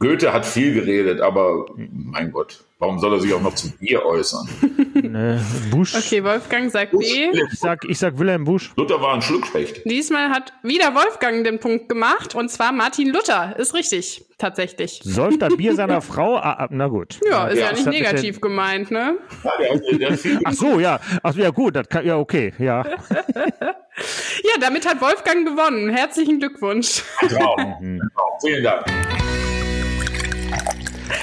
Goethe 0.01 0.33
hat 0.33 0.47
viel 0.47 0.73
geredet, 0.73 1.21
aber 1.21 1.67
mein 1.77 2.31
Gott, 2.31 2.63
warum 2.79 2.97
soll 2.99 3.13
er 3.13 3.19
sich 3.19 3.31
auch 3.35 3.41
noch 3.41 3.53
zu 3.53 3.71
Bier 3.77 4.03
äußern? 4.03 4.49
Ne, 4.93 5.43
Busch. 5.71 5.95
Okay, 5.95 6.23
Wolfgang 6.23 6.71
sagt 6.71 6.91
Busch. 6.91 7.11
B. 7.11 7.31
Ich 7.31 7.59
sag, 7.59 7.83
ich 7.85 7.97
sag 7.97 8.19
Wilhelm 8.19 8.43
Busch. 8.43 8.71
Luther 8.77 9.01
war 9.01 9.13
ein 9.13 9.21
Schluckspecht. 9.21 9.81
Diesmal 9.85 10.29
hat 10.29 10.53
wieder 10.63 10.93
Wolfgang 10.93 11.43
den 11.43 11.59
Punkt 11.59 11.89
gemacht 11.89 12.35
und 12.35 12.49
zwar 12.49 12.71
Martin 12.71 13.09
Luther. 13.11 13.55
Ist 13.57 13.73
richtig, 13.73 14.25
tatsächlich. 14.37 15.01
Säuft 15.03 15.41
das 15.41 15.55
Bier 15.57 15.75
seiner 15.75 16.01
Frau? 16.01 16.35
Ah, 16.37 16.53
ah, 16.59 16.67
na 16.69 16.87
gut. 16.87 17.19
Ja, 17.27 17.47
ist 17.47 17.57
ja, 17.57 17.67
ja 17.67 17.71
nicht 17.73 17.87
negativ 17.87 18.41
gemeint, 18.41 18.91
ne? 18.91 19.17
Ja, 19.43 19.51
der, 19.97 20.17
der 20.17 20.39
Ach 20.45 20.53
so, 20.53 20.79
ja. 20.79 20.99
Ach 21.23 21.35
ja, 21.35 21.49
gut, 21.49 21.75
das 21.75 21.89
kann, 21.89 22.05
ja, 22.05 22.17
okay, 22.17 22.53
ja. 22.59 22.85
ja, 23.25 24.53
damit 24.59 24.87
hat 24.87 25.01
Wolfgang 25.01 25.45
gewonnen. 25.45 25.89
Herzlichen 25.89 26.39
Glückwunsch. 26.39 27.03
Traum. 27.19 27.75
Genau. 27.81 28.37
Vielen 28.41 28.63
Dank. 28.63 28.85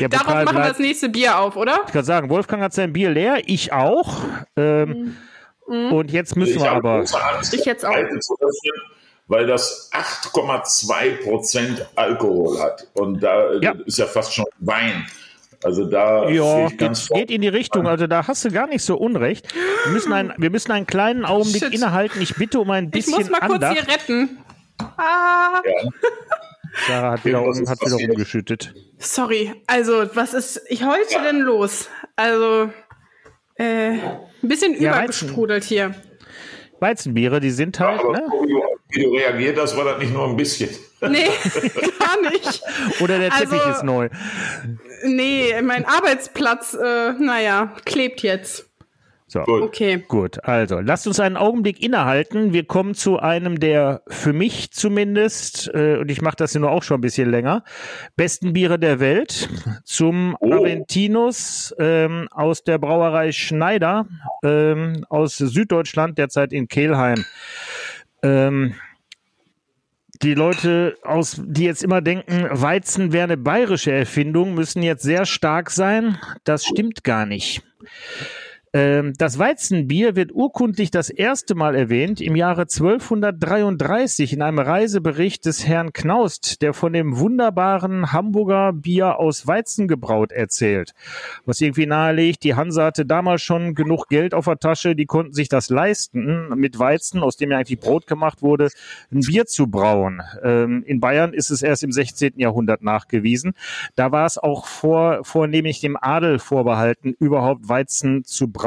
Der 0.00 0.08
Darauf 0.08 0.26
machen 0.44 0.56
wir 0.56 0.68
das 0.68 0.78
nächste 0.78 1.08
Bier 1.08 1.38
auf, 1.38 1.56
oder? 1.56 1.80
Ich 1.86 1.92
kann 1.92 2.04
sagen, 2.04 2.28
Wolfgang 2.30 2.62
hat 2.62 2.72
sein 2.72 2.92
Bier 2.92 3.10
leer, 3.10 3.42
ich 3.46 3.72
auch. 3.72 4.18
Ähm, 4.56 5.16
mhm. 5.66 5.92
Und 5.92 6.10
jetzt 6.10 6.36
müssen 6.36 6.56
ich 6.56 6.62
wir 6.62 6.70
aber. 6.72 7.02
Ich 7.52 7.64
jetzt 7.64 7.84
auch. 7.84 7.94
weil 9.26 9.46
das 9.46 9.90
8,2 9.92 11.22
Prozent 11.24 11.86
Alkohol 11.96 12.60
hat. 12.60 12.86
Und 12.94 13.22
da 13.22 13.52
Ja. 13.60 13.74
ist 13.86 13.98
ja 13.98 14.06
fast 14.06 14.34
schon 14.34 14.46
Wein. 14.60 15.06
Also 15.64 15.84
da 15.86 16.28
Ja, 16.28 16.66
ich 16.68 16.76
ganz 16.78 17.08
geht, 17.08 17.16
geht 17.18 17.30
in 17.32 17.42
die 17.42 17.48
Richtung. 17.48 17.86
Also 17.88 18.06
da 18.06 18.26
hast 18.26 18.44
du 18.44 18.50
gar 18.50 18.68
nicht 18.68 18.82
so 18.84 18.96
unrecht. 18.96 19.52
Wir 19.84 19.92
müssen, 19.92 20.12
ein, 20.12 20.32
wir 20.38 20.50
müssen 20.50 20.70
einen 20.70 20.86
kleinen 20.86 21.24
Augenblick 21.24 21.64
Shit. 21.64 21.74
innehalten. 21.74 22.22
Ich 22.22 22.36
bitte 22.36 22.60
um 22.60 22.70
ein 22.70 22.84
Ich 22.86 22.90
bisschen 22.92 23.14
muss 23.14 23.28
mal 23.28 23.40
kurz 23.40 23.54
Andacht. 23.54 23.72
hier 23.74 23.88
retten. 23.88 24.38
Ah, 24.96 25.60
Sarah 26.86 27.12
hat 27.12 27.24
wieder, 27.24 27.42
um, 27.42 27.48
hat 27.68 27.80
wieder 27.80 27.96
rumgeschüttet. 27.96 28.74
sorry. 28.98 29.52
Also, 29.66 30.08
was 30.14 30.34
ist 30.34 30.62
ich 30.68 30.84
heute 30.84 31.22
denn 31.24 31.40
los? 31.40 31.88
Also, 32.16 32.70
äh, 33.56 33.90
ein 33.90 33.98
bisschen 34.42 34.80
Ja, 34.80 34.92
übergesprudelt 34.98 35.64
hier. 35.64 35.94
Weizenbiere, 36.80 37.40
die 37.40 37.50
sind 37.50 37.80
halt, 37.80 38.00
Aber 38.00 38.12
ne? 38.12 38.22
wie 38.44 38.52
du, 38.52 38.62
wie 38.90 39.02
du 39.02 39.10
reagiert 39.16 39.58
hast, 39.58 39.76
war 39.76 39.84
das 39.84 39.98
nicht 39.98 40.12
nur 40.12 40.28
ein 40.28 40.36
bisschen. 40.36 40.70
Nee, 41.00 41.26
gar 41.98 42.30
nicht. 42.30 42.62
Oder 43.00 43.18
der 43.18 43.30
Teppich 43.30 43.52
Also- 43.60 43.70
ist 43.70 43.82
neu. 43.84 44.08
Nee, 45.04 45.60
mein 45.62 45.84
Arbeitsplatz, 45.84 46.74
äh, 46.74 47.12
naja, 47.12 47.72
klebt 47.84 48.22
jetzt. 48.22 48.67
So. 49.30 49.42
Gut. 49.42 49.62
Okay. 49.62 50.02
Gut, 50.08 50.42
also 50.44 50.80
lasst 50.80 51.06
uns 51.06 51.20
einen 51.20 51.36
Augenblick 51.36 51.82
innehalten. 51.82 52.54
Wir 52.54 52.64
kommen 52.64 52.94
zu 52.94 53.18
einem 53.18 53.60
der 53.60 54.00
für 54.08 54.32
mich 54.32 54.72
zumindest, 54.72 55.70
äh, 55.74 55.98
und 55.98 56.10
ich 56.10 56.22
mache 56.22 56.36
das 56.36 56.54
ja 56.54 56.60
nur 56.60 56.70
auch 56.70 56.82
schon 56.82 56.98
ein 56.98 57.02
bisschen 57.02 57.30
länger, 57.30 57.62
besten 58.16 58.54
Biere 58.54 58.78
der 58.78 59.00
Welt. 59.00 59.50
Zum 59.84 60.34
Oh. 60.40 60.52
Aventinus 60.54 61.74
ähm, 61.78 62.28
aus 62.30 62.64
der 62.64 62.78
Brauerei 62.78 63.32
Schneider 63.32 64.06
ähm, 64.42 65.04
aus 65.10 65.36
Süddeutschland, 65.36 66.16
derzeit 66.16 66.52
in 66.52 66.68
Kelheim. 66.68 67.24
Ähm, 68.22 68.74
die 70.22 70.34
Leute 70.34 70.96
aus, 71.02 71.40
die 71.44 71.64
jetzt 71.64 71.84
immer 71.84 72.00
denken, 72.00 72.48
Weizen 72.50 73.12
wäre 73.12 73.24
eine 73.24 73.36
bayerische 73.36 73.92
Erfindung, 73.92 74.54
müssen 74.54 74.82
jetzt 74.82 75.02
sehr 75.02 75.26
stark 75.26 75.70
sein. 75.70 76.18
Das 76.44 76.64
stimmt 76.64 77.04
gar 77.04 77.26
nicht. 77.26 77.62
Ähm, 78.74 79.14
Das 79.16 79.38
Weizenbier 79.38 80.14
wird 80.14 80.32
urkundlich 80.32 80.90
das 80.90 81.08
erste 81.08 81.54
Mal 81.54 81.74
erwähnt 81.74 82.20
im 82.20 82.36
Jahre 82.36 82.62
1233 82.62 84.34
in 84.34 84.42
einem 84.42 84.58
Reisebericht 84.58 85.46
des 85.46 85.66
Herrn 85.66 85.92
Knaust, 85.92 86.60
der 86.60 86.74
von 86.74 86.92
dem 86.92 87.18
wunderbaren 87.18 88.12
Hamburger 88.12 88.72
Bier 88.74 89.18
aus 89.18 89.46
Weizen 89.46 89.88
gebraut 89.88 90.32
erzählt. 90.32 90.92
Was 91.46 91.60
irgendwie 91.60 91.86
nahelegt, 91.86 92.44
die 92.44 92.54
Hanse 92.54 92.82
hatte 92.82 93.06
damals 93.06 93.40
schon 93.42 93.74
genug 93.74 94.08
Geld 94.08 94.34
auf 94.34 94.44
der 94.44 94.58
Tasche, 94.58 94.94
die 94.94 95.06
konnten 95.06 95.32
sich 95.32 95.48
das 95.48 95.70
leisten, 95.70 96.50
mit 96.54 96.78
Weizen, 96.78 97.22
aus 97.22 97.36
dem 97.36 97.50
ja 97.50 97.58
eigentlich 97.58 97.80
Brot 97.80 98.06
gemacht 98.06 98.42
wurde, 98.42 98.68
ein 99.10 99.20
Bier 99.20 99.46
zu 99.46 99.68
brauen. 99.68 100.20
Ähm, 100.42 100.84
In 100.86 101.00
Bayern 101.00 101.32
ist 101.32 101.50
es 101.50 101.62
erst 101.62 101.84
im 101.84 101.92
16. 101.92 102.34
Jahrhundert 102.36 102.82
nachgewiesen. 102.82 103.54
Da 103.96 104.12
war 104.12 104.26
es 104.26 104.36
auch 104.36 104.66
vor, 104.66 105.24
vornehmlich 105.24 105.80
dem 105.80 105.96
Adel 105.98 106.38
vorbehalten, 106.38 107.14
überhaupt 107.18 107.68
Weizen 107.68 108.24
zu 108.24 108.48
brauen. 108.48 108.57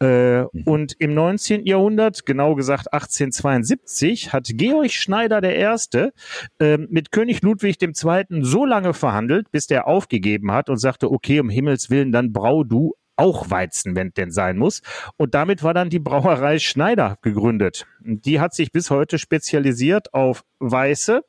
Äh, 0.00 0.42
und 0.64 0.94
im 0.98 1.14
19. 1.14 1.64
Jahrhundert, 1.64 2.26
genau 2.26 2.54
gesagt 2.54 2.92
1872, 2.92 4.32
hat 4.32 4.48
Georg 4.54 4.90
Schneider 4.90 5.40
der 5.40 5.56
Erste 5.56 6.12
äh, 6.60 6.76
mit 6.76 7.12
König 7.12 7.42
Ludwig 7.42 7.80
II. 7.80 8.24
so 8.42 8.64
lange 8.64 8.92
verhandelt, 8.94 9.50
bis 9.52 9.66
der 9.66 9.86
aufgegeben 9.86 10.52
hat 10.52 10.68
und 10.68 10.78
sagte, 10.78 11.10
okay, 11.10 11.40
um 11.40 11.48
Himmels 11.48 11.88
Willen, 11.90 12.12
dann 12.12 12.32
brau 12.32 12.64
du 12.64 12.94
auch 13.16 13.50
Weizen, 13.50 13.96
wenn 13.96 14.10
denn 14.10 14.30
sein 14.30 14.58
muss. 14.58 14.82
Und 15.16 15.34
damit 15.34 15.62
war 15.62 15.72
dann 15.72 15.88
die 15.88 15.98
Brauerei 15.98 16.58
Schneider 16.58 17.16
gegründet. 17.22 17.86
Die 18.00 18.40
hat 18.40 18.54
sich 18.54 18.72
bis 18.72 18.90
heute 18.90 19.18
spezialisiert 19.18 20.12
auf 20.12 20.44
Weiße, 20.58 21.24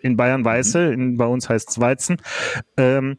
in 0.00 0.16
Bayern 0.18 0.44
Weiße, 0.44 0.92
in, 0.92 1.16
bei 1.16 1.26
uns 1.26 1.48
heißt 1.48 1.70
es 1.70 1.80
Weizen. 1.80 2.18
Ähm, 2.76 3.16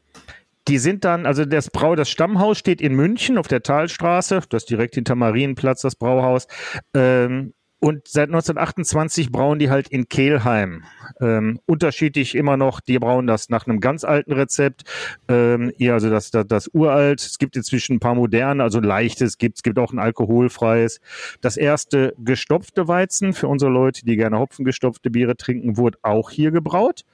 die 0.67 0.77
sind 0.79 1.05
dann, 1.05 1.25
also 1.25 1.45
das 1.45 1.69
Brau, 1.69 1.95
das 1.95 2.09
Stammhaus 2.09 2.57
steht 2.57 2.81
in 2.81 2.93
München 2.93 3.37
auf 3.37 3.47
der 3.47 3.61
Talstraße, 3.61 4.41
das 4.49 4.63
ist 4.63 4.69
direkt 4.69 4.95
hinter 4.95 5.15
Marienplatz, 5.15 5.81
das 5.81 5.95
Brauhaus. 5.95 6.47
Ähm, 6.93 7.53
und 7.85 8.07
seit 8.07 8.29
1928 8.29 9.31
brauen 9.31 9.59
die 9.59 9.69
halt 9.69 9.89
in 9.89 10.09
Kehlheim. 10.09 10.85
Ähm, 11.21 11.59
unterschiedlich 11.67 12.33
immer 12.33 12.57
noch, 12.57 12.79
die 12.79 12.97
brauen 12.97 13.27
das 13.27 13.49
nach 13.49 13.67
einem 13.67 13.79
ganz 13.79 14.03
alten 14.03 14.31
Rezept. 14.31 14.85
Ähm, 15.27 15.71
eher 15.77 15.93
also 15.93 16.09
das, 16.09 16.31
das, 16.31 16.47
das 16.47 16.67
uralt. 16.73 17.21
Es 17.21 17.37
gibt 17.37 17.55
inzwischen 17.55 17.97
ein 17.97 17.99
paar 17.99 18.15
moderne, 18.15 18.63
also 18.63 18.79
leichtes 18.79 19.37
gibt. 19.37 19.57
Es 19.57 19.61
gibt 19.61 19.77
auch 19.77 19.93
ein 19.93 19.99
alkoholfreies. 19.99 20.99
Das 21.41 21.57
erste 21.57 22.15
gestopfte 22.17 22.87
Weizen 22.87 23.33
für 23.33 23.47
unsere 23.47 23.69
Leute, 23.69 24.03
die 24.03 24.15
gerne 24.15 24.39
hopfengestopfte 24.39 25.11
Biere 25.11 25.37
trinken, 25.37 25.77
wurde 25.77 25.99
auch 26.01 26.31
hier 26.31 26.49
gebraut. 26.49 27.05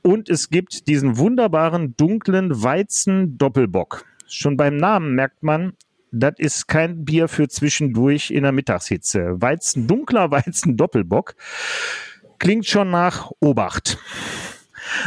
Und 0.00 0.30
es 0.30 0.48
gibt 0.48 0.88
diesen 0.88 1.18
wunderbaren 1.18 1.98
dunklen 1.98 2.62
Weizen-Doppelbock. 2.62 4.06
Schon 4.26 4.56
beim 4.56 4.78
Namen 4.78 5.14
merkt 5.14 5.42
man, 5.42 5.74
das 6.14 6.34
ist 6.38 6.68
kein 6.68 7.04
Bier 7.04 7.28
für 7.28 7.48
zwischendurch 7.48 8.30
in 8.30 8.44
der 8.44 8.52
Mittagshitze. 8.52 9.40
Weizen, 9.40 9.86
dunkler 9.86 10.30
Weizen-Doppelbock 10.30 11.34
klingt 12.38 12.66
schon 12.66 12.90
nach 12.90 13.30
Obacht. 13.40 13.98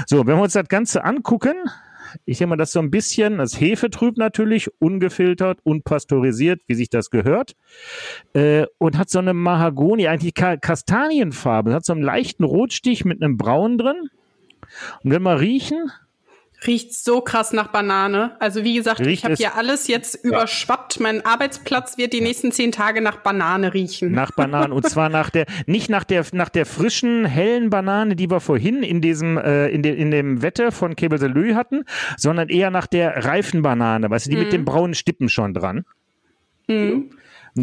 So, 0.07 0.25
wenn 0.25 0.35
wir 0.37 0.43
uns 0.43 0.53
das 0.53 0.67
Ganze 0.67 1.03
angucken, 1.03 1.55
ich 2.25 2.37
denke 2.37 2.49
mal, 2.49 2.55
das 2.57 2.71
so 2.71 2.79
ein 2.79 2.89
bisschen, 2.89 3.37
das 3.37 3.59
Hefetrüb 3.59 4.17
natürlich, 4.17 4.69
ungefiltert, 4.79 5.59
unpasteurisiert, 5.63 6.61
wie 6.67 6.75
sich 6.75 6.89
das 6.89 7.09
gehört. 7.09 7.55
Äh, 8.33 8.65
und 8.77 8.97
hat 8.97 9.09
so 9.09 9.19
eine 9.19 9.33
Mahagoni, 9.33 10.07
eigentlich 10.07 10.33
Ka 10.33 10.57
Kastanienfarbe, 10.57 11.73
hat 11.73 11.85
so 11.85 11.93
einen 11.93 12.01
leichten 12.01 12.43
Rotstich 12.43 13.05
mit 13.05 13.21
einem 13.21 13.37
Braun 13.37 13.77
drin. 13.77 14.09
Und 15.03 15.11
wenn 15.11 15.23
wir 15.23 15.39
riechen, 15.39 15.91
Riecht 16.65 16.93
so 16.93 17.21
krass 17.21 17.53
nach 17.53 17.67
Banane. 17.67 18.35
Also 18.39 18.63
wie 18.63 18.75
gesagt, 18.75 18.99
Riecht 18.99 19.11
ich 19.11 19.23
habe 19.25 19.35
hier 19.35 19.55
alles 19.55 19.87
jetzt 19.87 20.15
überschwappt. 20.15 20.99
Mein 20.99 21.23
Arbeitsplatz 21.23 21.97
wird 21.99 22.13
die 22.13 22.21
nächsten 22.21 22.51
zehn 22.51 22.71
Tage 22.71 23.01
nach 23.01 23.17
Banane 23.17 23.75
riechen. 23.75 24.11
Nach 24.11 24.31
Bananen 24.31 24.71
und 24.71 24.89
zwar 24.89 25.09
nach 25.09 25.29
der 25.29 25.45
nicht 25.67 25.89
nach 25.89 26.03
der 26.03 26.25
nach 26.31 26.49
der 26.49 26.65
frischen 26.65 27.25
hellen 27.25 27.69
Banane, 27.69 28.15
die 28.15 28.29
wir 28.31 28.39
vorhin 28.39 28.81
in 28.81 29.01
diesem 29.01 29.37
äh, 29.37 29.67
in, 29.67 29.83
de, 29.83 29.95
in 29.95 30.09
dem 30.09 30.41
Wette 30.41 30.71
von 30.71 30.95
Kebelselü 30.95 31.53
hatten, 31.53 31.83
sondern 32.17 32.49
eher 32.49 32.71
nach 32.71 32.87
der 32.87 33.25
reifen 33.25 33.61
Banane, 33.61 34.09
weißt 34.09 34.25
du, 34.25 34.31
die 34.31 34.37
mit 34.37 34.51
den 34.51 34.65
braunen 34.65 34.95
Stippen 34.95 35.29
schon 35.29 35.53
dran. 35.53 35.85
Mhm. 36.67 37.11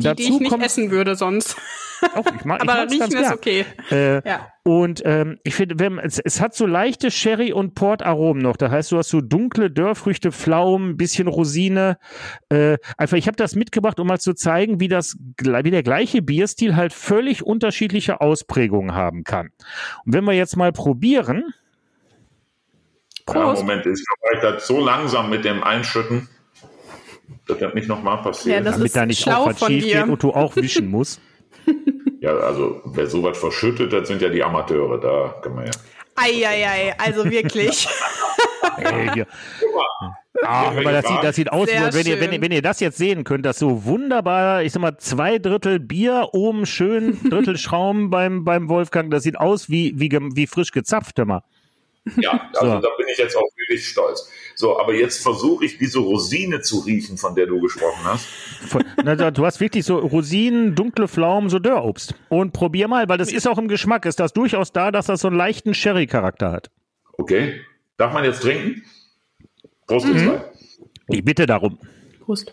Die, 0.01 0.15
die 0.15 0.23
ich 0.25 0.41
nicht 0.41 0.51
kommt 0.51 0.65
essen 0.65 0.91
würde 0.91 1.15
sonst. 1.17 1.57
auch, 2.15 2.25
ich 2.27 2.45
mag, 2.45 2.63
ich 2.63 2.69
Aber 2.69 2.81
mag's 2.81 2.93
riechen 2.93 3.01
ganz 3.11 3.15
ist 3.15 3.21
gern. 3.21 3.33
okay. 3.35 3.65
Äh, 3.91 4.29
Ja. 4.29 4.49
Und 4.67 5.03
ähm, 5.05 5.39
ich 5.45 5.55
finde, 5.55 5.79
wenn, 5.79 5.99
es, 5.99 6.19
es 6.19 6.41
hat 6.41 6.55
so 6.55 6.65
leichte 6.67 7.11
Sherry- 7.11 7.53
und 7.53 7.75
Port-Aromen 7.75 8.43
noch. 8.43 8.57
Das 8.57 8.71
heißt, 8.71 8.93
du 8.93 8.99
hast 8.99 9.11
so 9.11 9.21
dunkle 9.21 9.71
Dörrfrüchte, 9.71 10.33
Pflaumen, 10.33 10.97
bisschen 10.97 11.29
Rosine. 11.29 11.99
Äh, 12.49 12.79
einfach, 12.97 13.17
ich 13.19 13.27
habe 13.27 13.37
das 13.37 13.55
mitgebracht, 13.55 14.01
um 14.01 14.07
mal 14.07 14.19
zu 14.21 14.33
zeigen, 14.35 14.81
wie 14.81 14.89
das 14.89 15.17
wie 15.39 15.71
der 15.71 15.83
gleiche 15.83 16.23
Bierstil 16.23 16.77
halt 16.77 16.93
völlig 16.95 17.43
unterschiedliche 17.43 18.21
Ausprägungen 18.23 18.95
haben 18.95 19.25
kann. 19.25 19.51
Und 20.07 20.15
wenn 20.15 20.25
wir 20.25 20.33
jetzt 20.33 20.57
mal 20.57 20.73
probieren, 20.73 21.53
Ja, 23.29 23.33
Prost. 23.35 23.63
Moment, 23.63 23.87
ich 23.87 24.05
glaube, 24.05 24.35
ich 24.37 24.41
das 24.41 24.67
so 24.67 24.81
langsam 24.85 25.31
mit 25.31 25.45
dem 25.45 25.63
Einschütten, 25.63 26.29
dass 27.47 27.59
das 27.59 27.75
nicht 27.75 27.89
nochmal 27.89 28.23
passiert. 28.23 28.57
Ja, 28.57 28.61
das 28.63 28.75
damit 28.75 28.87
ist 28.87 28.97
da 28.97 29.07
nicht 29.07 29.21
schlau 29.21 29.43
auch 29.43 29.47
was 29.49 29.59
von 29.59 29.69
schief 29.69 29.85
dir. 29.85 30.03
geht 30.03 30.09
und 30.09 30.23
du 30.23 30.33
auch 30.33 30.57
wischen 30.57 30.87
musst. 30.91 31.21
Ja, 32.21 32.37
also 32.37 32.81
wer 32.87 33.07
sowas 33.07 33.37
verschüttet, 33.37 33.93
das 33.93 34.09
sind 34.09 34.23
ja 34.23 34.29
die 34.29 34.43
Amateure, 34.43 34.99
da 34.99 35.35
kann 35.43 35.55
man 35.55 35.67
ja. 35.67 35.73
Eieiei, 36.17 36.95
also 36.99 37.29
wirklich. 37.31 37.89
Ey, 38.77 39.11
hier. 39.13 39.27
Ah, 40.43 40.69
aber 40.69 40.93
das 40.93 41.07
sieht, 41.07 41.23
das 41.23 41.37
sieht 41.37 41.53
aus, 41.53 41.69
Sehr 41.69 41.89
wie, 41.89 41.95
wenn 41.95 42.07
ihr, 42.07 42.21
wenn, 42.21 42.33
ihr, 42.33 42.41
wenn 42.41 42.53
ihr 42.53 42.63
das 42.63 42.81
jetzt 42.81 42.99
sehen 42.99 43.25
könnt, 43.25 43.47
das 43.47 43.59
so 43.59 43.85
wunderbar, 43.85 44.63
ich 44.63 44.73
sag 44.73 44.81
mal, 44.81 44.97
zwei 44.99 45.39
Drittel 45.39 45.81
Bier, 45.81 46.31
oben 46.33 46.67
schön, 46.67 47.19
Drittel 47.31 47.57
Schaum 47.59 48.11
beim, 48.11 48.45
beim 48.45 48.69
Wolfgang, 48.69 49.11
das 49.11 49.23
sieht 49.23 49.39
aus 49.39 49.69
wie, 49.69 49.93
wie, 49.97 50.11
wie 50.11 50.47
frisch 50.47 50.73
gezapft 50.73 51.19
immer. 51.19 51.45
Ja, 52.17 52.51
also 52.55 52.75
So. 52.75 52.81
da 52.81 52.89
bin 52.99 53.07
ich 53.11 53.19
jetzt 53.19 53.37
auch 53.37 53.49
wirklich 53.57 53.87
stolz. 53.89 54.29
So, 54.57 54.79
aber 54.79 54.95
jetzt 54.95 55.23
versuche 55.23 55.65
ich 55.65 55.79
diese 55.79 55.99
Rosine 55.99 56.61
zu 56.61 56.81
riechen, 56.81 57.17
von 57.19 57.35
der 57.35 57.47
du 57.47 57.61
gesprochen 57.61 58.05
hast. 58.05 58.27
Voll- 58.67 58.85
Na, 59.03 59.17
da- 59.17 59.31
du 59.31 59.45
hast 59.45 59.61
wirklich 59.61 59.85
so 59.85 59.99
Rosinen, 59.99 60.75
dunkle 60.75 61.09
Pflaumen, 61.09 61.49
so 61.51 61.59
Dörrobst. 61.59 62.15
Und 62.29 62.53
probier 62.53 62.87
mal, 62.89 63.09
weil 63.09 63.19
das 63.19 63.33
ist 63.33 63.49
auch 63.49 63.59
im 63.59 63.69
Geschmack, 63.69 64.05
ist 64.07 64.21
das 64.21 64.33
durchaus 64.33 64.71
da, 64.73 64.91
dass 64.93 65.07
das 65.07 65.21
so 65.23 65.29
einen 65.29 65.37
leichten 65.37 65.75
Sherry-Charakter 65.75 66.53
hat. 66.53 66.71
Okay? 67.19 67.61
Darf 67.97 68.13
man 68.13 68.25
jetzt 68.25 68.43
trinken? 68.43 68.83
Prost, 69.87 70.07
zwei. 70.07 70.45
Ich 71.09 71.25
bitte 71.25 71.47
darum. 71.47 71.79
Prost. 72.21 72.53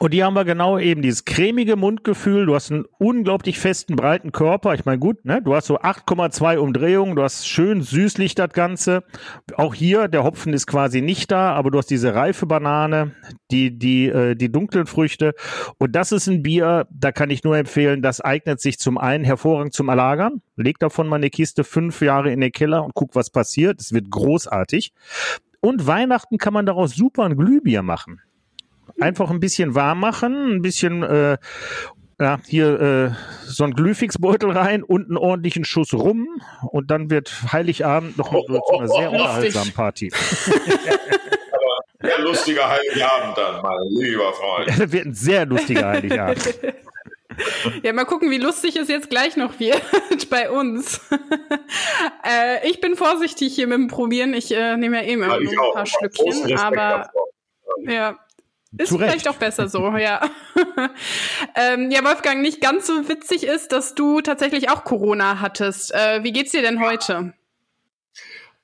Und 0.00 0.12
die 0.12 0.24
haben 0.24 0.34
wir 0.34 0.44
genau 0.44 0.78
eben, 0.78 1.02
dieses 1.02 1.24
cremige 1.24 1.76
Mundgefühl. 1.76 2.46
Du 2.46 2.54
hast 2.54 2.72
einen 2.72 2.84
unglaublich 2.98 3.58
festen, 3.58 3.94
breiten 3.94 4.32
Körper. 4.32 4.74
Ich 4.74 4.84
meine, 4.84 4.98
gut, 4.98 5.24
ne? 5.24 5.40
Du 5.40 5.54
hast 5.54 5.66
so 5.66 5.78
8,2 5.78 6.56
Umdrehungen. 6.56 7.14
Du 7.14 7.22
hast 7.22 7.48
schön 7.48 7.80
süßlich 7.80 8.34
das 8.34 8.50
Ganze. 8.50 9.04
Auch 9.56 9.74
hier, 9.74 10.08
der 10.08 10.24
Hopfen 10.24 10.52
ist 10.52 10.66
quasi 10.66 11.00
nicht 11.00 11.30
da, 11.30 11.52
aber 11.52 11.70
du 11.70 11.78
hast 11.78 11.90
diese 11.90 12.14
reife 12.14 12.46
Banane, 12.46 13.14
die, 13.50 13.78
die, 13.78 14.06
äh, 14.08 14.34
die 14.34 14.50
dunklen 14.50 14.86
Früchte. 14.86 15.32
Und 15.78 15.92
das 15.92 16.10
ist 16.10 16.26
ein 16.26 16.42
Bier, 16.42 16.86
da 16.90 17.12
kann 17.12 17.30
ich 17.30 17.44
nur 17.44 17.56
empfehlen, 17.56 18.02
das 18.02 18.20
eignet 18.20 18.60
sich 18.60 18.78
zum 18.78 18.98
einen 18.98 19.24
hervorragend 19.24 19.74
zum 19.74 19.88
Erlagern. 19.88 20.42
Leg 20.56 20.78
davon 20.80 21.06
mal 21.06 21.16
eine 21.16 21.30
Kiste 21.30 21.62
fünf 21.62 22.00
Jahre 22.02 22.32
in 22.32 22.40
den 22.40 22.52
Keller 22.52 22.84
und 22.84 22.94
guck, 22.94 23.14
was 23.14 23.30
passiert. 23.30 23.80
Es 23.80 23.92
wird 23.92 24.10
großartig. 24.10 24.92
Und 25.60 25.86
Weihnachten 25.86 26.36
kann 26.38 26.52
man 26.52 26.66
daraus 26.66 26.94
super 26.94 27.24
ein 27.24 27.36
Glühbier 27.36 27.82
machen. 27.82 28.20
Einfach 29.00 29.30
ein 29.30 29.40
bisschen 29.40 29.74
warm 29.74 30.00
machen, 30.00 30.56
ein 30.56 30.62
bisschen 30.62 31.02
äh, 31.02 31.36
ja, 32.20 32.38
hier 32.46 32.80
äh, 32.80 33.10
so 33.44 33.64
ein 33.64 33.72
Glühfixbeutel 33.72 34.50
rein 34.50 34.82
und 34.82 35.08
einen 35.08 35.16
ordentlichen 35.16 35.64
Schuss 35.64 35.92
rum 35.92 36.40
und 36.70 36.90
dann 36.90 37.10
wird 37.10 37.52
Heiligabend 37.52 38.16
noch 38.16 38.30
mal 38.30 38.42
zu 38.46 38.78
einer 38.78 38.88
sehr 38.88 39.10
unterhaltsamen 39.10 39.72
Party. 39.72 40.12
Sehr 42.00 42.18
lustiger 42.20 42.70
Heiligabend 42.70 43.36
dann, 43.36 43.62
mein 43.62 43.78
lieber 43.90 44.32
Freund. 44.32 44.68
Das 44.68 44.92
wird 44.92 45.06
ein 45.06 45.14
sehr 45.14 45.46
lustiger 45.46 45.88
Heiligabend. 45.88 46.54
Ja, 47.82 47.92
mal 47.92 48.04
gucken, 48.04 48.30
wie 48.30 48.38
lustig 48.38 48.76
es 48.76 48.88
jetzt 48.88 49.10
gleich 49.10 49.36
noch 49.36 49.58
wird 49.58 49.82
bei 50.30 50.50
uns. 50.50 51.00
äh, 52.24 52.68
ich 52.68 52.80
bin 52.80 52.94
vorsichtig 52.96 53.54
hier 53.54 53.66
mit 53.66 53.76
dem 53.76 53.88
Probieren. 53.88 54.34
Ich 54.34 54.54
äh, 54.54 54.76
nehme 54.76 55.02
ja 55.02 55.08
eben 55.08 55.22
immer 55.22 55.40
ja, 55.40 55.52
nur 55.52 55.68
ein 55.68 55.72
paar 55.72 55.86
Schlückchen, 55.86 56.56
aber 56.56 57.10
ja, 57.86 58.18
ist 58.78 58.88
Zurecht. 58.88 59.10
vielleicht 59.10 59.28
auch 59.28 59.36
besser 59.36 59.68
so, 59.68 59.96
ja. 59.96 60.20
ähm, 61.56 61.90
ja, 61.90 62.04
Wolfgang, 62.04 62.42
nicht 62.42 62.60
ganz 62.60 62.86
so 62.86 63.08
witzig 63.08 63.44
ist, 63.44 63.72
dass 63.72 63.94
du 63.94 64.20
tatsächlich 64.20 64.70
auch 64.70 64.84
Corona 64.84 65.40
hattest. 65.40 65.94
Äh, 65.94 66.22
wie 66.22 66.32
geht's 66.32 66.52
dir 66.52 66.62
denn 66.62 66.80
heute? 66.80 67.34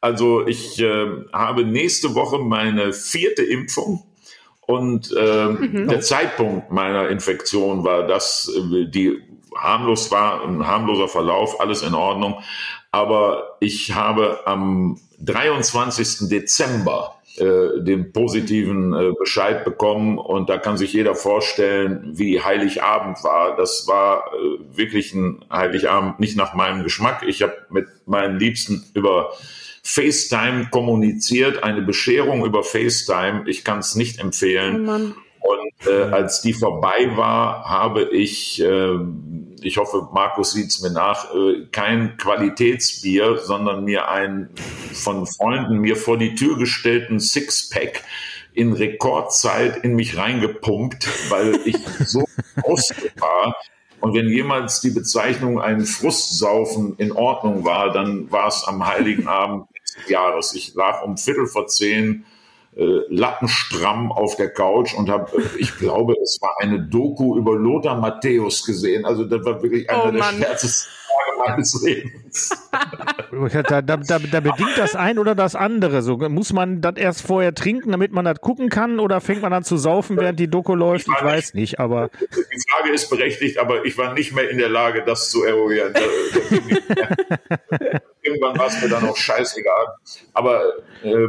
Also 0.00 0.46
ich 0.46 0.80
äh, 0.80 1.06
habe 1.32 1.64
nächste 1.64 2.14
Woche 2.14 2.38
meine 2.38 2.92
vierte 2.92 3.42
Impfung 3.42 4.02
und 4.62 5.14
äh, 5.16 5.46
mhm. 5.46 5.88
der 5.88 6.00
Zeitpunkt 6.00 6.70
meiner 6.70 7.08
Infektion 7.08 7.84
war, 7.84 8.06
dass 8.06 8.48
äh, 8.48 8.86
die 8.86 9.18
harmlos 9.54 10.10
war, 10.10 10.42
ein 10.46 10.66
harmloser 10.66 11.08
Verlauf, 11.08 11.60
alles 11.60 11.82
in 11.82 11.94
Ordnung. 11.94 12.40
Aber 12.92 13.56
ich 13.60 13.92
habe 13.92 14.40
am 14.46 14.98
23. 15.20 16.28
Dezember 16.28 17.19
äh, 17.40 17.82
den 17.82 18.12
positiven 18.12 18.92
äh, 18.92 19.12
Bescheid 19.18 19.64
bekommen 19.64 20.18
und 20.18 20.48
da 20.48 20.58
kann 20.58 20.76
sich 20.76 20.92
jeder 20.92 21.14
vorstellen, 21.14 22.12
wie 22.12 22.42
Heiligabend 22.42 23.22
war. 23.24 23.56
Das 23.56 23.86
war 23.86 24.32
äh, 24.32 24.76
wirklich 24.76 25.14
ein 25.14 25.44
Heiligabend 25.50 26.20
nicht 26.20 26.36
nach 26.36 26.54
meinem 26.54 26.82
Geschmack. 26.82 27.24
Ich 27.26 27.42
habe 27.42 27.54
mit 27.70 27.86
meinen 28.06 28.38
Liebsten 28.38 28.84
über 28.94 29.32
FaceTime 29.82 30.68
kommuniziert, 30.70 31.62
eine 31.62 31.82
Bescherung 31.82 32.44
über 32.44 32.62
FaceTime. 32.62 33.44
Ich 33.46 33.64
kann 33.64 33.78
es 33.78 33.94
nicht 33.94 34.20
empfehlen. 34.20 34.88
Oh 34.88 35.50
und 35.50 35.86
äh, 35.86 36.02
als 36.12 36.42
die 36.42 36.52
vorbei 36.52 37.12
war, 37.16 37.64
habe 37.64 38.04
ich, 38.04 38.60
äh, 38.60 38.98
ich 39.62 39.76
hoffe, 39.76 40.08
Markus 40.12 40.52
sieht 40.52 40.68
es 40.68 40.80
mir 40.80 40.90
nach, 40.90 41.34
äh, 41.34 41.66
kein 41.72 42.16
Qualitätsbier, 42.16 43.38
sondern 43.38 43.84
mir 43.84 44.08
ein 44.08 44.50
von 44.92 45.26
Freunden 45.26 45.78
mir 45.78 45.96
vor 45.96 46.18
die 46.18 46.34
Tür 46.34 46.58
gestellten 46.58 47.20
Sixpack 47.20 48.02
in 48.52 48.72
Rekordzeit 48.72 49.84
in 49.84 49.94
mich 49.94 50.16
reingepumpt, 50.16 51.08
weil 51.30 51.60
ich 51.64 51.76
so 52.04 52.24
aus 52.62 52.90
war. 53.18 53.54
Und 54.00 54.14
wenn 54.14 54.28
jemals 54.28 54.80
die 54.80 54.90
Bezeichnung 54.90 55.60
ein 55.60 55.82
Frustsaufen 55.82 56.96
in 56.96 57.12
Ordnung 57.12 57.64
war, 57.64 57.92
dann 57.92 58.30
war 58.32 58.48
es 58.48 58.64
am 58.66 58.86
Heiligen 58.86 59.28
Abend 59.28 59.66
des 59.74 60.08
Jahres. 60.08 60.54
Ich 60.54 60.74
lag 60.74 61.02
um 61.02 61.16
Viertel 61.16 61.46
vor 61.46 61.66
zehn 61.66 62.24
äh, 62.76 63.00
lattenstramm 63.08 64.12
auf 64.12 64.36
der 64.36 64.50
Couch 64.50 64.94
und 64.94 65.10
habe, 65.10 65.36
äh, 65.36 65.42
ich 65.58 65.76
glaube, 65.76 66.14
es 66.22 66.38
war 66.40 66.54
eine 66.60 66.80
Doku 66.80 67.36
über 67.36 67.54
Lothar 67.56 67.96
Matthäus 68.00 68.64
gesehen. 68.64 69.04
Also 69.04 69.24
das 69.24 69.44
war 69.44 69.62
wirklich 69.62 69.90
einer 69.90 70.06
oh, 70.06 70.10
der 70.10 70.22
schwärzesten 70.22 70.92
Tage 71.10 71.50
meines 71.50 71.82
Lebens. 71.84 72.50
da, 73.68 73.82
da, 73.82 73.96
da, 73.96 74.18
da, 74.18 74.40
bedingt 74.40 74.76
das 74.76 74.94
ein 74.94 75.18
oder 75.18 75.34
das 75.34 75.56
andere. 75.56 76.02
So, 76.02 76.16
muss 76.16 76.52
man 76.52 76.80
das 76.80 76.96
erst 76.96 77.22
vorher 77.22 77.54
trinken, 77.54 77.90
damit 77.90 78.12
man 78.12 78.24
das 78.24 78.40
gucken 78.40 78.68
kann, 78.68 79.00
oder 79.00 79.20
fängt 79.20 79.42
man 79.42 79.52
an 79.52 79.64
zu 79.64 79.76
saufen, 79.76 80.16
während 80.16 80.38
die 80.38 80.48
Doku 80.48 80.74
läuft? 80.74 81.08
Ich, 81.08 81.14
ich 81.14 81.24
weiß 81.24 81.54
nicht, 81.54 81.60
nicht, 81.60 81.80
aber. 81.80 82.10
Die 82.30 82.70
Frage 82.70 82.92
ist 82.92 83.10
berechtigt, 83.10 83.58
aber 83.58 83.84
ich 83.84 83.98
war 83.98 84.14
nicht 84.14 84.32
mehr 84.32 84.48
in 84.48 84.58
der 84.58 84.68
Lage, 84.68 85.02
das 85.04 85.30
zu 85.30 85.44
eruieren. 85.44 85.92
Irgendwann 88.40 88.58
war 88.58 88.66
es 88.68 88.80
mir 88.80 88.88
dann 88.88 89.08
auch 89.08 89.16
scheißegal. 89.16 89.86
Aber 90.32 90.62
äh, 91.02 91.28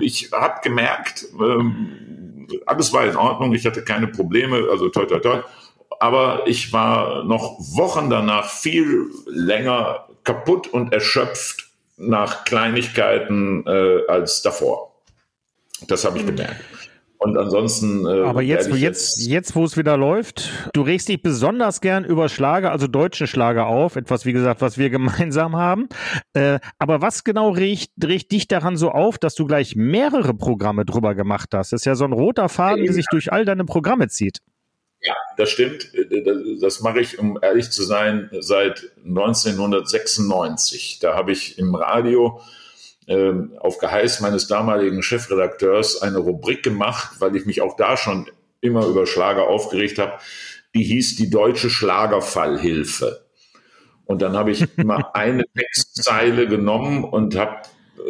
ich 0.00 0.30
habe 0.32 0.60
gemerkt, 0.62 1.26
äh, 1.38 2.54
alles 2.66 2.92
war 2.92 3.04
in 3.04 3.16
Ordnung, 3.16 3.54
ich 3.54 3.66
hatte 3.66 3.84
keine 3.84 4.08
Probleme, 4.08 4.66
also 4.70 4.88
toi 4.88 5.04
toi 5.04 5.18
toi 5.18 5.42
aber 5.98 6.46
ich 6.46 6.72
war 6.72 7.24
noch 7.24 7.58
Wochen 7.58 8.10
danach 8.10 8.48
viel 8.48 9.10
länger 9.26 10.06
kaputt 10.24 10.68
und 10.68 10.92
erschöpft 10.92 11.68
nach 11.96 12.44
Kleinigkeiten 12.44 13.66
äh, 13.66 14.06
als 14.06 14.42
davor. 14.42 14.94
Das 15.88 16.04
habe 16.04 16.18
ich 16.18 16.24
mhm. 16.24 16.36
gemerkt. 16.36 16.64
Und 17.18 17.36
ansonsten. 17.36 18.06
Äh, 18.06 18.22
Aber 18.22 18.42
jetzt, 18.42 18.72
jetzt, 18.72 19.26
jetzt, 19.26 19.56
wo 19.56 19.64
es 19.64 19.76
wieder 19.76 19.96
läuft, 19.96 20.70
du 20.72 20.82
regst 20.82 21.08
dich 21.08 21.20
besonders 21.20 21.80
gern 21.80 22.04
über 22.04 22.28
Schlager, 22.28 22.70
also 22.70 22.86
deutschen 22.86 23.26
Schlager 23.26 23.66
auf, 23.66 23.96
etwas, 23.96 24.24
wie 24.24 24.32
gesagt, 24.32 24.60
was 24.60 24.78
wir 24.78 24.88
gemeinsam 24.98 25.56
haben. 25.56 25.88
Äh, 26.32 26.60
aber 26.78 27.02
was 27.02 27.24
genau 27.24 27.50
regt, 27.50 27.90
regt 28.02 28.30
dich 28.30 28.46
daran 28.46 28.76
so 28.76 28.92
auf, 28.92 29.18
dass 29.18 29.34
du 29.34 29.46
gleich 29.46 29.74
mehrere 29.74 30.32
Programme 30.32 30.84
drüber 30.84 31.16
gemacht 31.16 31.48
hast? 31.52 31.72
Das 31.72 31.80
ist 31.80 31.86
ja 31.86 31.96
so 31.96 32.04
ein 32.04 32.12
roter 32.12 32.48
Faden, 32.48 32.84
der 32.84 32.92
sich 32.92 33.06
durch 33.10 33.32
all 33.32 33.44
deine 33.44 33.64
Programme 33.64 34.06
zieht. 34.08 34.38
Ja, 35.00 35.14
das 35.36 35.50
stimmt. 35.50 35.90
Das 36.60 36.80
mache 36.80 37.00
ich, 37.00 37.18
um 37.18 37.38
ehrlich 37.42 37.70
zu 37.70 37.82
sein, 37.84 38.30
seit 38.40 38.92
1996. 39.04 40.98
Da 41.00 41.16
habe 41.16 41.32
ich 41.32 41.58
im 41.58 41.74
Radio 41.74 42.40
äh, 42.40 42.42
auf 43.58 43.78
Geheiß 43.78 44.20
meines 44.20 44.48
damaligen 44.48 45.02
Chefredakteurs 45.02 46.02
eine 46.02 46.18
Rubrik 46.18 46.62
gemacht, 46.62 47.12
weil 47.20 47.34
ich 47.36 47.46
mich 47.46 47.62
auch 47.62 47.76
da 47.76 47.96
schon 47.96 48.30
immer 48.60 48.86
über 48.86 49.06
Schlager 49.06 49.48
aufgeregt 49.48 49.98
habe. 49.98 50.18
Die 50.74 50.82
hieß 50.82 51.16
die 51.16 51.30
deutsche 51.30 51.70
Schlagerfallhilfe. 51.70 53.24
Und 54.04 54.20
dann 54.20 54.36
habe 54.36 54.50
ich 54.50 54.66
immer 54.76 55.14
eine 55.14 55.44
Textzeile 55.56 56.46
genommen 56.46 57.04
und 57.04 57.36
habe 57.36 57.62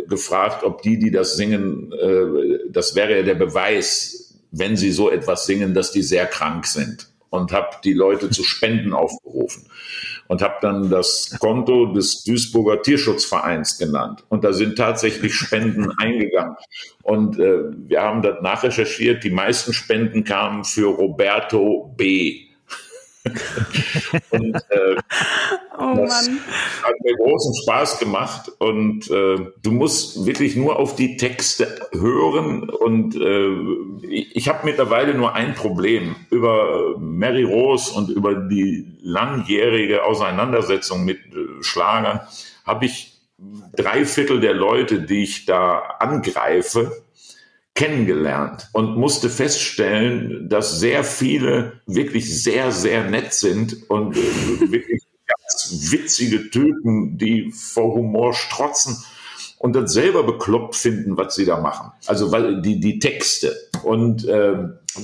gefragt, 0.09 0.65
ob 0.65 0.83
die, 0.83 0.99
die 0.99 1.11
das 1.11 1.37
singen, 1.37 1.93
äh, 1.93 2.71
das 2.71 2.95
wäre 2.95 3.19
ja 3.19 3.23
der 3.23 3.35
Beweis, 3.35 4.35
wenn 4.51 4.77
sie 4.77 4.91
so 4.91 5.11
etwas 5.11 5.47
singen, 5.47 5.75
dass 5.75 5.93
die 5.93 6.03
sehr 6.03 6.27
krank 6.27 6.67
sind 6.67 7.09
und 7.31 7.53
habe 7.53 7.77
die 7.85 7.93
Leute 7.93 8.31
zu 8.31 8.43
Spenden 8.43 8.95
aufgerufen 8.95 9.69
und 10.29 10.43
habe 10.43 10.57
dann 10.61 10.91
das 10.91 11.37
Konto 11.41 11.87
des 11.93 12.23
Duisburger 12.23 12.83
Tierschutzvereins 12.83 13.79
genannt. 13.79 14.25
Und 14.29 14.45
da 14.45 14.53
sind 14.53 14.77
tatsächlich 14.77 15.35
Spenden 15.35 15.91
eingegangen. 15.99 16.55
Und 17.03 17.39
äh, 17.39 17.65
wir 17.89 18.03
haben 18.03 18.23
das 18.23 18.41
nachrecherchiert. 18.43 19.25
Die 19.25 19.31
meisten 19.31 19.73
Spenden 19.73 20.25
kamen 20.25 20.65
für 20.65 20.95
Roberto 20.95 21.93
B. 21.97 22.48
und 24.31 24.55
äh, 24.55 24.97
oh 25.79 25.95
das 25.97 26.29
Mann. 26.29 26.41
hat 26.83 26.95
mir 27.03 27.17
großen 27.17 27.55
Spaß 27.63 27.99
gemacht. 27.99 28.53
Und 28.59 29.11
äh, 29.11 29.37
du 29.63 29.71
musst 29.71 30.27
wirklich 30.27 30.57
nur 30.57 30.79
auf 30.79 30.97
die 30.97 31.17
Texte 31.17 31.89
hören. 31.93 32.69
Und 32.69 33.17
äh, 33.17 34.07
ich, 34.07 34.37
ich 34.37 34.49
habe 34.49 34.65
mittlerweile 34.65 35.15
nur 35.15 35.35
ein 35.35 35.55
Problem 35.55 36.17
über 36.31 36.97
Mary 36.99 37.45
Rose 37.45 37.93
und 37.93 38.11
über 38.11 38.35
die 38.35 38.99
langjährige 39.01 40.05
Auseinandersetzung 40.05 41.05
mit 41.05 41.19
äh, 41.19 41.63
Schlagern 41.63 42.21
habe 42.65 42.87
ich 42.87 43.19
drei 43.77 44.05
Viertel 44.05 44.41
der 44.41 44.55
Leute, 44.55 45.03
die 45.03 45.23
ich 45.23 45.47
da 45.47 45.79
angreife, 46.01 47.03
kennengelernt 47.79 48.69
und 48.73 48.97
musste 48.97 49.31
feststellen, 49.31 50.49
dass 50.49 50.81
sehr 50.81 51.05
viele 51.05 51.81
wirklich 51.87 52.43
sehr, 52.43 52.73
sehr 52.73 53.09
nett 53.09 53.33
sind 53.33 53.89
und 53.89 54.17
äh, 54.17 54.71
wirklich 54.73 55.03
ganz 55.27 55.93
witzige 55.93 56.51
Typen, 56.51 57.19
die 57.19 57.53
vor 57.53 57.95
Humor 57.95 58.35
strotzen 58.35 58.97
und 59.59 59.77
das 59.77 59.93
selber 59.93 60.25
bekloppt 60.25 60.75
finden, 60.75 61.17
was 61.17 61.37
sie 61.37 61.45
da 61.45 61.61
machen. 61.61 61.93
Also 62.07 62.33
weil 62.33 62.63
die, 62.63 62.81
die 62.81 62.99
Texte. 62.99 63.57
Und 63.85 64.27
äh, 64.27 64.57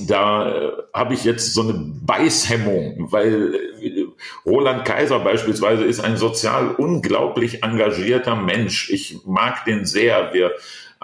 da 0.05 0.49
äh, 0.53 0.71
habe 0.93 1.13
ich 1.13 1.23
jetzt 1.23 1.53
so 1.53 1.61
eine 1.61 1.73
Beißhemmung, 1.73 3.07
weil 3.09 3.55
äh, 3.81 4.05
Roland 4.45 4.83
Kaiser 4.83 5.19
beispielsweise 5.19 5.85
ist 5.85 6.01
ein 6.01 6.17
sozial 6.17 6.71
unglaublich 6.71 7.63
engagierter 7.63 8.35
Mensch. 8.35 8.89
Ich 8.89 9.19
mag 9.25 9.63
den 9.63 9.85
sehr. 9.85 10.33
Wir 10.33 10.51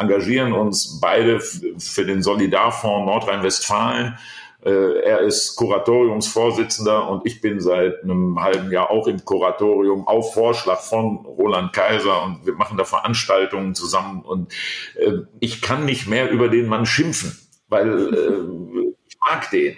engagieren 0.01 0.53
uns 0.53 0.99
beide 0.99 1.39
für 1.39 2.05
den 2.05 2.23
Solidarfonds 2.23 3.05
Nordrhein-Westfalen. 3.05 4.17
Äh, 4.63 4.99
er 5.01 5.21
ist 5.21 5.55
Kuratoriumsvorsitzender 5.55 7.09
und 7.09 7.25
ich 7.25 7.41
bin 7.41 7.59
seit 7.59 8.03
einem 8.03 8.39
halben 8.39 8.71
Jahr 8.71 8.91
auch 8.91 9.07
im 9.07 9.25
Kuratorium 9.25 10.07
auf 10.07 10.33
Vorschlag 10.33 10.81
von 10.81 11.25
Roland 11.25 11.73
Kaiser 11.73 12.23
und 12.23 12.45
wir 12.45 12.53
machen 12.53 12.77
da 12.77 12.83
Veranstaltungen 12.83 13.73
zusammen 13.73 14.21
und 14.21 14.53
äh, 14.97 15.13
ich 15.39 15.61
kann 15.61 15.85
nicht 15.85 16.07
mehr 16.07 16.29
über 16.29 16.47
den 16.47 16.67
Mann 16.67 16.85
schimpfen, 16.85 17.35
weil 17.69 18.13
ich 18.13 18.80
mag 19.21 19.49
den. 19.51 19.77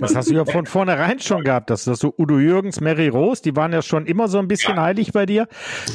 Das 0.00 0.14
hast 0.14 0.30
du 0.30 0.34
ja 0.34 0.44
von 0.44 0.66
vornherein 0.66 1.20
schon 1.20 1.44
gehabt, 1.44 1.70
dass 1.70 1.84
das 1.84 1.98
so 1.98 2.14
Udo 2.18 2.38
Jürgens, 2.38 2.80
Mary 2.80 3.08
Rose, 3.08 3.42
die 3.42 3.54
waren 3.54 3.72
ja 3.72 3.82
schon 3.82 4.06
immer 4.06 4.28
so 4.28 4.38
ein 4.38 4.48
bisschen 4.48 4.76
ja. 4.76 4.82
heilig 4.82 5.12
bei 5.12 5.26
dir. 5.26 5.46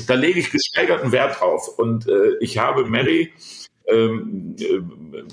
Da 0.08 0.14
lege 0.14 0.40
ich 0.40 0.52
gesteigerten 0.52 1.12
Wert 1.12 1.40
drauf 1.40 1.68
und 1.78 2.08
äh, 2.08 2.38
ich 2.40 2.58
habe 2.58 2.86
Mary 2.86 3.34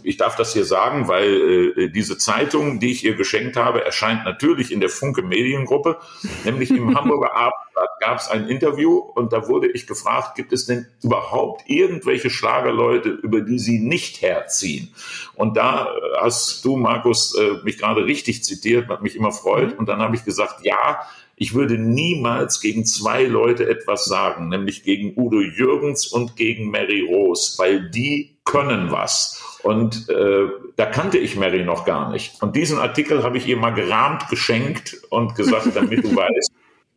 ich 0.03 0.17
darf 0.19 0.37
das 0.37 0.53
hier 0.53 0.65
sagen, 0.65 1.09
weil 1.09 1.75
äh, 1.77 1.89
diese 1.89 2.19
Zeitung, 2.19 2.81
die 2.81 2.93
ich 2.93 3.05
ihr 3.05 3.15
geschenkt 3.15 3.57
habe, 3.57 3.85
erscheint 3.85 4.25
natürlich 4.25 4.71
in 4.71 4.81
der 4.81 4.91
Funke 4.91 5.23
Mediengruppe, 5.23 5.97
nämlich 6.45 6.71
im 6.71 6.95
Hamburger 6.99 7.35
Abendblatt 7.35 7.89
gab 8.01 8.19
es 8.19 8.29
ein 8.29 8.49
Interview 8.49 8.99
und 8.99 9.33
da 9.33 9.49
wurde 9.49 9.69
ich 9.69 9.87
gefragt, 9.87 10.35
gibt 10.35 10.53
es 10.53 10.67
denn 10.67 10.87
überhaupt 11.03 11.63
irgendwelche 11.67 12.29
Schlagerleute, 12.29 13.09
über 13.09 13.41
die 13.41 13.59
Sie 13.59 13.79
nicht 13.79 14.21
herziehen? 14.21 14.93
Und 15.35 15.57
da 15.57 15.89
hast 16.21 16.65
du, 16.65 16.77
Markus, 16.77 17.35
äh, 17.35 17.65
mich 17.65 17.79
gerade 17.79 18.05
richtig 18.05 18.45
zitiert, 18.45 18.89
was 18.89 19.01
mich 19.01 19.17
immer 19.17 19.33
freut. 19.33 19.73
Mhm. 19.73 19.79
Und 19.79 19.89
dann 19.89 20.01
habe 20.01 20.15
ich 20.15 20.25
gesagt, 20.25 20.65
ja, 20.65 21.01
ich 21.37 21.55
würde 21.55 21.79
niemals 21.79 22.61
gegen 22.61 22.85
zwei 22.85 23.25
Leute 23.25 23.69
etwas 23.69 24.05
sagen, 24.05 24.49
nämlich 24.49 24.85
gegen 24.85 25.15
Udo 25.17 25.41
Jürgens 25.41 26.07
und 26.07 26.37
gegen 26.37 26.71
Mary 26.71 27.01
Rose, 27.01 27.59
weil 27.59 27.91
die 27.91 28.32
können 28.45 28.91
was. 28.91 29.59
Und 29.63 30.09
äh, 30.09 30.49
da 30.77 30.87
kannte 30.87 31.19
ich 31.19 31.37
Mary 31.37 31.65
noch 31.65 31.85
gar 31.85 32.11
nicht. 32.11 32.43
Und 32.43 32.57
diesen 32.57 32.79
Artikel 32.79 33.23
habe 33.23 33.39
ich 33.39 33.47
ihr 33.47 33.57
mal 33.57 33.71
gerahmt 33.71 34.29
geschenkt 34.29 34.97
und 35.11 35.35
gesagt, 35.35 35.69
damit 35.75 36.05
du 36.05 36.15
weißt, 36.15 36.53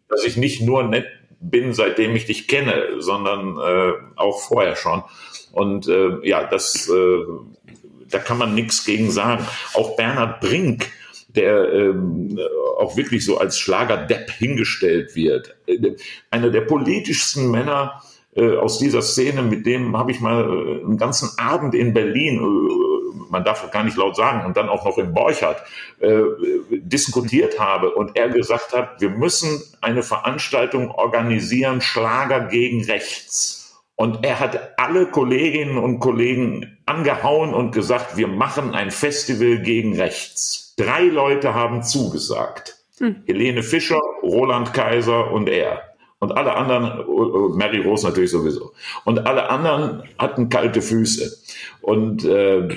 dass 0.09 0.23
ich 0.23 0.37
nicht 0.37 0.61
nur 0.61 0.83
nett 0.83 1.07
bin, 1.39 1.73
seitdem 1.73 2.15
ich 2.15 2.25
dich 2.25 2.47
kenne, 2.47 2.99
sondern 2.99 3.57
äh, 3.57 3.93
auch 4.15 4.41
vorher 4.41 4.75
schon. 4.75 5.03
Und 5.51 5.87
äh, 5.87 6.27
ja, 6.27 6.43
das, 6.45 6.89
äh, 6.89 7.23
da 8.09 8.19
kann 8.19 8.37
man 8.37 8.55
nichts 8.55 8.83
gegen 8.83 9.11
sagen. 9.11 9.45
Auch 9.73 9.95
Bernhard 9.95 10.41
Brink, 10.41 10.91
der 11.27 11.71
ähm, 11.71 12.39
auch 12.77 12.97
wirklich 12.97 13.25
so 13.25 13.37
als 13.37 13.59
Schlagerdepp 13.59 14.31
hingestellt 14.31 15.15
wird. 15.15 15.55
Äh, 15.67 15.95
einer 16.31 16.49
der 16.49 16.61
politischsten 16.61 17.51
Männer 17.51 18.01
äh, 18.35 18.57
aus 18.57 18.79
dieser 18.79 19.01
Szene, 19.01 19.43
mit 19.43 19.65
dem 19.65 19.97
habe 19.97 20.11
ich 20.11 20.19
mal 20.19 20.43
äh, 20.43 20.83
einen 20.83 20.97
ganzen 20.97 21.29
Abend 21.39 21.73
in 21.73 21.93
Berlin, 21.93 22.39
äh, 22.39 23.31
man 23.31 23.45
darf 23.45 23.69
gar 23.71 23.83
nicht 23.83 23.95
laut 23.95 24.17
sagen, 24.17 24.45
und 24.45 24.57
dann 24.57 24.69
auch 24.69 24.85
noch 24.85 24.97
in 24.97 25.13
Borchardt, 25.13 25.61
diskutiert 26.69 27.59
habe 27.59 27.91
und 27.95 28.15
er 28.15 28.29
gesagt 28.29 28.73
hat, 28.73 29.01
wir 29.01 29.09
müssen 29.09 29.61
eine 29.81 30.03
Veranstaltung 30.03 30.91
organisieren, 30.91 31.81
Schlager 31.81 32.41
gegen 32.41 32.83
rechts. 32.83 33.81
Und 33.95 34.25
er 34.25 34.39
hat 34.41 34.77
alle 34.77 35.07
Kolleginnen 35.07 35.77
und 35.77 35.99
Kollegen 35.99 36.77
angehauen 36.85 37.53
und 37.53 37.71
gesagt, 37.71 38.17
wir 38.17 38.27
machen 38.27 38.75
ein 38.75 38.91
Festival 38.91 39.59
gegen 39.59 39.95
rechts. 39.95 40.75
Drei 40.77 41.03
Leute 41.03 41.53
haben 41.53 41.81
zugesagt. 41.81 42.75
Hm. 42.99 43.23
Helene 43.25 43.63
Fischer, 43.63 44.01
Roland 44.21 44.73
Kaiser 44.73 45.31
und 45.31 45.47
er. 45.47 45.94
Und 46.25 46.31
alle 46.31 46.55
anderen, 46.55 47.05
oh, 47.07 47.21
oh, 47.21 47.49
Mary 47.55 47.81
Rose 47.81 48.03
natürlich 48.03 48.31
sowieso. 48.31 48.73
Und 49.03 49.27
alle 49.27 49.47
anderen 49.51 50.01
hatten 50.17 50.49
kalte 50.49 50.81
Füße. 50.81 51.37
Und 51.81 52.25
äh, 52.25 52.67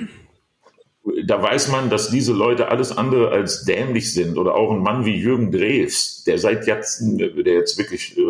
da 1.24 1.42
weiß 1.42 1.68
man, 1.68 1.88
dass 1.88 2.10
diese 2.10 2.34
Leute 2.34 2.70
alles 2.70 2.94
andere 2.94 3.30
als 3.30 3.64
dämlich 3.64 4.12
sind. 4.12 4.36
Oder 4.36 4.54
auch 4.54 4.70
ein 4.70 4.82
Mann 4.82 5.06
wie 5.06 5.16
Jürgen 5.16 5.50
Drews, 5.50 6.24
der 6.26 6.36
seit 6.36 6.66
Jahrzehnten, 6.66 7.42
der 7.42 7.54
jetzt 7.54 7.78
wirklich 7.78 8.18
äh, 8.18 8.22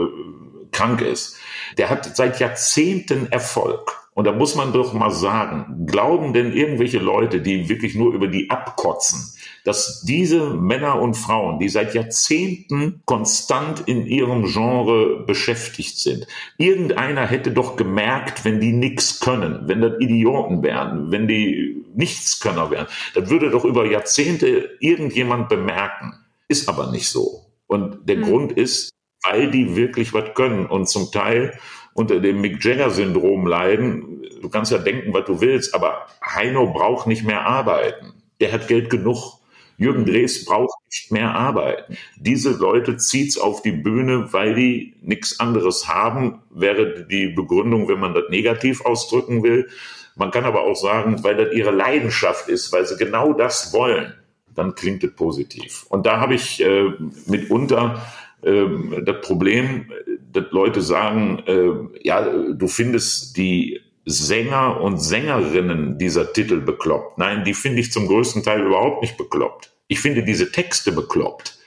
krank 0.70 1.00
ist, 1.00 1.36
der 1.78 1.90
hat 1.90 2.16
seit 2.16 2.38
Jahrzehnten 2.38 3.26
Erfolg. 3.32 3.96
Und 4.14 4.24
da 4.24 4.30
muss 4.30 4.54
man 4.54 4.72
doch 4.72 4.92
mal 4.92 5.10
sagen, 5.10 5.84
glauben 5.86 6.32
denn 6.32 6.52
irgendwelche 6.52 6.98
Leute, 6.98 7.40
die 7.40 7.68
wirklich 7.68 7.96
nur 7.96 8.14
über 8.14 8.28
die 8.28 8.50
abkotzen, 8.50 9.32
dass 9.68 10.00
diese 10.00 10.54
Männer 10.54 10.98
und 10.98 11.12
Frauen, 11.12 11.58
die 11.58 11.68
seit 11.68 11.92
Jahrzehnten 11.92 13.02
konstant 13.04 13.82
in 13.86 14.06
ihrem 14.06 14.46
Genre 14.46 15.24
beschäftigt 15.26 15.98
sind, 15.98 16.26
irgendeiner 16.56 17.26
hätte 17.26 17.50
doch 17.50 17.76
gemerkt, 17.76 18.46
wenn 18.46 18.60
die 18.60 18.72
nichts 18.72 19.20
können, 19.20 19.68
wenn 19.68 19.82
das 19.82 20.00
Idioten 20.00 20.62
wären, 20.62 21.10
wenn 21.10 21.28
die 21.28 21.84
Nichtskönner 21.94 22.70
wären, 22.70 22.86
dann 23.12 23.28
würde 23.28 23.50
doch 23.50 23.66
über 23.66 23.84
Jahrzehnte 23.84 24.70
irgendjemand 24.80 25.50
bemerken. 25.50 26.14
Ist 26.48 26.66
aber 26.70 26.90
nicht 26.90 27.10
so. 27.10 27.44
Und 27.66 28.08
der 28.08 28.16
mhm. 28.16 28.22
Grund 28.22 28.52
ist, 28.52 28.88
weil 29.22 29.50
die 29.50 29.76
wirklich 29.76 30.14
was 30.14 30.32
können 30.32 30.64
und 30.64 30.88
zum 30.88 31.12
Teil 31.12 31.58
unter 31.92 32.20
dem 32.20 32.40
Mick 32.40 32.64
Jagger-Syndrom 32.64 33.46
leiden. 33.46 34.22
Du 34.40 34.48
kannst 34.48 34.72
ja 34.72 34.78
denken, 34.78 35.12
was 35.12 35.26
du 35.26 35.42
willst, 35.42 35.74
aber 35.74 36.06
Heino 36.24 36.72
braucht 36.72 37.06
nicht 37.06 37.24
mehr 37.24 37.44
arbeiten. 37.44 38.14
Der 38.40 38.50
hat 38.50 38.66
Geld 38.66 38.88
genug. 38.88 39.37
Jürgen 39.78 40.04
Drees 40.04 40.44
braucht 40.44 40.76
nicht 40.90 41.12
mehr 41.12 41.34
arbeiten. 41.34 41.96
Diese 42.16 42.50
Leute 42.50 42.96
zieht's 42.96 43.38
auf 43.38 43.62
die 43.62 43.72
Bühne, 43.72 44.32
weil 44.32 44.54
die 44.54 44.94
nichts 45.02 45.38
anderes 45.38 45.88
haben, 45.88 46.40
wäre 46.50 47.06
die 47.06 47.28
Begründung, 47.28 47.88
wenn 47.88 48.00
man 48.00 48.12
das 48.12 48.24
negativ 48.28 48.84
ausdrücken 48.84 49.44
will. 49.44 49.68
Man 50.16 50.32
kann 50.32 50.44
aber 50.44 50.62
auch 50.62 50.74
sagen, 50.74 51.22
weil 51.22 51.36
das 51.36 51.54
ihre 51.54 51.70
Leidenschaft 51.70 52.48
ist, 52.48 52.72
weil 52.72 52.86
sie 52.86 52.96
genau 52.96 53.32
das 53.32 53.72
wollen, 53.72 54.14
dann 54.54 54.74
klingt 54.74 55.04
es 55.04 55.14
positiv. 55.14 55.86
Und 55.88 56.06
da 56.06 56.18
habe 56.18 56.34
ich 56.34 56.60
äh, 56.60 56.90
mitunter 57.26 58.02
äh, 58.42 58.64
das 59.04 59.20
Problem, 59.20 59.92
dass 60.32 60.50
Leute 60.50 60.82
sagen, 60.82 61.42
äh, 61.46 62.06
ja, 62.06 62.22
du 62.22 62.66
findest 62.66 63.36
die 63.36 63.80
Sänger 64.08 64.80
und 64.80 64.98
Sängerinnen 64.98 65.98
dieser 65.98 66.32
Titel 66.32 66.60
bekloppt. 66.60 67.18
Nein, 67.18 67.44
die 67.44 67.54
finde 67.54 67.80
ich 67.80 67.92
zum 67.92 68.06
größten 68.06 68.42
Teil 68.42 68.62
überhaupt 68.62 69.02
nicht 69.02 69.16
bekloppt. 69.16 69.70
Ich 69.86 70.00
finde 70.00 70.22
diese 70.22 70.50
Texte 70.50 70.92
bekloppt. 70.92 71.58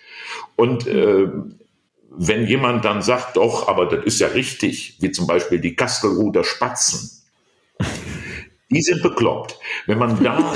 Und 0.55 0.87
äh, 0.87 1.27
wenn 2.09 2.45
jemand 2.45 2.83
dann 2.83 3.01
sagt, 3.01 3.37
doch, 3.37 3.67
aber 3.67 3.85
das 3.85 4.05
ist 4.05 4.19
ja 4.19 4.27
richtig, 4.27 4.97
wie 4.99 5.11
zum 5.11 5.27
Beispiel 5.27 5.59
die 5.59 5.75
Kastelruther 5.75 6.43
Spatzen, 6.43 7.09
die 8.69 8.81
sind 8.81 9.01
bekloppt. 9.03 9.57
Wenn 9.85 9.99
man 9.99 10.21
da 10.23 10.53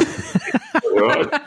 hört, 0.95 1.41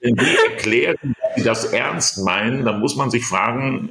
wenn 0.00 0.14
die 0.14 0.36
erklären, 0.50 1.14
sie 1.36 1.42
das 1.42 1.72
ernst 1.72 2.18
meinen, 2.18 2.64
dann 2.64 2.80
muss 2.80 2.96
man 2.96 3.10
sich 3.10 3.24
fragen, 3.24 3.90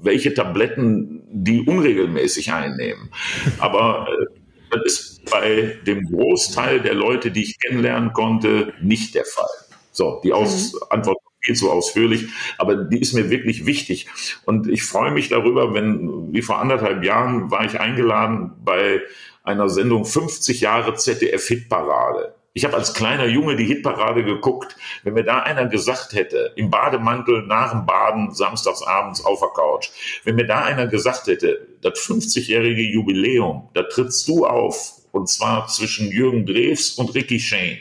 welche 0.00 0.34
Tabletten 0.34 1.22
die 1.30 1.62
unregelmäßig 1.62 2.52
einnehmen. 2.52 3.10
Aber 3.58 4.06
äh, 4.08 4.33
das 4.76 4.92
ist 4.92 5.30
bei 5.30 5.78
dem 5.86 6.04
Großteil 6.04 6.80
der 6.80 6.94
Leute, 6.94 7.30
die 7.30 7.42
ich 7.42 7.58
kennenlernen 7.60 8.12
konnte, 8.12 8.72
nicht 8.80 9.14
der 9.14 9.24
Fall. 9.24 9.46
So, 9.92 10.20
die 10.24 10.32
Aus 10.32 10.72
mhm. 10.72 10.78
Antwort 10.90 11.18
viel 11.40 11.54
zu 11.54 11.70
ausführlich, 11.70 12.26
aber 12.58 12.76
die 12.76 13.00
ist 13.00 13.12
mir 13.12 13.30
wirklich 13.30 13.66
wichtig. 13.66 14.08
Und 14.44 14.68
ich 14.68 14.82
freue 14.82 15.10
mich 15.10 15.28
darüber, 15.28 15.74
wenn, 15.74 16.32
wie 16.32 16.42
vor 16.42 16.58
anderthalb 16.58 17.04
Jahren 17.04 17.50
war 17.50 17.64
ich 17.64 17.80
eingeladen 17.80 18.52
bei 18.64 19.02
einer 19.42 19.68
Sendung 19.68 20.04
50 20.04 20.60
Jahre 20.60 20.94
ZDF 20.94 21.46
Hitparade. 21.46 22.34
Ich 22.56 22.64
habe 22.64 22.76
als 22.76 22.94
kleiner 22.94 23.26
Junge 23.26 23.56
die 23.56 23.64
Hitparade 23.64 24.22
geguckt. 24.22 24.76
Wenn 25.02 25.14
mir 25.14 25.24
da 25.24 25.40
einer 25.40 25.66
gesagt 25.66 26.12
hätte, 26.12 26.52
im 26.54 26.70
Bademantel 26.70 27.42
nach 27.42 27.72
dem 27.72 27.84
Baden, 27.84 28.32
samstags 28.32 28.80
abends 28.80 29.24
auf 29.24 29.40
der 29.40 29.48
Couch, 29.48 29.90
wenn 30.22 30.36
mir 30.36 30.46
da 30.46 30.62
einer 30.62 30.86
gesagt 30.86 31.26
hätte, 31.26 31.66
das 31.82 31.98
50-jährige 31.98 32.82
Jubiläum, 32.82 33.70
da 33.74 33.82
trittst 33.82 34.28
du 34.28 34.46
auf, 34.46 34.92
und 35.10 35.28
zwar 35.28 35.66
zwischen 35.66 36.12
Jürgen 36.12 36.46
Drews 36.46 36.92
und 36.92 37.12
Ricky 37.16 37.40
Shane. 37.40 37.78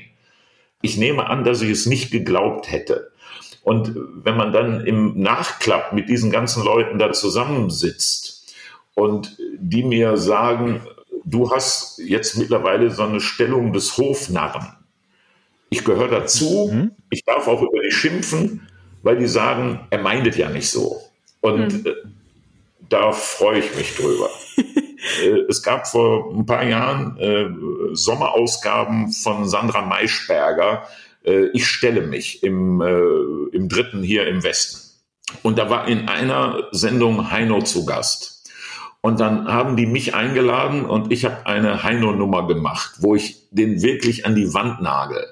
Ich 0.81 0.97
nehme 0.97 1.29
an, 1.29 1.43
dass 1.43 1.61
ich 1.61 1.69
es 1.69 1.85
nicht 1.85 2.09
geglaubt 2.09 2.71
hätte. 2.71 3.11
Und 3.61 3.95
wenn 3.95 4.35
man 4.35 4.51
dann 4.51 4.85
im 4.87 5.19
Nachklapp 5.19 5.93
mit 5.93 6.09
diesen 6.09 6.31
ganzen 6.31 6.63
Leuten 6.63 6.97
da 6.97 7.13
zusammensitzt 7.13 8.55
und 8.95 9.37
die 9.59 9.83
mir 9.83 10.17
sagen, 10.17 10.81
du 11.25 11.51
hast 11.51 11.99
jetzt 11.99 12.37
mittlerweile 12.37 12.89
so 12.91 13.03
eine 13.03 13.19
Stellung 13.19 13.73
des 13.73 13.97
Hofnarren. 13.97 14.73
Ich 15.69 15.83
gehöre 15.83 16.09
dazu, 16.09 16.69
mhm. 16.71 16.91
ich 17.09 17.23
darf 17.25 17.47
auch 17.47 17.61
über 17.61 17.81
die 17.81 17.91
schimpfen, 17.91 18.67
weil 19.01 19.17
die 19.17 19.27
sagen, 19.27 19.87
er 19.89 19.99
meint 19.99 20.27
es 20.27 20.37
ja 20.37 20.49
nicht 20.49 20.69
so. 20.69 21.01
Und 21.41 21.83
mhm. 21.83 21.87
äh, 21.87 21.93
da 22.89 23.11
freue 23.11 23.59
ich 23.59 23.75
mich 23.75 23.95
drüber. 23.95 24.29
äh, 25.23 25.39
es 25.49 25.63
gab 25.63 25.87
vor 25.87 26.31
ein 26.33 26.45
paar 26.45 26.63
Jahren 26.63 27.17
äh, 27.17 27.95
Sommerausgaben 27.95 29.11
von 29.11 29.47
Sandra 29.47 29.81
Maischberger, 29.81 30.87
äh, 31.25 31.47
Ich 31.53 31.67
stelle 31.67 32.01
mich 32.01 32.43
im, 32.43 32.81
äh, 32.81 33.55
im 33.55 33.69
dritten 33.69 34.03
hier 34.03 34.27
im 34.27 34.43
Westen. 34.43 34.79
Und 35.41 35.57
da 35.57 35.69
war 35.69 35.87
in 35.87 36.07
einer 36.07 36.67
Sendung 36.71 37.31
Heino 37.31 37.61
zu 37.61 37.85
Gast. 37.85 38.32
Und 39.05 39.19
dann 39.19 39.49
haben 39.49 39.75
die 39.75 39.85
mich 39.85 40.15
eingeladen 40.15 40.85
und 40.85 41.11
ich 41.11 41.25
habe 41.25 41.45
eine 41.45 41.83
Heino-Nummer 41.83 42.47
gemacht, 42.47 42.93
wo 42.99 43.15
ich 43.15 43.49
den 43.51 43.81
wirklich 43.81 44.25
an 44.25 44.33
die 44.33 44.53
Wand 44.53 44.81
nagel. 44.81 45.25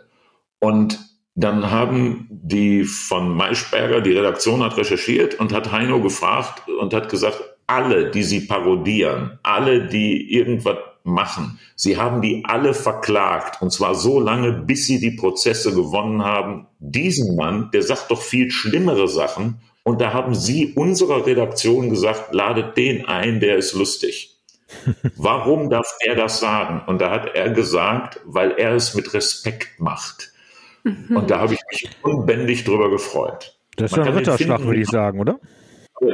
Und 0.60 1.00
dann 1.36 1.72
haben 1.72 2.28
die 2.30 2.84
von 2.84 3.34
Maischberger, 3.34 4.02
die 4.02 4.12
Redaktion 4.12 4.62
hat 4.62 4.76
recherchiert 4.76 5.40
und 5.40 5.54
hat 5.54 5.72
Heino 5.72 6.02
gefragt 6.02 6.68
und 6.82 6.94
hat 6.94 7.08
gesagt, 7.08 7.42
alle, 7.66 8.12
die 8.12 8.24
sie 8.24 8.42
parodieren, 8.42 9.40
alle, 9.42 9.88
die 9.88 10.34
irgendwas 10.34 10.76
machen, 11.06 11.58
sie 11.78 11.96
haben 11.96 12.22
die 12.22 12.44
alle 12.46 12.74
verklagt 12.74 13.62
und 13.62 13.72
zwar 13.72 13.96
so 13.96 14.20
lange, 14.20 14.52
bis 14.52 14.86
sie 14.86 15.00
die 15.00 15.12
Prozesse 15.12 15.74
gewonnen 15.74 16.26
haben. 16.26 16.68
Diesen 16.80 17.38
Mann, 17.38 17.70
der 17.72 17.84
sagt 17.84 18.12
doch 18.12 18.22
viel 18.22 18.52
schlimmere 18.52 19.08
Sachen 19.08 19.62
und 19.84 20.02
da 20.02 20.14
haben 20.14 20.36
sie 20.36 20.74
unserer 20.74 21.26
Redaktion 21.26 21.90
gesagt, 21.90 22.34
ladet 22.34 22.78
den 22.78 23.08
ein, 23.08 23.40
der 23.40 23.58
ist 23.58 23.74
lustig. 23.74 24.38
Warum 25.16 25.70
darf 25.70 25.88
er 26.02 26.16
das 26.16 26.40
sagen? 26.40 26.82
Und 26.88 27.02
da 27.02 27.10
hat 27.10 27.36
er 27.36 27.50
gesagt, 27.50 28.20
weil 28.26 28.52
er 28.52 28.74
es 28.74 28.94
mit 28.96 29.14
Respekt 29.14 29.80
macht. 29.80 30.32
Mhm. 30.84 31.18
Und 31.18 31.32
da 31.32 31.40
habe 31.40 31.54
ich 31.54 31.62
mich 31.70 31.90
unbändig 32.04 32.64
drüber 32.64 32.90
gefreut. 32.90 33.58
Das 33.78 33.92
ist 33.92 33.98
ein 33.98 34.08
Ritterschlag, 34.08 34.64
würde 34.64 34.82
ich 34.82 34.90
sagen, 34.90 35.20
oder? 35.20 35.40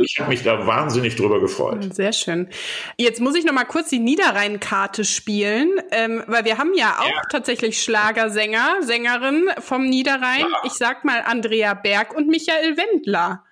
Ich 0.02 0.20
habe 0.20 0.30
mich 0.30 0.44
da 0.44 0.68
wahnsinnig 0.68 1.16
drüber 1.16 1.40
gefreut. 1.40 1.96
Sehr 1.96 2.12
schön. 2.12 2.50
Jetzt 2.98 3.22
muss 3.22 3.36
ich 3.36 3.46
noch 3.46 3.54
mal 3.54 3.64
kurz 3.64 3.90
die 3.90 4.00
Niederrhein-Karte 4.00 5.06
spielen, 5.06 5.70
ähm, 5.92 6.24
weil 6.28 6.44
wir 6.44 6.58
haben 6.58 6.74
ja 6.76 6.98
auch 7.00 7.08
ja. 7.08 7.22
tatsächlich 7.32 7.82
Schlagersänger, 7.82 8.82
Sängerin 8.82 9.50
vom 9.60 9.86
Niederrhein. 9.86 10.42
Ja. 10.42 10.62
Ich 10.66 10.74
sag 10.74 11.06
mal 11.06 11.24
Andrea 11.26 11.74
Berg 11.74 12.14
und 12.14 12.28
Michael 12.28 12.76
Wendler. 12.76 13.46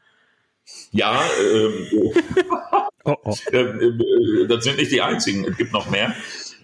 Ja, 0.91 1.21
ähm, 1.41 1.87
oh, 3.03 3.15
oh. 3.23 3.35
Ähm, 3.51 4.01
äh, 4.01 4.47
das 4.47 4.63
sind 4.63 4.77
nicht 4.77 4.91
die 4.91 5.01
einzigen. 5.01 5.45
Es 5.45 5.57
gibt 5.57 5.73
noch 5.73 5.89
mehr. 5.89 6.15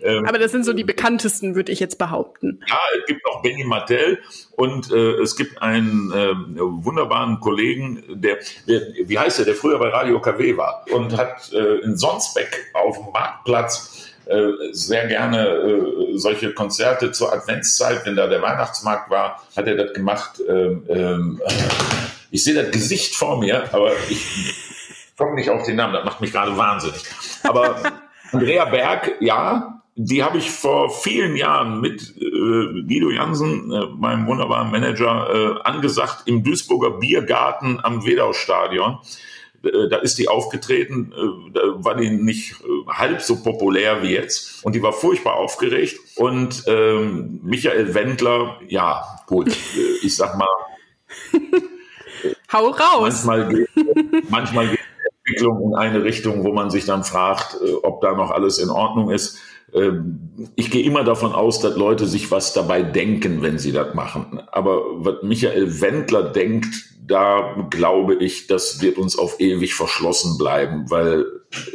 Ähm, 0.04 0.26
Aber 0.26 0.40
das 0.40 0.52
sind 0.52 0.66
so 0.66 0.74
die 0.74 0.84
bekanntesten, 0.84 1.56
würde 1.56 1.72
ich 1.72 1.80
jetzt 1.80 1.98
behaupten. 1.98 2.60
Ja, 2.68 2.80
es 3.00 3.06
gibt 3.06 3.22
noch 3.26 3.42
Benny 3.42 3.64
Martell 3.64 4.20
und 4.56 4.92
äh, 4.92 5.14
es 5.22 5.36
gibt 5.36 5.62
einen 5.62 6.12
äh, 6.12 6.34
wunderbaren 6.60 7.40
Kollegen, 7.40 8.04
der, 8.10 8.38
der, 8.68 8.82
wie 9.06 9.20
heißt 9.20 9.40
der, 9.40 9.46
der 9.46 9.56
früher 9.56 9.78
bei 9.80 9.90
Radio 9.90 10.20
KW 10.20 10.58
war 10.58 10.86
und 10.92 11.16
hat 11.18 11.52
äh, 11.54 11.80
in 11.84 11.98
Sonsbeck 11.98 12.72
auf 12.74 12.98
dem 12.98 13.12
Marktplatz 13.12 14.12
äh, 14.26 14.52
sehr 14.72 15.08
gerne 15.08 15.48
äh, 15.48 16.18
solche 16.18 16.54
Konzerte 16.54 17.12
zur 17.12 17.34
Adventszeit, 17.34 18.06
wenn 18.06 18.16
da 18.16 18.28
der 18.28 18.42
Weihnachtsmarkt 18.42 19.10
war, 19.10 19.42
hat 19.56 19.68
er 19.68 19.76
das 19.76 19.94
gemacht. 19.94 20.42
Ähm, 20.48 20.84
ähm, 20.90 21.42
ich 22.32 22.44
sehe 22.44 22.54
das 22.54 22.72
Gesicht 22.72 23.16
vor 23.16 23.40
mir, 23.40 23.72
aber 23.74 23.92
ich 24.10 25.14
komme 25.18 25.36
nicht 25.36 25.50
auf 25.50 25.66
den 25.66 25.76
Namen, 25.76 25.94
das 25.94 26.06
macht 26.06 26.22
mich 26.22 26.32
gerade 26.32 26.56
wahnsinnig. 26.58 27.04
Aber 27.44 27.82
Andrea 28.32 28.66
Berg, 28.66 29.18
ja, 29.20 29.82
die 29.96 30.24
habe 30.24 30.38
ich 30.38 30.50
vor 30.50 30.90
vielen 30.90 31.36
Jahren 31.36 31.82
mit 31.82 32.02
äh, 32.18 32.82
Guido 32.88 33.12
Jansen, 33.12 33.72
äh, 33.72 33.86
meinem 33.98 34.26
wunderbaren 34.26 34.72
Manager, 34.72 35.60
äh, 35.60 35.62
angesagt 35.64 36.24
im 36.26 36.44
Duisburger 36.44 36.92
Biergarten 36.92 37.80
am 37.84 38.06
Wedau-Stadion. 38.06 39.00
Äh, 39.64 39.90
da 39.90 39.98
ist 39.98 40.18
die 40.18 40.28
aufgetreten, 40.28 41.14
äh, 41.14 41.52
da 41.54 41.62
war 41.84 41.96
die 41.96 42.10
nicht 42.10 42.54
äh, 42.62 42.88
halb 42.88 43.22
so 43.22 43.44
populär 43.44 44.02
wie 44.02 44.14
jetzt 44.14 44.64
und 44.64 44.74
die 44.74 44.82
war 44.82 44.94
furchtbar 44.94 45.36
aufgeregt 45.36 46.00
und 46.16 46.64
ähm, 46.68 47.42
Michael 47.44 47.94
Wendler, 47.94 48.60
ja 48.68 49.04
gut, 49.28 49.56
ich 50.02 50.16
sag 50.16 50.38
mal, 50.38 50.48
hau 52.52 52.70
raus. 52.70 53.24
Manchmal 53.26 53.48
geht, 53.48 53.70
manchmal 54.30 54.68
geht 54.70 54.80
die 54.80 55.30
Entwicklung 55.30 55.62
in 55.70 55.76
eine 55.76 56.04
Richtung, 56.04 56.44
wo 56.44 56.52
man 56.54 56.70
sich 56.70 56.86
dann 56.86 57.04
fragt, 57.04 57.58
ob 57.84 58.02
da 58.02 58.14
noch 58.14 58.32
alles 58.32 58.58
in 58.60 58.70
Ordnung 58.70 59.12
ist. 59.12 59.38
Ähm, 59.74 60.50
ich 60.56 60.72
gehe 60.72 60.84
immer 60.84 61.04
davon 61.04 61.34
aus, 61.34 61.60
dass 61.60 61.76
Leute 61.76 62.08
sich 62.08 62.32
was 62.32 62.54
dabei 62.54 62.82
denken, 62.82 63.42
wenn 63.42 63.60
sie 63.60 63.72
das 63.72 63.94
machen. 63.94 64.42
Aber 64.52 64.82
was 64.96 65.24
Michael 65.24 65.82
Wendler 65.82 66.24
denkt, 66.24 66.92
da 67.12 67.68
glaube 67.70 68.16
ich, 68.16 68.48
das 68.48 68.82
wird 68.82 68.98
uns 68.98 69.18
auf 69.18 69.40
ewig 69.40 69.74
verschlossen 69.74 70.38
bleiben, 70.38 70.90
weil 70.90 71.26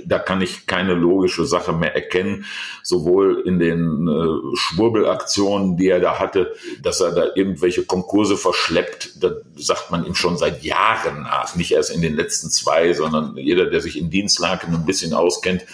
da 0.06 0.18
kann 0.18 0.40
ich 0.40 0.66
keine 0.66 0.94
logische 0.94 1.44
Sache 1.44 1.72
mehr 1.72 1.94
erkennen, 1.94 2.46
sowohl 2.82 3.42
in 3.44 3.58
den 3.58 4.08
äh, 4.08 4.56
Schwurbelaktionen, 4.56 5.76
die 5.76 5.88
er 5.88 6.00
da 6.00 6.18
hatte, 6.18 6.54
dass 6.80 7.00
er 7.00 7.12
da 7.12 7.26
irgendwelche 7.34 7.84
Konkurse 7.84 8.36
verschleppt, 8.36 9.22
da 9.22 9.32
sagt 9.56 9.90
man 9.90 10.06
ihm 10.06 10.14
schon 10.14 10.38
seit 10.38 10.62
Jahren 10.62 11.22
nach, 11.22 11.54
nicht 11.56 11.72
erst 11.72 11.90
in 11.90 12.00
den 12.00 12.16
letzten 12.16 12.48
zwei, 12.48 12.94
sondern 12.94 13.36
jeder, 13.36 13.66
der 13.66 13.80
sich 13.80 13.98
in 13.98 14.08
Dienstlagen 14.10 14.74
ein 14.74 14.86
bisschen 14.86 15.12
auskennt, 15.12 15.66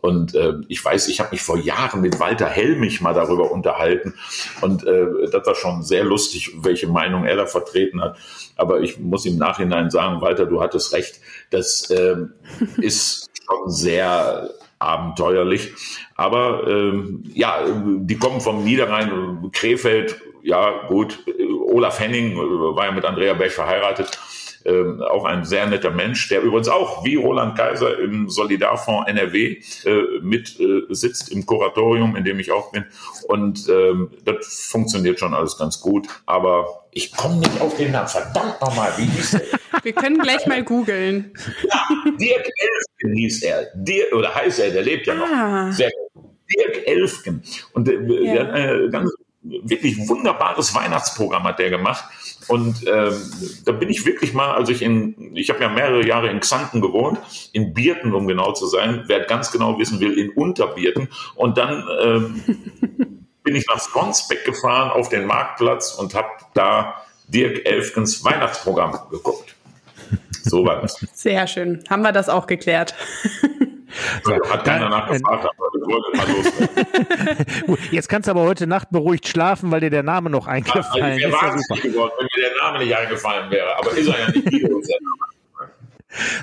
und 0.00 0.34
äh, 0.34 0.54
ich 0.68 0.84
weiß, 0.84 1.08
ich 1.08 1.20
habe 1.20 1.30
mich 1.32 1.42
vor 1.42 1.58
Jahren 1.58 2.00
mit 2.00 2.20
Walter 2.20 2.46
Helmich 2.46 3.00
mal 3.00 3.14
darüber 3.14 3.50
unterhalten. 3.50 4.14
Und 4.60 4.86
äh, 4.86 5.06
das 5.30 5.46
war 5.46 5.54
schon 5.54 5.82
sehr 5.82 6.04
lustig, 6.04 6.52
welche 6.62 6.86
Meinung 6.86 7.24
er 7.24 7.36
da 7.36 7.46
vertreten 7.46 8.00
hat. 8.00 8.16
Aber 8.56 8.80
ich 8.80 8.98
muss 8.98 9.26
im 9.26 9.38
Nachhinein 9.38 9.90
sagen, 9.90 10.20
Walter, 10.20 10.46
du 10.46 10.60
hattest 10.60 10.92
recht. 10.92 11.20
Das 11.50 11.90
äh, 11.90 12.16
ist 12.80 13.30
schon 13.46 13.70
sehr 13.70 14.50
abenteuerlich. 14.78 15.72
Aber 16.14 16.66
ähm, 16.68 17.24
ja, 17.34 17.64
die 17.66 18.16
kommen 18.16 18.40
vom 18.40 18.64
Niederrhein, 18.64 19.50
Krefeld, 19.52 20.20
ja 20.42 20.86
gut, 20.86 21.18
Olaf 21.66 21.98
Henning 21.98 22.36
war 22.36 22.86
ja 22.86 22.92
mit 22.92 23.04
Andrea 23.04 23.34
Bech 23.34 23.52
verheiratet 23.52 24.18
äh, 24.64 25.02
auch 25.02 25.24
ein 25.24 25.44
sehr 25.44 25.66
netter 25.66 25.90
Mensch, 25.90 26.28
der 26.28 26.42
übrigens 26.42 26.68
auch 26.68 27.04
wie 27.04 27.16
Roland 27.16 27.56
Kaiser 27.56 27.98
im 27.98 28.28
Solidarfonds 28.28 29.08
NRW 29.08 29.60
äh, 29.84 30.20
mit 30.20 30.58
äh, 30.60 30.82
sitzt 30.90 31.30
im 31.30 31.46
Kuratorium, 31.46 32.16
in 32.16 32.24
dem 32.24 32.38
ich 32.40 32.50
auch 32.52 32.72
bin. 32.72 32.84
Und 33.26 33.68
ähm, 33.68 34.10
das 34.24 34.68
funktioniert 34.70 35.18
schon 35.18 35.34
alles 35.34 35.56
ganz 35.56 35.80
gut. 35.80 36.06
Aber 36.26 36.86
ich 36.92 37.12
komme 37.16 37.38
nicht 37.38 37.60
auf 37.60 37.76
den 37.76 37.92
Namen. 37.92 38.08
Verdammt 38.08 38.60
nochmal, 38.60 38.92
wie 38.96 39.04
hieß 39.04 39.30
der? 39.32 39.42
Wir 39.82 39.92
können 39.92 40.18
gleich 40.18 40.46
mal 40.46 40.64
googeln. 40.64 41.32
Ja, 41.62 41.88
Dirk 42.18 42.46
Elfgen 42.46 43.16
hieß 43.16 43.42
er. 43.42 43.66
Dirk, 43.74 44.12
oder 44.12 44.34
heißt 44.34 44.60
er, 44.60 44.70
der 44.70 44.82
lebt 44.82 45.06
ja 45.06 45.14
noch. 45.14 45.26
Ah. 45.26 45.70
Sehr. 45.70 45.90
Dirk 46.56 46.86
Elfgen. 46.86 47.42
Und 47.72 47.88
äh, 47.88 47.94
ja. 47.94 48.32
der 48.32 48.42
hat 48.42 48.54
ein 48.54 48.90
ganz 48.90 49.14
wirklich 49.42 50.08
wunderbares 50.08 50.74
Weihnachtsprogramm 50.74 51.44
hat 51.44 51.58
der 51.58 51.70
gemacht. 51.70 52.04
Und 52.48 52.86
ähm, 52.86 53.14
da 53.64 53.72
bin 53.72 53.88
ich 53.88 54.04
wirklich 54.04 54.32
mal, 54.32 54.54
also 54.54 54.72
ich 54.72 54.82
in, 54.82 55.36
ich 55.36 55.50
habe 55.50 55.60
ja 55.62 55.68
mehrere 55.68 56.06
Jahre 56.06 56.28
in 56.28 56.40
Xanten 56.40 56.80
gewohnt, 56.80 57.18
in 57.52 57.74
Bierten, 57.74 58.14
um 58.14 58.26
genau 58.26 58.52
zu 58.52 58.66
sein, 58.66 59.04
wer 59.06 59.20
ganz 59.20 59.52
genau 59.52 59.78
wissen 59.78 60.00
will, 60.00 60.18
in 60.18 60.30
Unterbierten. 60.30 61.08
Und 61.34 61.58
dann 61.58 61.84
ähm, 62.02 62.42
bin 63.42 63.54
ich 63.54 63.66
nach 63.68 63.80
Sonsbeck 63.80 64.44
gefahren 64.44 64.90
auf 64.90 65.08
den 65.08 65.26
Marktplatz 65.26 65.94
und 65.94 66.14
habe 66.14 66.28
da 66.54 67.02
Dirk 67.28 67.66
Elfgens 67.66 68.24
Weihnachtsprogramm 68.24 68.98
geguckt. 69.10 69.54
So 70.42 70.64
war 70.64 70.80
das. 70.80 71.04
Sehr 71.12 71.46
schön. 71.46 71.84
Haben 71.90 72.02
wir 72.02 72.12
das 72.12 72.28
auch 72.28 72.46
geklärt. 72.46 72.94
So, 74.22 74.32
hat 74.32 74.64
keiner 74.64 74.88
nachgefragt, 74.88 75.44
aber 75.44 75.70
wir 75.72 76.16
mal 76.16 76.26
los. 77.66 77.78
Jetzt 77.90 78.08
kannst 78.08 78.28
du 78.28 78.32
aber 78.32 78.42
heute 78.42 78.66
Nacht 78.66 78.90
beruhigt 78.90 79.26
schlafen, 79.26 79.70
weil 79.70 79.80
dir 79.80 79.90
der 79.90 80.02
Name 80.02 80.30
noch 80.30 80.46
eingefallen 80.46 81.18
ja, 81.18 81.28
also 81.28 81.56
ist. 81.56 81.70
Ja 81.70 81.90
geworden, 81.90 82.12
wenn 82.18 82.26
mir 82.26 82.48
der 82.48 82.62
Name 82.62 82.78
nicht 82.84 82.96
eingefallen 82.96 83.50
wäre. 83.50 83.78
Aber 83.78 83.90
ist 83.92 84.08
er 84.08 84.18
ja 84.18 84.30
nicht. 84.30 84.66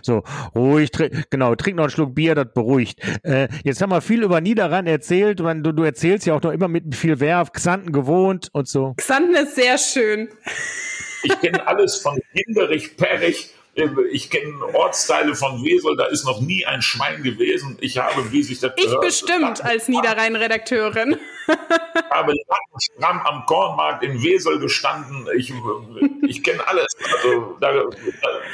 So, 0.03 0.23
ruhig, 0.53 0.91
genau, 1.29 1.55
trink 1.55 1.77
noch 1.77 1.85
einen 1.85 1.91
Schluck 1.91 2.13
Bier, 2.13 2.35
das 2.35 2.53
beruhigt. 2.53 2.99
Äh, 3.23 3.47
jetzt 3.63 3.81
haben 3.81 3.89
wir 3.89 4.01
viel 4.01 4.23
über 4.23 4.39
Niederrhein 4.39 4.85
erzählt. 4.85 5.39
Du, 5.39 5.53
du 5.53 5.83
erzählst 5.83 6.27
ja 6.27 6.35
auch 6.35 6.41
noch 6.41 6.51
immer 6.51 6.67
mit 6.67 6.95
viel 6.95 7.19
Werf, 7.19 7.51
Xanten 7.51 7.91
gewohnt 7.91 8.49
und 8.53 8.67
so. 8.67 8.93
Xanten 8.97 9.35
ist 9.35 9.55
sehr 9.55 9.77
schön. 9.77 10.29
Ich 11.23 11.39
kenne 11.41 11.65
alles 11.67 11.97
von 11.97 12.19
Hinderich, 12.33 12.95
Perrich 12.95 13.55
ich 14.11 14.30
kenne 14.30 14.73
Ortsteile 14.73 15.36
von 15.36 15.63
Wesel, 15.63 15.97
da 15.97 16.05
ist 16.05 16.26
noch 16.26 16.39
nie 16.39 16.65
ein 16.65 16.82
Schwein 16.82 17.23
gewesen. 17.23 17.78
Ich 17.82 17.97
habe, 17.97 18.32
wie 18.32 18.41
sich 18.43 18.59
das 18.59 18.71
Ich 18.78 18.86
gehört, 18.86 19.01
bestimmt 19.01 19.63
als 19.63 19.88
Niederrhein-Redakteurin. 19.88 21.17
Ich 21.47 22.17
habe 22.17 22.34
stramm 22.80 23.19
am 23.19 23.45
Kornmarkt 23.45 24.03
in 24.03 24.21
Wesel 24.23 24.57
gestanden. 24.59 25.28
Ich, 25.38 25.53
ich 26.28 26.43
kenne 26.43 26.67
alles. 26.67 26.88
Also 27.17 27.57
da, 27.59 27.71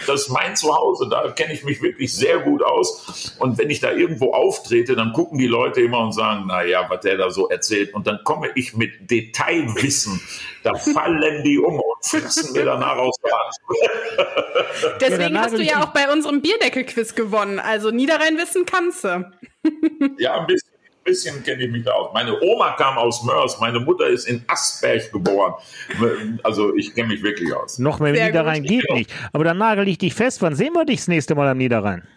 das 0.07 0.21
ist 0.23 0.29
mein 0.29 0.55
Zuhause, 0.55 1.07
da 1.09 1.29
kenne 1.31 1.53
ich 1.53 1.63
mich 1.63 1.81
wirklich 1.81 2.13
sehr 2.13 2.39
gut 2.39 2.63
aus. 2.63 3.35
Und 3.39 3.57
wenn 3.57 3.69
ich 3.69 3.79
da 3.79 3.91
irgendwo 3.91 4.33
auftrete, 4.33 4.95
dann 4.95 5.13
gucken 5.13 5.37
die 5.37 5.47
Leute 5.47 5.81
immer 5.81 5.99
und 5.99 6.11
sagen, 6.11 6.47
naja, 6.47 6.85
was 6.89 7.01
der 7.01 7.17
da 7.17 7.29
so 7.29 7.47
erzählt. 7.49 7.93
Und 7.93 8.07
dann 8.07 8.19
komme 8.23 8.49
ich 8.55 8.75
mit 8.75 9.09
Detailwissen. 9.09 10.19
Da 10.63 10.75
fallen 10.75 11.43
die 11.43 11.59
um 11.59 11.81
fressen 12.01 12.53
mir 12.53 12.65
danach 12.65 12.97
aus 12.97 13.15
der 13.23 13.31
Hand. 13.31 15.01
Deswegen 15.01 15.39
hast 15.39 15.57
du 15.57 15.63
ja 15.63 15.83
auch 15.83 15.93
bei 15.93 16.11
unserem 16.11 16.41
Bierdeckel-Quiz 16.41 17.15
gewonnen. 17.15 17.59
Also 17.59 17.91
Niederrhein-Wissen 17.91 18.65
kannst 18.65 19.03
du. 19.03 19.31
ja, 20.17 20.39
ein 20.39 20.47
bisschen 20.47 20.71
bisschen 21.03 21.43
kenne 21.43 21.63
ich 21.63 21.71
mich 21.71 21.83
da 21.83 21.91
aus. 21.93 22.13
Meine 22.13 22.39
Oma 22.41 22.73
kam 22.73 22.97
aus 22.97 23.23
Mörs, 23.23 23.59
meine 23.59 23.79
Mutter 23.79 24.07
ist 24.07 24.27
in 24.27 24.43
Asberg 24.47 25.11
geboren. 25.11 25.53
Also 26.43 26.75
ich 26.75 26.93
kenne 26.93 27.09
mich 27.09 27.23
wirklich 27.23 27.53
aus. 27.53 27.79
Noch 27.79 27.99
mehr 27.99 28.13
Sehr 28.13 28.27
Niederrhein 28.27 28.61
gut. 28.61 28.69
geht 28.69 28.89
nicht. 28.93 29.13
Aber 29.33 29.43
dann 29.43 29.57
nagel 29.57 29.87
ich 29.87 29.97
dich 29.97 30.13
fest. 30.13 30.41
Wann 30.41 30.55
sehen 30.55 30.73
wir 30.73 30.85
dich 30.85 30.97
das 30.97 31.07
nächste 31.07 31.35
Mal 31.35 31.47
am 31.47 31.57
Niederrhein? 31.57 32.07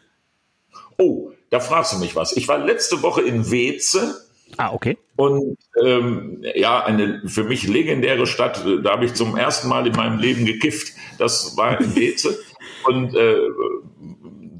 Oh, 0.99 1.33
da 1.51 1.61
fragst 1.61 1.93
du 1.95 1.99
mich 1.99 2.15
was. 2.15 2.37
Ich 2.37 2.47
war 2.49 2.59
letzte 2.59 3.03
Woche 3.03 3.23
in 3.23 3.51
Weze 3.51 4.24
Ah, 4.57 4.73
okay. 4.73 4.97
Und 5.17 5.59
ähm, 5.83 6.45
ja, 6.55 6.85
eine 6.85 7.23
für 7.27 7.45
mich 7.45 7.67
legendäre 7.67 8.27
Stadt. 8.27 8.65
Da 8.83 8.93
habe 8.93 9.05
ich 9.05 9.15
zum 9.15 9.37
ersten 9.37 9.69
Mal 9.69 9.87
in 9.87 9.95
meinem 9.95 10.19
Leben 10.19 10.45
gekifft. 10.45 10.93
Das 11.19 11.57
war 11.57 11.81
in 11.81 11.95
Weze. 11.95 12.39
Und 12.85 13.15
äh, 13.15 13.37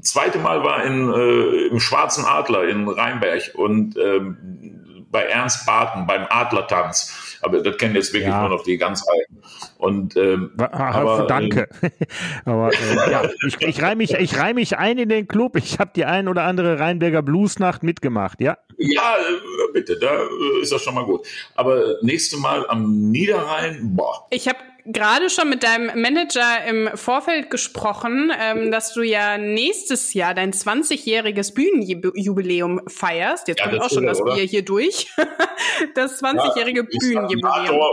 zweite 0.01 0.39
Mal 0.39 0.63
war 0.63 0.83
in, 0.83 1.11
äh, 1.11 1.67
im 1.67 1.79
Schwarzen 1.79 2.25
Adler 2.25 2.67
in 2.67 2.87
Rheinberg 2.87 3.51
und 3.55 3.97
ähm, 3.97 5.05
bei 5.11 5.23
Ernst 5.23 5.65
Barton 5.65 6.07
beim 6.07 6.25
Adlertanz. 6.29 7.24
Aber 7.45 7.61
das 7.61 7.77
kennen 7.77 7.93
jetzt 7.93 8.11
wirklich 8.11 8.31
ja. 8.31 8.41
nur 8.41 8.57
noch 8.57 8.63
die 8.63 8.77
ganz 8.77 9.03
Alten. 9.07 9.43
Und 9.77 10.17
ähm, 10.17 10.51
aber, 10.57 11.27
danke. 11.27 11.69
Äh, 11.81 11.89
aber 12.45 12.71
äh, 12.73 13.11
ja, 13.11 13.29
ich, 13.45 13.61
ich 13.61 13.81
reihe 13.83 13.95
mich, 13.95 14.13
ich 14.13 14.35
reih 14.35 14.53
mich 14.55 14.77
ein 14.77 14.97
in 14.97 15.09
den 15.09 15.27
Club. 15.27 15.55
Ich 15.55 15.77
habe 15.77 15.91
die 15.95 16.05
ein 16.05 16.27
oder 16.27 16.43
andere 16.43 16.79
Rheinberger 16.79 17.21
Bluesnacht 17.21 17.83
mitgemacht, 17.83 18.41
ja? 18.41 18.57
Ja, 18.77 19.15
äh, 19.15 19.73
bitte, 19.73 19.99
da 19.99 20.23
äh, 20.23 20.61
ist 20.63 20.71
das 20.71 20.81
schon 20.81 20.95
mal 20.95 21.05
gut. 21.05 21.27
Aber 21.53 21.97
nächste 22.01 22.37
Mal 22.37 22.67
am 22.67 23.11
Niederrhein, 23.11 23.95
boah. 23.95 24.25
Ich 24.31 24.47
habe 24.47 24.57
gerade 24.85 25.29
schon 25.29 25.49
mit 25.49 25.63
deinem 25.63 25.99
Manager 25.99 26.65
im 26.67 26.89
Vorfeld 26.95 27.49
gesprochen, 27.49 28.31
ähm, 28.39 28.71
dass 28.71 28.93
du 28.93 29.01
ja 29.01 29.37
nächstes 29.37 30.13
Jahr 30.13 30.33
dein 30.33 30.51
20-jähriges 30.51 31.53
Bühnenjubiläum 31.53 32.81
feierst. 32.87 33.47
Jetzt 33.47 33.59
ja, 33.59 33.69
kommt 33.69 33.81
auch 33.81 33.89
schon 33.89 34.05
das 34.05 34.21
oder? 34.21 34.35
Bier 34.35 34.43
hier 34.43 34.63
durch. 34.63 35.07
das 35.95 36.21
20-jährige 36.21 36.81
ja, 36.81 36.99
Bühnenjubiläum. 36.99 37.89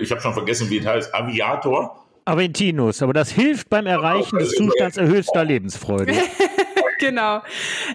ich 0.00 0.10
habe 0.10 0.20
schon 0.20 0.34
vergessen, 0.34 0.68
wie 0.70 0.78
es 0.78 0.86
heißt. 0.86 1.14
Aviator. 1.14 2.04
Aventinus, 2.24 3.02
aber 3.02 3.14
das 3.14 3.30
hilft 3.30 3.70
beim 3.70 3.86
Erreichen 3.86 4.38
des 4.38 4.50
Zustands 4.50 4.98
erhöhter 4.98 5.44
Lebensfreude. 5.46 6.12
genau. 6.98 7.40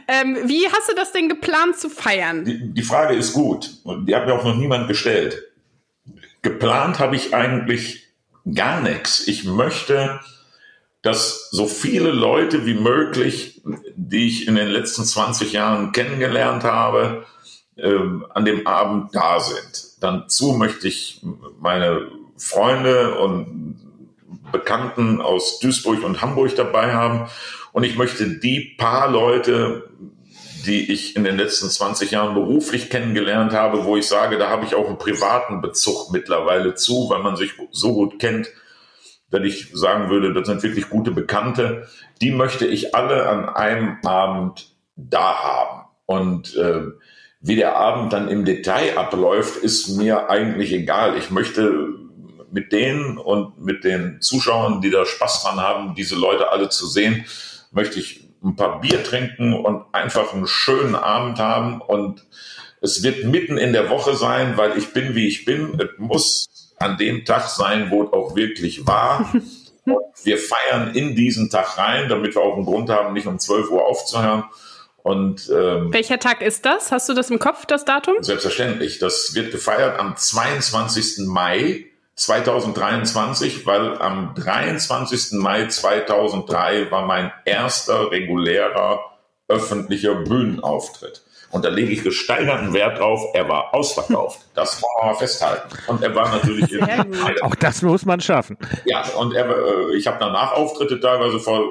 Ähm, 0.07 0.37
wie 0.45 0.67
hast 0.67 0.89
du 0.89 0.95
das 0.95 1.11
denn 1.11 1.29
geplant 1.29 1.77
zu 1.77 1.87
feiern? 1.87 2.43
Die, 2.43 2.73
die 2.73 2.81
Frage 2.81 3.13
ist 3.13 3.33
gut 3.33 3.69
und 3.83 4.07
die 4.07 4.15
hat 4.15 4.25
mir 4.25 4.33
auch 4.33 4.43
noch 4.43 4.55
niemand 4.55 4.87
gestellt. 4.87 5.51
Geplant 6.41 6.97
habe 6.97 7.15
ich 7.15 7.35
eigentlich 7.35 8.12
gar 8.51 8.81
nichts. 8.81 9.27
Ich 9.27 9.45
möchte, 9.45 10.19
dass 11.01 11.49
so 11.51 11.67
viele 11.67 12.11
Leute 12.11 12.65
wie 12.65 12.73
möglich, 12.73 13.61
die 13.95 14.27
ich 14.27 14.47
in 14.47 14.55
den 14.55 14.69
letzten 14.69 15.03
20 15.03 15.53
Jahren 15.53 15.91
kennengelernt 15.91 16.63
habe, 16.63 17.25
äh, 17.75 17.99
an 18.33 18.45
dem 18.45 18.67
Abend 18.67 19.13
da 19.13 19.39
sind. 19.39 20.01
Dazu 20.01 20.53
möchte 20.53 20.87
ich 20.87 21.21
meine 21.59 22.07
Freunde 22.37 23.19
und 23.19 23.79
Bekannten 24.51 25.21
aus 25.21 25.59
Duisburg 25.59 26.03
und 26.03 26.21
Hamburg 26.21 26.55
dabei 26.55 26.93
haben. 26.93 27.29
Und 27.71 27.83
ich 27.83 27.97
möchte 27.97 28.39
die 28.39 28.75
paar 28.77 29.09
Leute, 29.09 29.89
die 30.65 30.91
ich 30.91 31.15
in 31.15 31.23
den 31.23 31.37
letzten 31.37 31.69
20 31.69 32.11
Jahren 32.11 32.33
beruflich 32.33 32.89
kennengelernt 32.89 33.53
habe, 33.53 33.85
wo 33.85 33.97
ich 33.97 34.07
sage, 34.07 34.37
da 34.37 34.49
habe 34.49 34.65
ich 34.65 34.75
auch 34.75 34.87
einen 34.87 34.97
privaten 34.97 35.61
Bezug 35.61 36.11
mittlerweile 36.11 36.75
zu, 36.75 37.09
weil 37.09 37.21
man 37.21 37.35
sich 37.35 37.53
so 37.71 37.93
gut 37.93 38.19
kennt, 38.19 38.49
dass 39.29 39.43
ich 39.43 39.69
sagen 39.73 40.09
würde, 40.09 40.33
das 40.33 40.47
sind 40.47 40.63
wirklich 40.63 40.89
gute 40.89 41.11
Bekannte. 41.11 41.87
Die 42.21 42.31
möchte 42.31 42.65
ich 42.65 42.95
alle 42.95 43.27
an 43.27 43.49
einem 43.49 43.97
Abend 44.03 44.69
da 44.95 45.43
haben. 45.43 45.85
Und 46.05 46.55
äh, 46.55 46.83
wie 47.41 47.55
der 47.55 47.75
Abend 47.75 48.13
dann 48.13 48.29
im 48.29 48.45
Detail 48.45 48.97
abläuft, 48.97 49.57
ist 49.57 49.89
mir 49.89 50.29
eigentlich 50.29 50.71
egal. 50.71 51.17
Ich 51.17 51.29
möchte 51.29 51.89
mit 52.51 52.71
denen 52.71 53.17
und 53.17 53.59
mit 53.59 53.83
den 53.83 54.21
Zuschauern, 54.21 54.81
die 54.81 54.91
da 54.91 55.05
Spaß 55.05 55.43
dran 55.43 55.59
haben, 55.59 55.95
diese 55.95 56.15
Leute 56.15 56.51
alle 56.51 56.69
zu 56.69 56.85
sehen, 56.85 57.25
möchte 57.71 57.99
ich 57.99 58.22
ein 58.43 58.55
paar 58.55 58.81
Bier 58.81 59.03
trinken 59.03 59.53
und 59.53 59.85
einfach 59.93 60.33
einen 60.33 60.47
schönen 60.47 60.95
Abend 60.95 61.39
haben. 61.39 61.81
Und 61.81 62.25
es 62.81 63.03
wird 63.03 63.25
mitten 63.25 63.57
in 63.57 63.73
der 63.73 63.89
Woche 63.89 64.15
sein, 64.15 64.57
weil 64.57 64.77
ich 64.77 64.93
bin, 64.93 65.15
wie 65.15 65.27
ich 65.27 65.45
bin. 65.45 65.79
Es 65.79 65.97
muss 65.97 66.49
an 66.77 66.97
dem 66.97 67.25
Tag 67.25 67.47
sein, 67.47 67.89
wo 67.89 68.03
es 68.03 68.13
auch 68.13 68.35
wirklich 68.35 68.85
war. 68.85 69.31
Und 69.85 69.97
wir 70.23 70.37
feiern 70.37 70.93
in 70.93 71.15
diesen 71.15 71.49
Tag 71.49 71.77
rein, 71.77 72.07
damit 72.09 72.35
wir 72.35 72.41
auch 72.41 72.55
einen 72.55 72.65
Grund 72.65 72.89
haben, 72.89 73.13
nicht 73.13 73.27
um 73.27 73.39
12 73.39 73.69
Uhr 73.69 73.85
aufzuhören. 73.85 74.45
Und, 75.01 75.49
ähm, 75.53 75.91
Welcher 75.91 76.19
Tag 76.19 76.41
ist 76.41 76.65
das? 76.65 76.91
Hast 76.91 77.09
du 77.09 77.13
das 77.13 77.29
im 77.29 77.39
Kopf, 77.39 77.65
das 77.65 77.83
Datum? 77.83 78.15
Selbstverständlich. 78.21 78.99
Das 78.99 79.35
wird 79.35 79.51
gefeiert 79.51 79.99
am 79.99 80.15
22. 80.15 81.27
Mai 81.27 81.85
2023, 82.15 83.65
weil 83.65 83.97
am 83.97 84.35
23. 84.35 85.39
Mai 85.39 85.67
2003 85.67 86.91
war 86.91 87.05
mein 87.05 87.31
erster 87.45 88.11
regulärer 88.11 88.99
öffentlicher 89.47 90.15
Bühnenauftritt. 90.15 91.23
Und 91.53 91.63
da 91.63 91.69
lege 91.69 91.91
ich 91.91 92.03
gesteigerten 92.03 92.73
Wert 92.73 92.97
drauf, 92.97 93.21
er 93.35 93.47
war 93.47 93.75
ausverkauft. 93.75 94.39
Das 94.55 94.73
kann 94.73 94.89
man 94.99 95.13
mal 95.13 95.19
festhalten. 95.19 95.67
Und 95.87 96.03
er 96.03 96.13
war 96.13 96.29
natürlich 96.29 96.71
in 96.71 96.83
Auch 97.41 97.55
das 97.55 97.81
muss 97.81 98.05
man 98.05 98.21
schaffen. 98.21 98.57
Ja, 98.85 99.03
und 99.17 99.33
er, 99.33 99.49
äh, 99.49 99.95
ich 99.95 100.05
habe 100.05 100.17
danach 100.19 100.53
Auftritte 100.53 100.99
teilweise 100.99 101.39
vor 101.39 101.63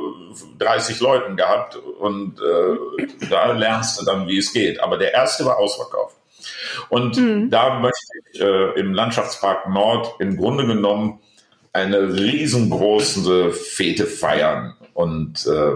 30 0.59 0.99
Leuten 1.01 1.37
gehabt 1.37 1.77
und 1.77 2.41
äh, 2.41 3.27
da 3.31 3.53
lernst 3.53 4.01
du 4.01 4.05
dann, 4.05 4.27
wie 4.27 4.39
es 4.39 4.53
geht. 4.53 4.81
Aber 4.81 4.99
der 4.99 5.15
erste 5.15 5.45
war 5.45 5.59
ausverkauft. 5.59 6.17
Und 6.89 7.17
mhm. 7.17 7.51
da 7.51 7.81
möchte 7.81 7.99
ich 8.33 8.41
äh, 8.41 8.81
im 8.81 8.95
Landschaftspark 8.95 9.69
Nord 9.69 10.15
im 10.21 10.37
Grunde 10.37 10.67
genommen 10.67 11.21
eine 11.73 12.15
riesengroße 12.15 13.53
Fete 13.53 14.07
feiern. 14.07 14.75
Und 14.95 15.47
äh, 15.47 15.73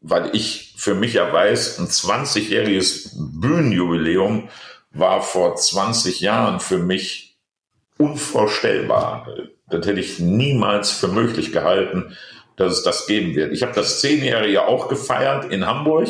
weil 0.00 0.30
ich 0.34 0.74
für 0.76 0.94
mich 0.94 1.14
ja 1.14 1.32
weiß, 1.32 1.78
ein 1.78 1.86
20-jähriges 1.86 3.10
Bühnenjubiläum 3.40 4.48
war 4.92 5.22
vor 5.22 5.56
20 5.56 6.20
Jahren 6.20 6.58
für 6.58 6.78
mich 6.78 7.38
unvorstellbar. 7.98 9.28
Das 9.68 9.86
hätte 9.86 10.00
ich 10.00 10.18
niemals 10.18 10.90
für 10.90 11.08
möglich 11.08 11.52
gehalten, 11.52 12.16
dass 12.56 12.72
es 12.72 12.82
das 12.82 13.06
geben 13.06 13.34
wird. 13.34 13.52
Ich 13.52 13.62
habe 13.62 13.72
das 13.72 14.00
Zehnjährige 14.00 14.66
auch 14.66 14.88
gefeiert 14.88 15.52
in 15.52 15.66
Hamburg 15.66 16.08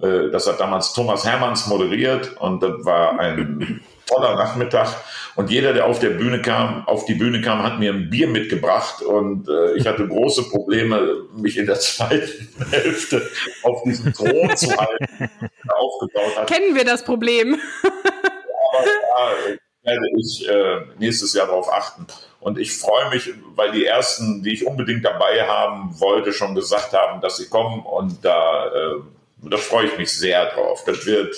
äh, 0.00 0.30
das 0.30 0.46
hat 0.46 0.60
damals 0.60 0.92
Thomas 0.92 1.24
Hermanns 1.24 1.66
moderiert 1.66 2.36
und 2.38 2.62
das 2.62 2.84
war 2.84 3.18
ein 3.18 3.80
toller 4.06 4.34
Nachmittag. 4.36 4.88
Und 5.34 5.50
jeder, 5.50 5.72
der 5.72 5.86
auf 5.86 5.98
der 5.98 6.10
Bühne 6.10 6.42
kam, 6.42 6.86
auf 6.86 7.04
die 7.04 7.14
Bühne 7.14 7.40
kam, 7.40 7.62
hat 7.62 7.78
mir 7.78 7.92
ein 7.92 8.10
Bier 8.10 8.26
mitgebracht 8.26 9.02
und 9.02 9.48
äh, 9.48 9.74
ich 9.74 9.86
hatte 9.86 10.06
große 10.06 10.50
Probleme, 10.50 11.24
mich 11.36 11.56
in 11.56 11.66
der 11.66 11.76
zweiten 11.80 12.48
Hälfte 12.70 13.28
auf 13.62 13.82
diesen 13.84 14.12
Thron 14.12 14.56
zu 14.56 14.76
halten, 14.76 15.30
aufgebaut 15.68 16.36
hat. 16.36 16.46
Kennen 16.48 16.74
wir 16.74 16.84
das 16.84 17.04
Problem? 17.04 17.60
Aber 17.82 19.48
ja, 19.48 19.56
werde 19.82 20.06
ich 20.18 20.48
äh, 20.48 20.80
nächstes 20.98 21.34
Jahr 21.34 21.46
darauf 21.46 21.72
achten. 21.72 22.06
Und 22.40 22.58
ich 22.58 22.76
freue 22.76 23.10
mich, 23.10 23.30
weil 23.54 23.72
die 23.72 23.84
ersten, 23.84 24.42
die 24.42 24.52
ich 24.52 24.66
unbedingt 24.66 25.04
dabei 25.04 25.42
haben 25.46 25.98
wollte, 26.00 26.32
schon 26.32 26.54
gesagt 26.54 26.92
haben, 26.92 27.20
dass 27.20 27.36
sie 27.36 27.48
kommen 27.48 27.84
und 27.84 28.24
da 28.24 28.66
äh, 28.66 29.00
da 29.42 29.56
freue 29.56 29.86
ich 29.86 29.98
mich 29.98 30.12
sehr 30.12 30.50
drauf. 30.50 30.84
Das 30.84 31.06
wird. 31.06 31.34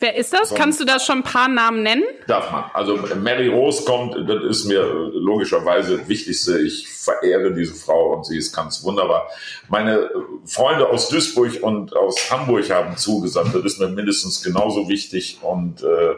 Wer 0.00 0.16
ist 0.16 0.32
das? 0.32 0.54
Kannst 0.54 0.80
du 0.80 0.84
da 0.84 0.98
schon 0.98 1.18
ein 1.18 1.22
paar 1.22 1.48
Namen 1.48 1.82
nennen? 1.82 2.02
Darf 2.26 2.50
man. 2.50 2.64
Also 2.74 2.96
Mary 3.16 3.48
Rose 3.48 3.84
kommt, 3.84 4.28
das 4.28 4.42
ist 4.42 4.64
mir 4.66 4.82
logischerweise 4.82 5.98
das 5.98 6.08
Wichtigste. 6.08 6.58
Ich 6.58 6.88
verehre 6.88 7.54
diese 7.54 7.74
Frau 7.74 8.14
und 8.14 8.26
sie 8.26 8.36
ist 8.36 8.54
ganz 8.54 8.82
wunderbar. 8.82 9.28
Meine 9.68 10.10
Freunde 10.44 10.88
aus 10.88 11.08
Duisburg 11.08 11.62
und 11.62 11.96
aus 11.96 12.30
Hamburg 12.30 12.68
haben 12.70 12.96
zugesagt, 12.96 13.54
das 13.54 13.64
ist 13.64 13.80
mir 13.80 13.88
mindestens 13.88 14.42
genauso 14.42 14.88
wichtig 14.88 15.38
und 15.42 15.82
äh, 15.82 16.14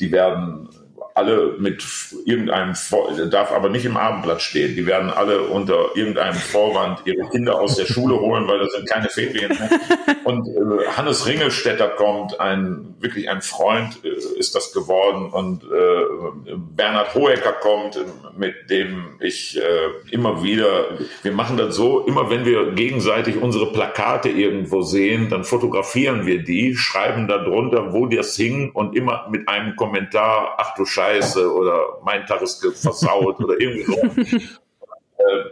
die 0.00 0.10
werden 0.12 0.68
alle 1.14 1.54
mit 1.58 1.84
irgendeinem, 2.24 2.74
darf 3.30 3.52
aber 3.52 3.68
nicht 3.68 3.84
im 3.84 3.96
Abendblatt 3.96 4.42
stehen. 4.42 4.76
Die 4.76 4.86
werden 4.86 5.10
alle 5.10 5.42
unter 5.42 5.96
irgendeinem 5.96 6.36
Vorwand 6.36 7.00
ihre 7.04 7.28
Kinder 7.30 7.60
aus 7.60 7.76
der 7.76 7.86
Schule 7.86 8.18
holen, 8.20 8.46
weil 8.48 8.58
das 8.60 8.72
sind 8.72 8.88
keine 8.88 9.08
Ferien 9.08 9.50
mehr. 9.50 9.70
Und 10.24 10.46
äh, 10.48 10.86
Hannes 10.96 11.26
Ringelstetter 11.26 11.88
kommt, 11.88 12.38
ein 12.40 12.94
wirklich 13.00 13.28
ein 13.28 13.42
Freund 13.42 14.00
äh, 14.04 14.38
ist 14.38 14.54
das 14.54 14.72
geworden. 14.72 15.30
Und 15.30 15.64
äh, 15.64 16.54
Bernhard 16.56 17.14
Hohecker 17.14 17.52
kommt, 17.52 17.98
mit 18.36 18.70
dem 18.70 19.16
ich 19.20 19.58
äh, 19.58 19.60
immer 20.10 20.42
wieder, 20.42 20.98
wir 21.22 21.32
machen 21.32 21.56
das 21.56 21.74
so, 21.76 22.00
immer 22.06 22.30
wenn 22.30 22.44
wir 22.44 22.72
gegenseitig 22.72 23.36
unsere 23.36 23.72
Plakate 23.72 24.28
irgendwo 24.28 24.82
sehen, 24.82 25.28
dann 25.28 25.44
fotografieren 25.44 26.26
wir 26.26 26.42
die, 26.42 26.76
schreiben 26.76 27.28
da 27.28 27.38
drunter, 27.38 27.92
wo 27.92 28.06
das 28.06 28.36
hing 28.36 28.70
und 28.72 28.96
immer 28.96 29.26
mit 29.30 29.48
einem 29.48 29.76
Kommentar, 29.76 30.54
ach 30.58 30.74
du 30.74 30.84
Scheiße, 30.84 30.99
scheiße 31.00 31.52
oder 31.52 31.98
mein 32.04 32.26
Tag 32.26 32.42
ist 32.42 32.64
versaut 32.76 33.40
oder 33.40 33.58
irgendwie 33.58 33.84
so. 33.84 33.94
äh, 35.18 35.44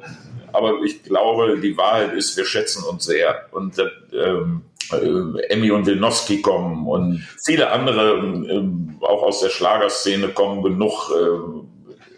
aber 0.53 0.82
ich 0.84 1.03
glaube, 1.03 1.59
die 1.59 1.76
Wahrheit 1.76 2.12
ist, 2.14 2.36
wir 2.36 2.44
schätzen 2.44 2.84
uns 2.84 3.05
sehr. 3.05 3.46
Und 3.53 3.76
ähm, 4.12 4.62
äh, 4.92 5.42
Emmy 5.49 5.70
und 5.70 5.86
Wilnowski 5.86 6.42
kommen 6.42 6.86
und 6.86 7.26
viele 7.44 7.70
andere, 7.70 8.18
äh, 8.18 9.05
auch 9.05 9.22
aus 9.22 9.40
der 9.40 9.51
Schlagerszene 9.51 10.28
kommen 10.28 10.62
genug. 10.62 11.11
Äh, 11.11 11.64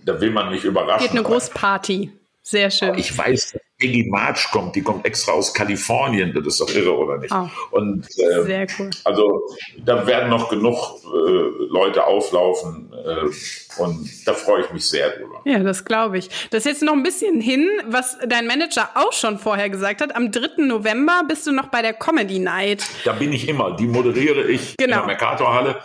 da 0.07 0.21
will 0.21 0.31
man 0.31 0.51
nicht 0.51 0.65
überraschen. 0.65 1.07
Geht 1.09 1.11
eine 1.11 1.23
Großparty. 1.23 2.11
Sehr 2.43 2.71
schön. 2.71 2.95
Ich 2.97 3.17
weiß, 3.17 3.59
Peggy 3.81 4.05
March 4.09 4.51
kommt, 4.53 4.77
die 4.77 4.83
kommt 4.83 5.07
extra 5.07 5.33
aus 5.33 5.53
Kalifornien, 5.55 6.33
das 6.35 6.47
ist 6.47 6.61
doch 6.61 6.73
irre, 6.73 6.97
oder 6.97 7.19
nicht? 7.19 7.33
Oh, 7.33 7.49
und 7.71 8.07
äh, 8.19 8.43
sehr 8.45 8.67
cool. 8.79 8.91
Also 9.05 9.43
da 9.85 10.07
werden 10.07 10.29
noch 10.29 10.51
genug 10.51 11.01
äh, 11.05 11.67
Leute 11.71 12.05
auflaufen 12.05 12.93
äh, 12.93 13.81
und 13.81 14.09
da 14.27 14.35
freue 14.35 14.65
ich 14.65 14.73
mich 14.73 14.87
sehr 14.87 15.11
drüber. 15.11 15.41
Ja, 15.45 15.61
das 15.61 15.85
glaube 15.85 16.19
ich. 16.19 16.29
Das 16.51 16.67
ist 16.67 16.67
jetzt 16.67 16.83
noch 16.83 16.93
ein 16.93 17.03
bisschen 17.03 17.41
hin, 17.41 17.69
was 17.87 18.19
dein 18.29 18.47
Manager 18.47 18.91
auch 18.95 19.13
schon 19.13 19.39
vorher 19.39 19.71
gesagt 19.71 20.03
hat. 20.03 20.15
Am 20.15 20.31
3. 20.31 20.63
November 20.65 21.23
bist 21.27 21.47
du 21.47 21.53
noch 21.53 21.69
bei 21.69 21.81
der 21.81 21.95
Comedy 21.95 22.39
Night. 22.39 22.85
Da 23.05 23.13
bin 23.13 23.33
ich 23.33 23.49
immer. 23.49 23.77
Die 23.77 23.87
moderiere 23.87 24.43
ich 24.43 24.77
genau. 24.77 24.85
in 24.85 24.99
der 24.99 25.07
Mercator-Halle 25.07 25.77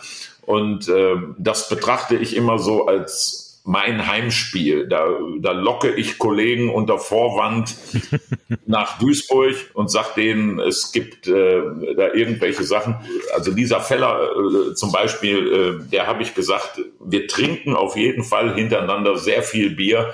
und 0.41 0.89
äh, 0.89 1.15
das 1.37 1.69
betrachte 1.69 2.15
ich 2.15 2.35
immer 2.35 2.59
so 2.59 2.87
als 2.87 3.44
mein 3.65 4.05
Heimspiel. 4.05 4.87
Da, 4.87 5.07
da 5.39 5.51
locke 5.51 5.91
ich 5.91 6.19
Kollegen 6.19 6.69
unter 6.69 6.99
Vorwand 6.99 7.75
nach 8.67 8.99
Duisburg 8.99 9.55
und 9.73 9.89
sag 9.89 10.13
denen, 10.13 10.59
es 10.59 10.91
gibt 10.91 11.27
äh, 11.27 11.61
da 11.97 12.13
irgendwelche 12.13 12.63
Sachen. 12.63 12.95
Also 13.33 13.51
Lisa 13.51 13.79
Feller 13.79 14.29
äh, 14.69 14.75
zum 14.75 14.91
Beispiel, 14.91 15.81
äh, 15.83 15.89
der 15.89 16.05
habe 16.05 16.21
ich 16.21 16.35
gesagt, 16.35 16.79
wir 17.03 17.27
trinken 17.27 17.75
auf 17.75 17.97
jeden 17.97 18.23
Fall 18.23 18.53
hintereinander 18.53 19.17
sehr 19.17 19.41
viel 19.41 19.71
Bier. 19.71 20.13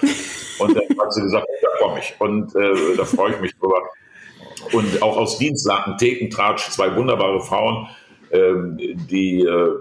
Und 0.59 0.75
dann 0.75 0.97
hat 0.97 1.13
sie 1.13 1.21
gesagt, 1.21 1.45
da 1.61 1.67
komme 1.79 1.99
ich. 1.99 2.15
Und 2.19 2.55
äh, 2.55 2.95
da 2.95 3.03
freue 3.03 3.33
ich 3.33 3.41
mich 3.41 3.51
drüber. 3.57 3.81
Und 4.71 5.01
auch 5.01 5.17
aus 5.17 5.37
Dienstlaken, 5.39 5.97
Thekentratsch, 5.97 6.69
zwei 6.69 6.95
wunderbare 6.95 7.41
Frauen, 7.41 7.89
äh, 8.29 8.53
die 9.09 9.41
äh, 9.41 9.71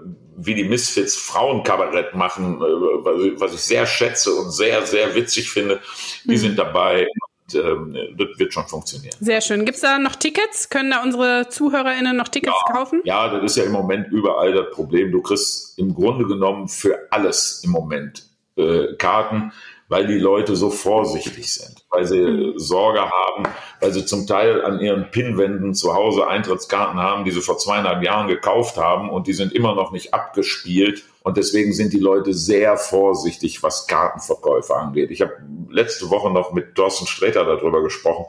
wie 0.45 0.55
die 0.55 0.63
Misfits 0.63 1.15
Frauenkabarett 1.15 2.15
machen, 2.15 2.61
äh, 2.61 3.39
was 3.39 3.53
ich 3.53 3.61
sehr 3.61 3.85
schätze 3.85 4.33
und 4.33 4.51
sehr, 4.51 4.85
sehr 4.85 5.15
witzig 5.15 5.51
finde. 5.51 5.79
Die 6.25 6.31
mhm. 6.31 6.37
sind 6.37 6.59
dabei. 6.59 7.07
Und, 7.07 7.55
ähm, 7.55 7.97
das 8.17 8.27
wird 8.37 8.53
schon 8.53 8.67
funktionieren. 8.67 9.15
Sehr 9.19 9.41
schön. 9.41 9.65
Gibt 9.65 9.75
es 9.75 9.81
da 9.81 9.99
noch 9.99 10.15
Tickets? 10.15 10.69
Können 10.69 10.91
da 10.91 11.03
unsere 11.03 11.49
ZuhörerInnen 11.49 12.15
noch 12.15 12.29
Tickets 12.29 12.55
ja, 12.67 12.73
kaufen? 12.73 13.01
Ja, 13.03 13.27
das 13.29 13.51
ist 13.51 13.57
ja 13.57 13.63
im 13.63 13.71
Moment 13.71 14.07
überall 14.11 14.53
das 14.53 14.69
Problem. 14.71 15.11
Du 15.11 15.21
kriegst 15.21 15.77
im 15.77 15.93
Grunde 15.93 16.25
genommen 16.25 16.67
für 16.67 17.07
alles 17.11 17.61
im 17.63 17.71
Moment 17.71 18.25
äh, 18.55 18.93
Karten 18.97 19.51
weil 19.91 20.07
die 20.07 20.19
Leute 20.19 20.55
so 20.55 20.69
vorsichtig 20.69 21.51
sind, 21.51 21.80
weil 21.91 22.05
sie 22.05 22.21
mhm. 22.21 22.53
Sorge 22.57 23.01
haben, 23.01 23.43
weil 23.79 23.91
sie 23.91 24.05
zum 24.05 24.25
Teil 24.25 24.63
an 24.63 24.79
ihren 24.79 25.11
Pinnwänden 25.11 25.73
zu 25.73 25.93
Hause 25.93 26.27
Eintrittskarten 26.27 26.99
haben, 26.99 27.25
die 27.25 27.31
sie 27.31 27.41
vor 27.41 27.57
zweieinhalb 27.57 28.01
Jahren 28.03 28.27
gekauft 28.27 28.77
haben 28.77 29.09
und 29.09 29.27
die 29.27 29.33
sind 29.33 29.53
immer 29.53 29.75
noch 29.75 29.91
nicht 29.91 30.13
abgespielt. 30.13 31.03
Und 31.23 31.37
deswegen 31.37 31.71
sind 31.71 31.93
die 31.93 31.99
Leute 31.99 32.33
sehr 32.33 32.77
vorsichtig, 32.77 33.61
was 33.61 33.85
Kartenverkäufe 33.85 34.75
angeht. 34.75 35.11
Ich 35.11 35.21
habe 35.21 35.33
letzte 35.69 36.09
Woche 36.09 36.31
noch 36.31 36.51
mit 36.51 36.73
Thorsten 36.73 37.05
Sträter 37.05 37.45
darüber 37.45 37.83
gesprochen. 37.83 38.25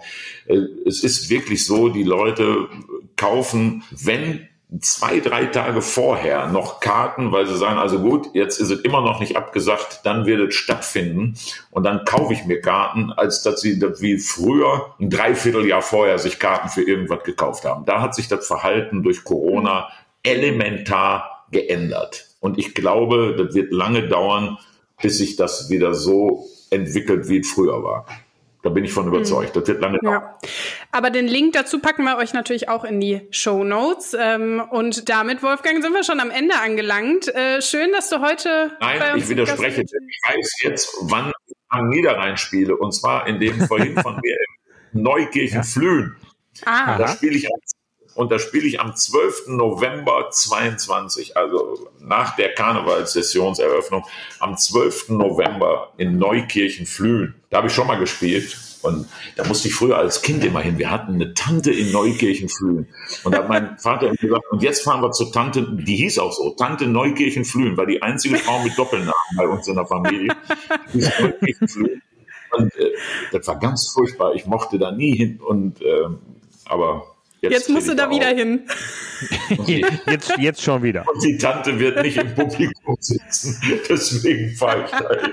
Äh, 0.46 0.58
es 0.84 1.02
ist 1.02 1.30
wirklich 1.30 1.64
so, 1.64 1.88
die 1.88 2.02
Leute 2.02 2.68
kaufen, 3.16 3.84
wenn 3.90 4.46
zwei, 4.80 5.20
drei 5.20 5.46
Tage 5.46 5.82
vorher 5.82 6.46
noch 6.46 6.80
Karten, 6.80 7.32
weil 7.32 7.46
sie 7.46 7.56
sagen, 7.56 7.78
also 7.78 7.98
gut, 7.98 8.28
jetzt 8.32 8.58
ist 8.58 8.70
es 8.70 8.80
immer 8.80 9.02
noch 9.02 9.20
nicht 9.20 9.36
abgesagt, 9.36 10.00
dann 10.04 10.24
wird 10.24 10.48
es 10.48 10.54
stattfinden 10.54 11.34
und 11.70 11.84
dann 11.84 12.04
kaufe 12.04 12.32
ich 12.32 12.44
mir 12.46 12.60
Karten, 12.60 13.12
als 13.12 13.42
dass 13.42 13.60
sie 13.60 13.78
das 13.78 14.00
wie 14.00 14.18
früher 14.18 14.94
ein 14.98 15.10
Dreivierteljahr 15.10 15.82
vorher 15.82 16.18
sich 16.18 16.38
Karten 16.38 16.68
für 16.68 16.82
irgendwas 16.82 17.22
gekauft 17.24 17.64
haben. 17.64 17.84
Da 17.84 18.00
hat 18.00 18.14
sich 18.14 18.28
das 18.28 18.46
Verhalten 18.46 19.02
durch 19.02 19.24
Corona 19.24 19.88
elementar 20.22 21.46
geändert. 21.50 22.28
Und 22.40 22.58
ich 22.58 22.74
glaube, 22.74 23.36
das 23.36 23.54
wird 23.54 23.72
lange 23.72 24.08
dauern, 24.08 24.58
bis 25.00 25.18
sich 25.18 25.36
das 25.36 25.68
wieder 25.68 25.94
so 25.94 26.46
entwickelt, 26.70 27.28
wie 27.28 27.40
es 27.40 27.50
früher 27.50 27.82
war. 27.82 28.06
Da 28.62 28.70
bin 28.70 28.84
ich 28.84 28.92
von 28.92 29.08
überzeugt. 29.08 29.56
Das 29.56 29.66
wird 29.66 29.80
lange 29.80 29.98
dauern. 29.98 30.22
Ja. 30.22 30.38
Aber 30.92 31.10
den 31.10 31.26
Link 31.26 31.52
dazu 31.54 31.80
packen 31.80 32.04
wir 32.04 32.16
euch 32.16 32.32
natürlich 32.32 32.68
auch 32.68 32.84
in 32.84 33.00
die 33.00 33.26
Show 33.30 33.64
Notes. 33.64 34.16
Ähm, 34.18 34.62
und 34.70 35.08
damit, 35.08 35.42
Wolfgang, 35.42 35.82
sind 35.82 35.92
wir 35.92 36.04
schon 36.04 36.20
am 36.20 36.30
Ende 36.30 36.54
angelangt. 36.54 37.26
Äh, 37.34 37.60
schön, 37.60 37.90
dass 37.92 38.08
du 38.08 38.20
heute. 38.20 38.70
Nein, 38.80 39.02
ich 39.16 39.28
widerspreche. 39.28 39.82
Ich 39.82 40.20
weiß 40.28 40.62
jetzt, 40.62 40.96
wann 41.02 41.32
ich 41.46 41.56
am 41.68 41.88
Niederrhein 41.88 42.36
spiele. 42.36 42.76
Und 42.76 42.92
zwar 42.92 43.26
in 43.26 43.40
dem 43.40 43.60
vorhin 43.66 43.98
von 43.98 44.20
mir 44.22 44.36
in 44.92 45.02
Neukirchen 45.02 45.64
Flühen. 45.64 46.16
Ah. 46.64 46.98
Da 46.98 47.08
spiele 47.08 47.34
ich 47.34 47.46
am 47.46 47.60
und 48.14 48.30
da 48.30 48.38
spiele 48.38 48.66
ich 48.66 48.80
am 48.80 48.94
12. 48.94 49.48
November 49.48 50.28
22, 50.30 51.36
also 51.36 51.90
nach 52.00 52.36
der 52.36 52.54
Karnevalssessionseröffnung, 52.54 54.04
am 54.38 54.56
12. 54.56 55.10
November 55.10 55.92
in 55.96 56.18
Neukirchen 56.18 56.86
Flühen. 56.86 57.34
Da 57.50 57.58
habe 57.58 57.68
ich 57.68 57.74
schon 57.74 57.86
mal 57.86 57.98
gespielt. 57.98 58.58
Und 58.82 59.08
da 59.36 59.44
musste 59.44 59.68
ich 59.68 59.74
früher 59.74 59.96
als 59.96 60.22
Kind 60.22 60.44
immer 60.44 60.60
hin. 60.60 60.76
Wir 60.76 60.90
hatten 60.90 61.14
eine 61.14 61.34
Tante 61.34 61.70
in 61.70 61.92
Neukirchen 61.92 62.48
Flühen. 62.48 62.88
Und 63.22 63.32
da 63.32 63.38
hat 63.38 63.48
mein 63.48 63.78
Vater 63.78 64.10
gesagt, 64.10 64.42
und 64.50 64.60
jetzt 64.60 64.82
fahren 64.82 65.00
wir 65.00 65.12
zur 65.12 65.30
Tante, 65.30 65.62
die 65.62 65.94
hieß 65.94 66.18
auch 66.18 66.32
so, 66.32 66.50
Tante 66.50 66.88
Neukirchen 66.88 67.44
Flühen, 67.44 67.76
war 67.76 67.86
die 67.86 68.02
einzige 68.02 68.38
Frau 68.38 68.60
mit 68.64 68.76
Doppelnamen 68.76 69.14
bei 69.36 69.46
uns 69.46 69.68
in 69.68 69.76
der 69.76 69.86
Familie. 69.86 70.34
Und 72.54 72.74
äh, 72.76 72.92
das 73.30 73.46
war 73.46 73.58
ganz 73.58 73.88
furchtbar. 73.94 74.34
Ich 74.34 74.46
mochte 74.46 74.78
da 74.78 74.90
nie 74.90 75.16
hin. 75.16 75.40
Und 75.40 75.80
äh, 75.80 76.08
aber 76.64 77.11
Jetzt, 77.43 77.53
jetzt 77.53 77.70
musst 77.70 77.88
du 77.88 77.97
da 77.97 78.07
auf. 78.07 78.14
wieder 78.14 78.28
hin. 78.28 78.62
jetzt, 79.66 80.32
jetzt 80.38 80.62
schon 80.62 80.80
wieder. 80.82 81.05
Und 81.12 81.24
die 81.24 81.36
Tante 81.38 81.76
wird 81.76 82.01
nicht 82.03 82.16
im 82.16 82.32
Publikum 82.36 82.97
sitzen. 83.01 83.61
Deswegen 83.88 84.55
fahre 84.55 84.84
ich 84.84 84.90
da 84.93 85.09
hin. 85.20 85.32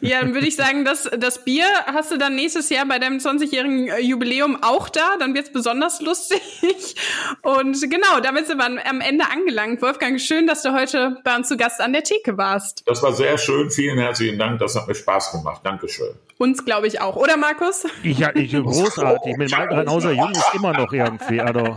Ja, 0.00 0.20
dann 0.20 0.34
würde 0.34 0.46
ich 0.46 0.56
sagen, 0.56 0.84
das, 0.84 1.08
das 1.18 1.44
Bier 1.44 1.66
hast 1.86 2.10
du 2.10 2.18
dann 2.18 2.34
nächstes 2.34 2.70
Jahr 2.70 2.86
bei 2.86 2.98
deinem 2.98 3.18
20-jährigen 3.18 3.88
äh, 3.88 4.00
Jubiläum 4.00 4.62
auch 4.62 4.88
da. 4.88 5.16
Dann 5.18 5.34
wird's 5.34 5.52
besonders 5.52 6.00
lustig. 6.00 6.40
Und 7.42 7.80
genau, 7.90 8.20
damit 8.22 8.46
sind 8.46 8.58
wir 8.58 8.66
am 8.66 9.00
Ende 9.00 9.24
angelangt. 9.30 9.82
Wolfgang, 9.82 10.20
schön, 10.20 10.46
dass 10.46 10.62
du 10.62 10.72
heute 10.72 11.18
bei 11.24 11.36
uns 11.36 11.48
zu 11.48 11.56
Gast 11.56 11.80
an 11.80 11.92
der 11.92 12.02
Theke 12.02 12.36
warst. 12.36 12.82
Das 12.86 13.02
war 13.02 13.12
sehr 13.12 13.38
schön. 13.38 13.70
Vielen 13.70 13.98
herzlichen 13.98 14.38
Dank. 14.38 14.58
Das 14.58 14.74
hat 14.76 14.86
mir 14.88 14.94
Spaß 14.94 15.32
gemacht. 15.32 15.60
Dankeschön. 15.64 16.14
Uns 16.36 16.64
glaube 16.64 16.88
ich 16.88 17.00
auch, 17.00 17.14
oder 17.16 17.36
Markus? 17.36 17.86
Ich, 18.02 18.18
ja, 18.18 18.30
ich 18.34 18.52
großartig. 18.52 19.36
Mit 19.36 19.52
meinem 19.52 19.68
Rheinhauser 19.68 20.12
Jung 20.12 20.32
ist 20.32 20.54
immer 20.54 20.72
noch 20.72 20.92
irgendwie. 20.92 21.40
Also. 21.40 21.76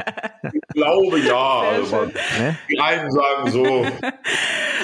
Ich 0.52 0.62
glaube 0.74 1.20
ja. 1.20 1.62
Also, 1.62 2.06
ne? 2.06 2.58
Die 2.70 2.80
einen 2.80 3.12
sagen 3.12 3.52
so. 3.52 3.86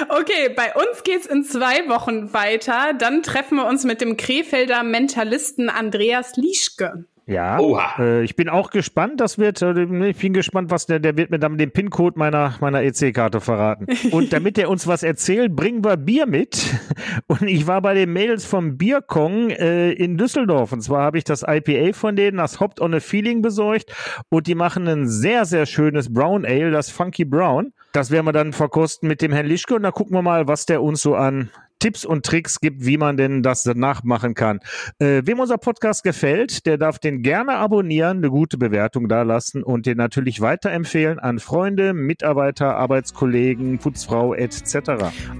Okay, 0.08 0.48
bei 0.54 0.74
uns 0.74 1.02
geht's 1.04 1.26
in 1.26 1.44
zwei 1.44 1.88
Wochen 1.88 2.32
weiter. 2.32 2.92
Dann 3.04 3.22
treffen 3.22 3.56
wir 3.56 3.66
uns 3.66 3.84
mit 3.84 4.00
dem 4.00 4.16
Krefelder 4.16 4.82
Mentalisten 4.82 5.68
Andreas 5.68 6.36
Lieschke. 6.36 7.04
Ja, 7.26 7.58
äh, 7.98 8.24
ich 8.24 8.34
bin 8.34 8.48
auch 8.48 8.70
gespannt. 8.70 9.20
Das 9.20 9.36
wird, 9.36 9.60
äh, 9.60 10.08
ich 10.08 10.16
bin 10.16 10.32
gespannt, 10.32 10.70
was 10.70 10.86
der, 10.86 11.00
der 11.00 11.18
wird 11.18 11.30
mir 11.30 11.38
dann 11.38 11.58
den 11.58 11.70
PIN-Code 11.70 12.18
meiner, 12.18 12.56
meiner 12.60 12.82
EC-Karte 12.82 13.42
verraten. 13.42 13.88
Und 14.10 14.32
damit 14.32 14.56
er 14.56 14.70
uns 14.70 14.86
was 14.86 15.02
erzählt, 15.02 15.54
bringen 15.54 15.84
wir 15.84 15.98
Bier 15.98 16.24
mit. 16.24 16.64
Und 17.26 17.42
ich 17.42 17.66
war 17.66 17.82
bei 17.82 17.92
den 17.92 18.10
Mädels 18.10 18.46
vom 18.46 18.78
Bierkong 18.78 19.50
äh, 19.50 19.92
in 19.92 20.16
Düsseldorf. 20.16 20.72
Und 20.72 20.80
zwar 20.80 21.02
habe 21.02 21.18
ich 21.18 21.24
das 21.24 21.44
IPA 21.46 21.92
von 21.92 22.16
denen, 22.16 22.38
das 22.38 22.58
Hopped 22.58 22.80
on 22.80 22.94
a 22.94 23.00
Feeling 23.00 23.42
besorgt. 23.42 23.94
Und 24.30 24.46
die 24.46 24.54
machen 24.54 24.88
ein 24.88 25.08
sehr, 25.08 25.44
sehr 25.44 25.66
schönes 25.66 26.10
Brown 26.10 26.46
Ale, 26.46 26.70
das 26.70 26.88
Funky 26.88 27.26
Brown. 27.26 27.74
Das 27.92 28.10
werden 28.10 28.24
wir 28.24 28.32
dann 28.32 28.54
verkosten 28.54 29.08
mit 29.08 29.20
dem 29.20 29.30
Herrn 29.30 29.46
Lischke. 29.46 29.74
Und 29.74 29.82
da 29.82 29.90
gucken 29.90 30.16
wir 30.16 30.22
mal, 30.22 30.48
was 30.48 30.64
der 30.64 30.82
uns 30.82 31.02
so 31.02 31.14
an 31.14 31.50
Tipps 31.84 32.04
und 32.06 32.24
Tricks 32.24 32.60
gibt, 32.60 32.86
wie 32.86 32.96
man 32.96 33.18
denn 33.18 33.42
das 33.42 33.66
nachmachen 33.66 34.32
kann. 34.32 34.60
Äh, 34.98 35.20
wem 35.26 35.38
unser 35.38 35.58
Podcast 35.58 36.02
gefällt, 36.02 36.64
der 36.64 36.78
darf 36.78 36.98
den 36.98 37.20
gerne 37.20 37.56
abonnieren, 37.56 38.16
eine 38.16 38.30
gute 38.30 38.56
Bewertung 38.56 39.06
da 39.06 39.20
lassen 39.20 39.62
und 39.62 39.84
den 39.84 39.98
natürlich 39.98 40.40
weiterempfehlen 40.40 41.18
an 41.18 41.40
Freunde, 41.40 41.92
Mitarbeiter, 41.92 42.76
Arbeitskollegen, 42.76 43.80
Putzfrau 43.80 44.32
etc. 44.32 44.92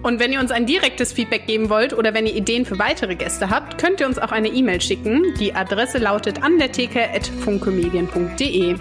Und 0.03 0.21
wenn 0.21 0.35
ihr 0.35 0.41
uns 0.41 0.51
ein 0.51 0.67
direktes 0.67 1.15
Feedback 1.15 1.47
geben 1.47 1.71
wollt 1.71 1.97
oder 1.97 2.13
wenn 2.13 2.27
ihr 2.27 2.35
Ideen 2.35 2.67
für 2.67 2.79
weitere 2.79 3.15
Gäste 3.15 3.49
habt, 3.49 3.79
könnt 3.79 4.01
ihr 4.01 4.07
uns 4.07 4.19
auch 4.19 4.31
eine 4.31 4.49
E-Mail 4.49 4.83
schicken. 4.83 5.23
Die 5.41 5.55
Adresse 5.55 5.97
lautet 5.97 6.43
an 6.43 6.59
der 6.59 6.73
Theke@funkemedien.de. 6.73 8.77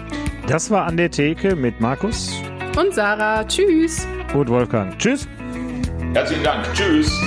Das 0.48 0.70
war 0.70 0.84
an 0.84 0.98
der 0.98 1.10
Theke 1.10 1.56
mit 1.56 1.80
Markus 1.80 2.30
und 2.76 2.92
Sarah. 2.92 3.42
Tschüss. 3.44 4.06
Und 4.34 4.50
Wolfgang. 4.50 4.98
Tschüss. 4.98 5.26
Herzlichen 6.12 6.44
Dank. 6.44 6.72
Tschüss. 6.74 7.20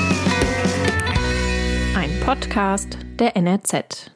Ein 1.95 2.11
Podcast 2.23 2.97
der 3.19 3.35
NRZ. 3.35 4.11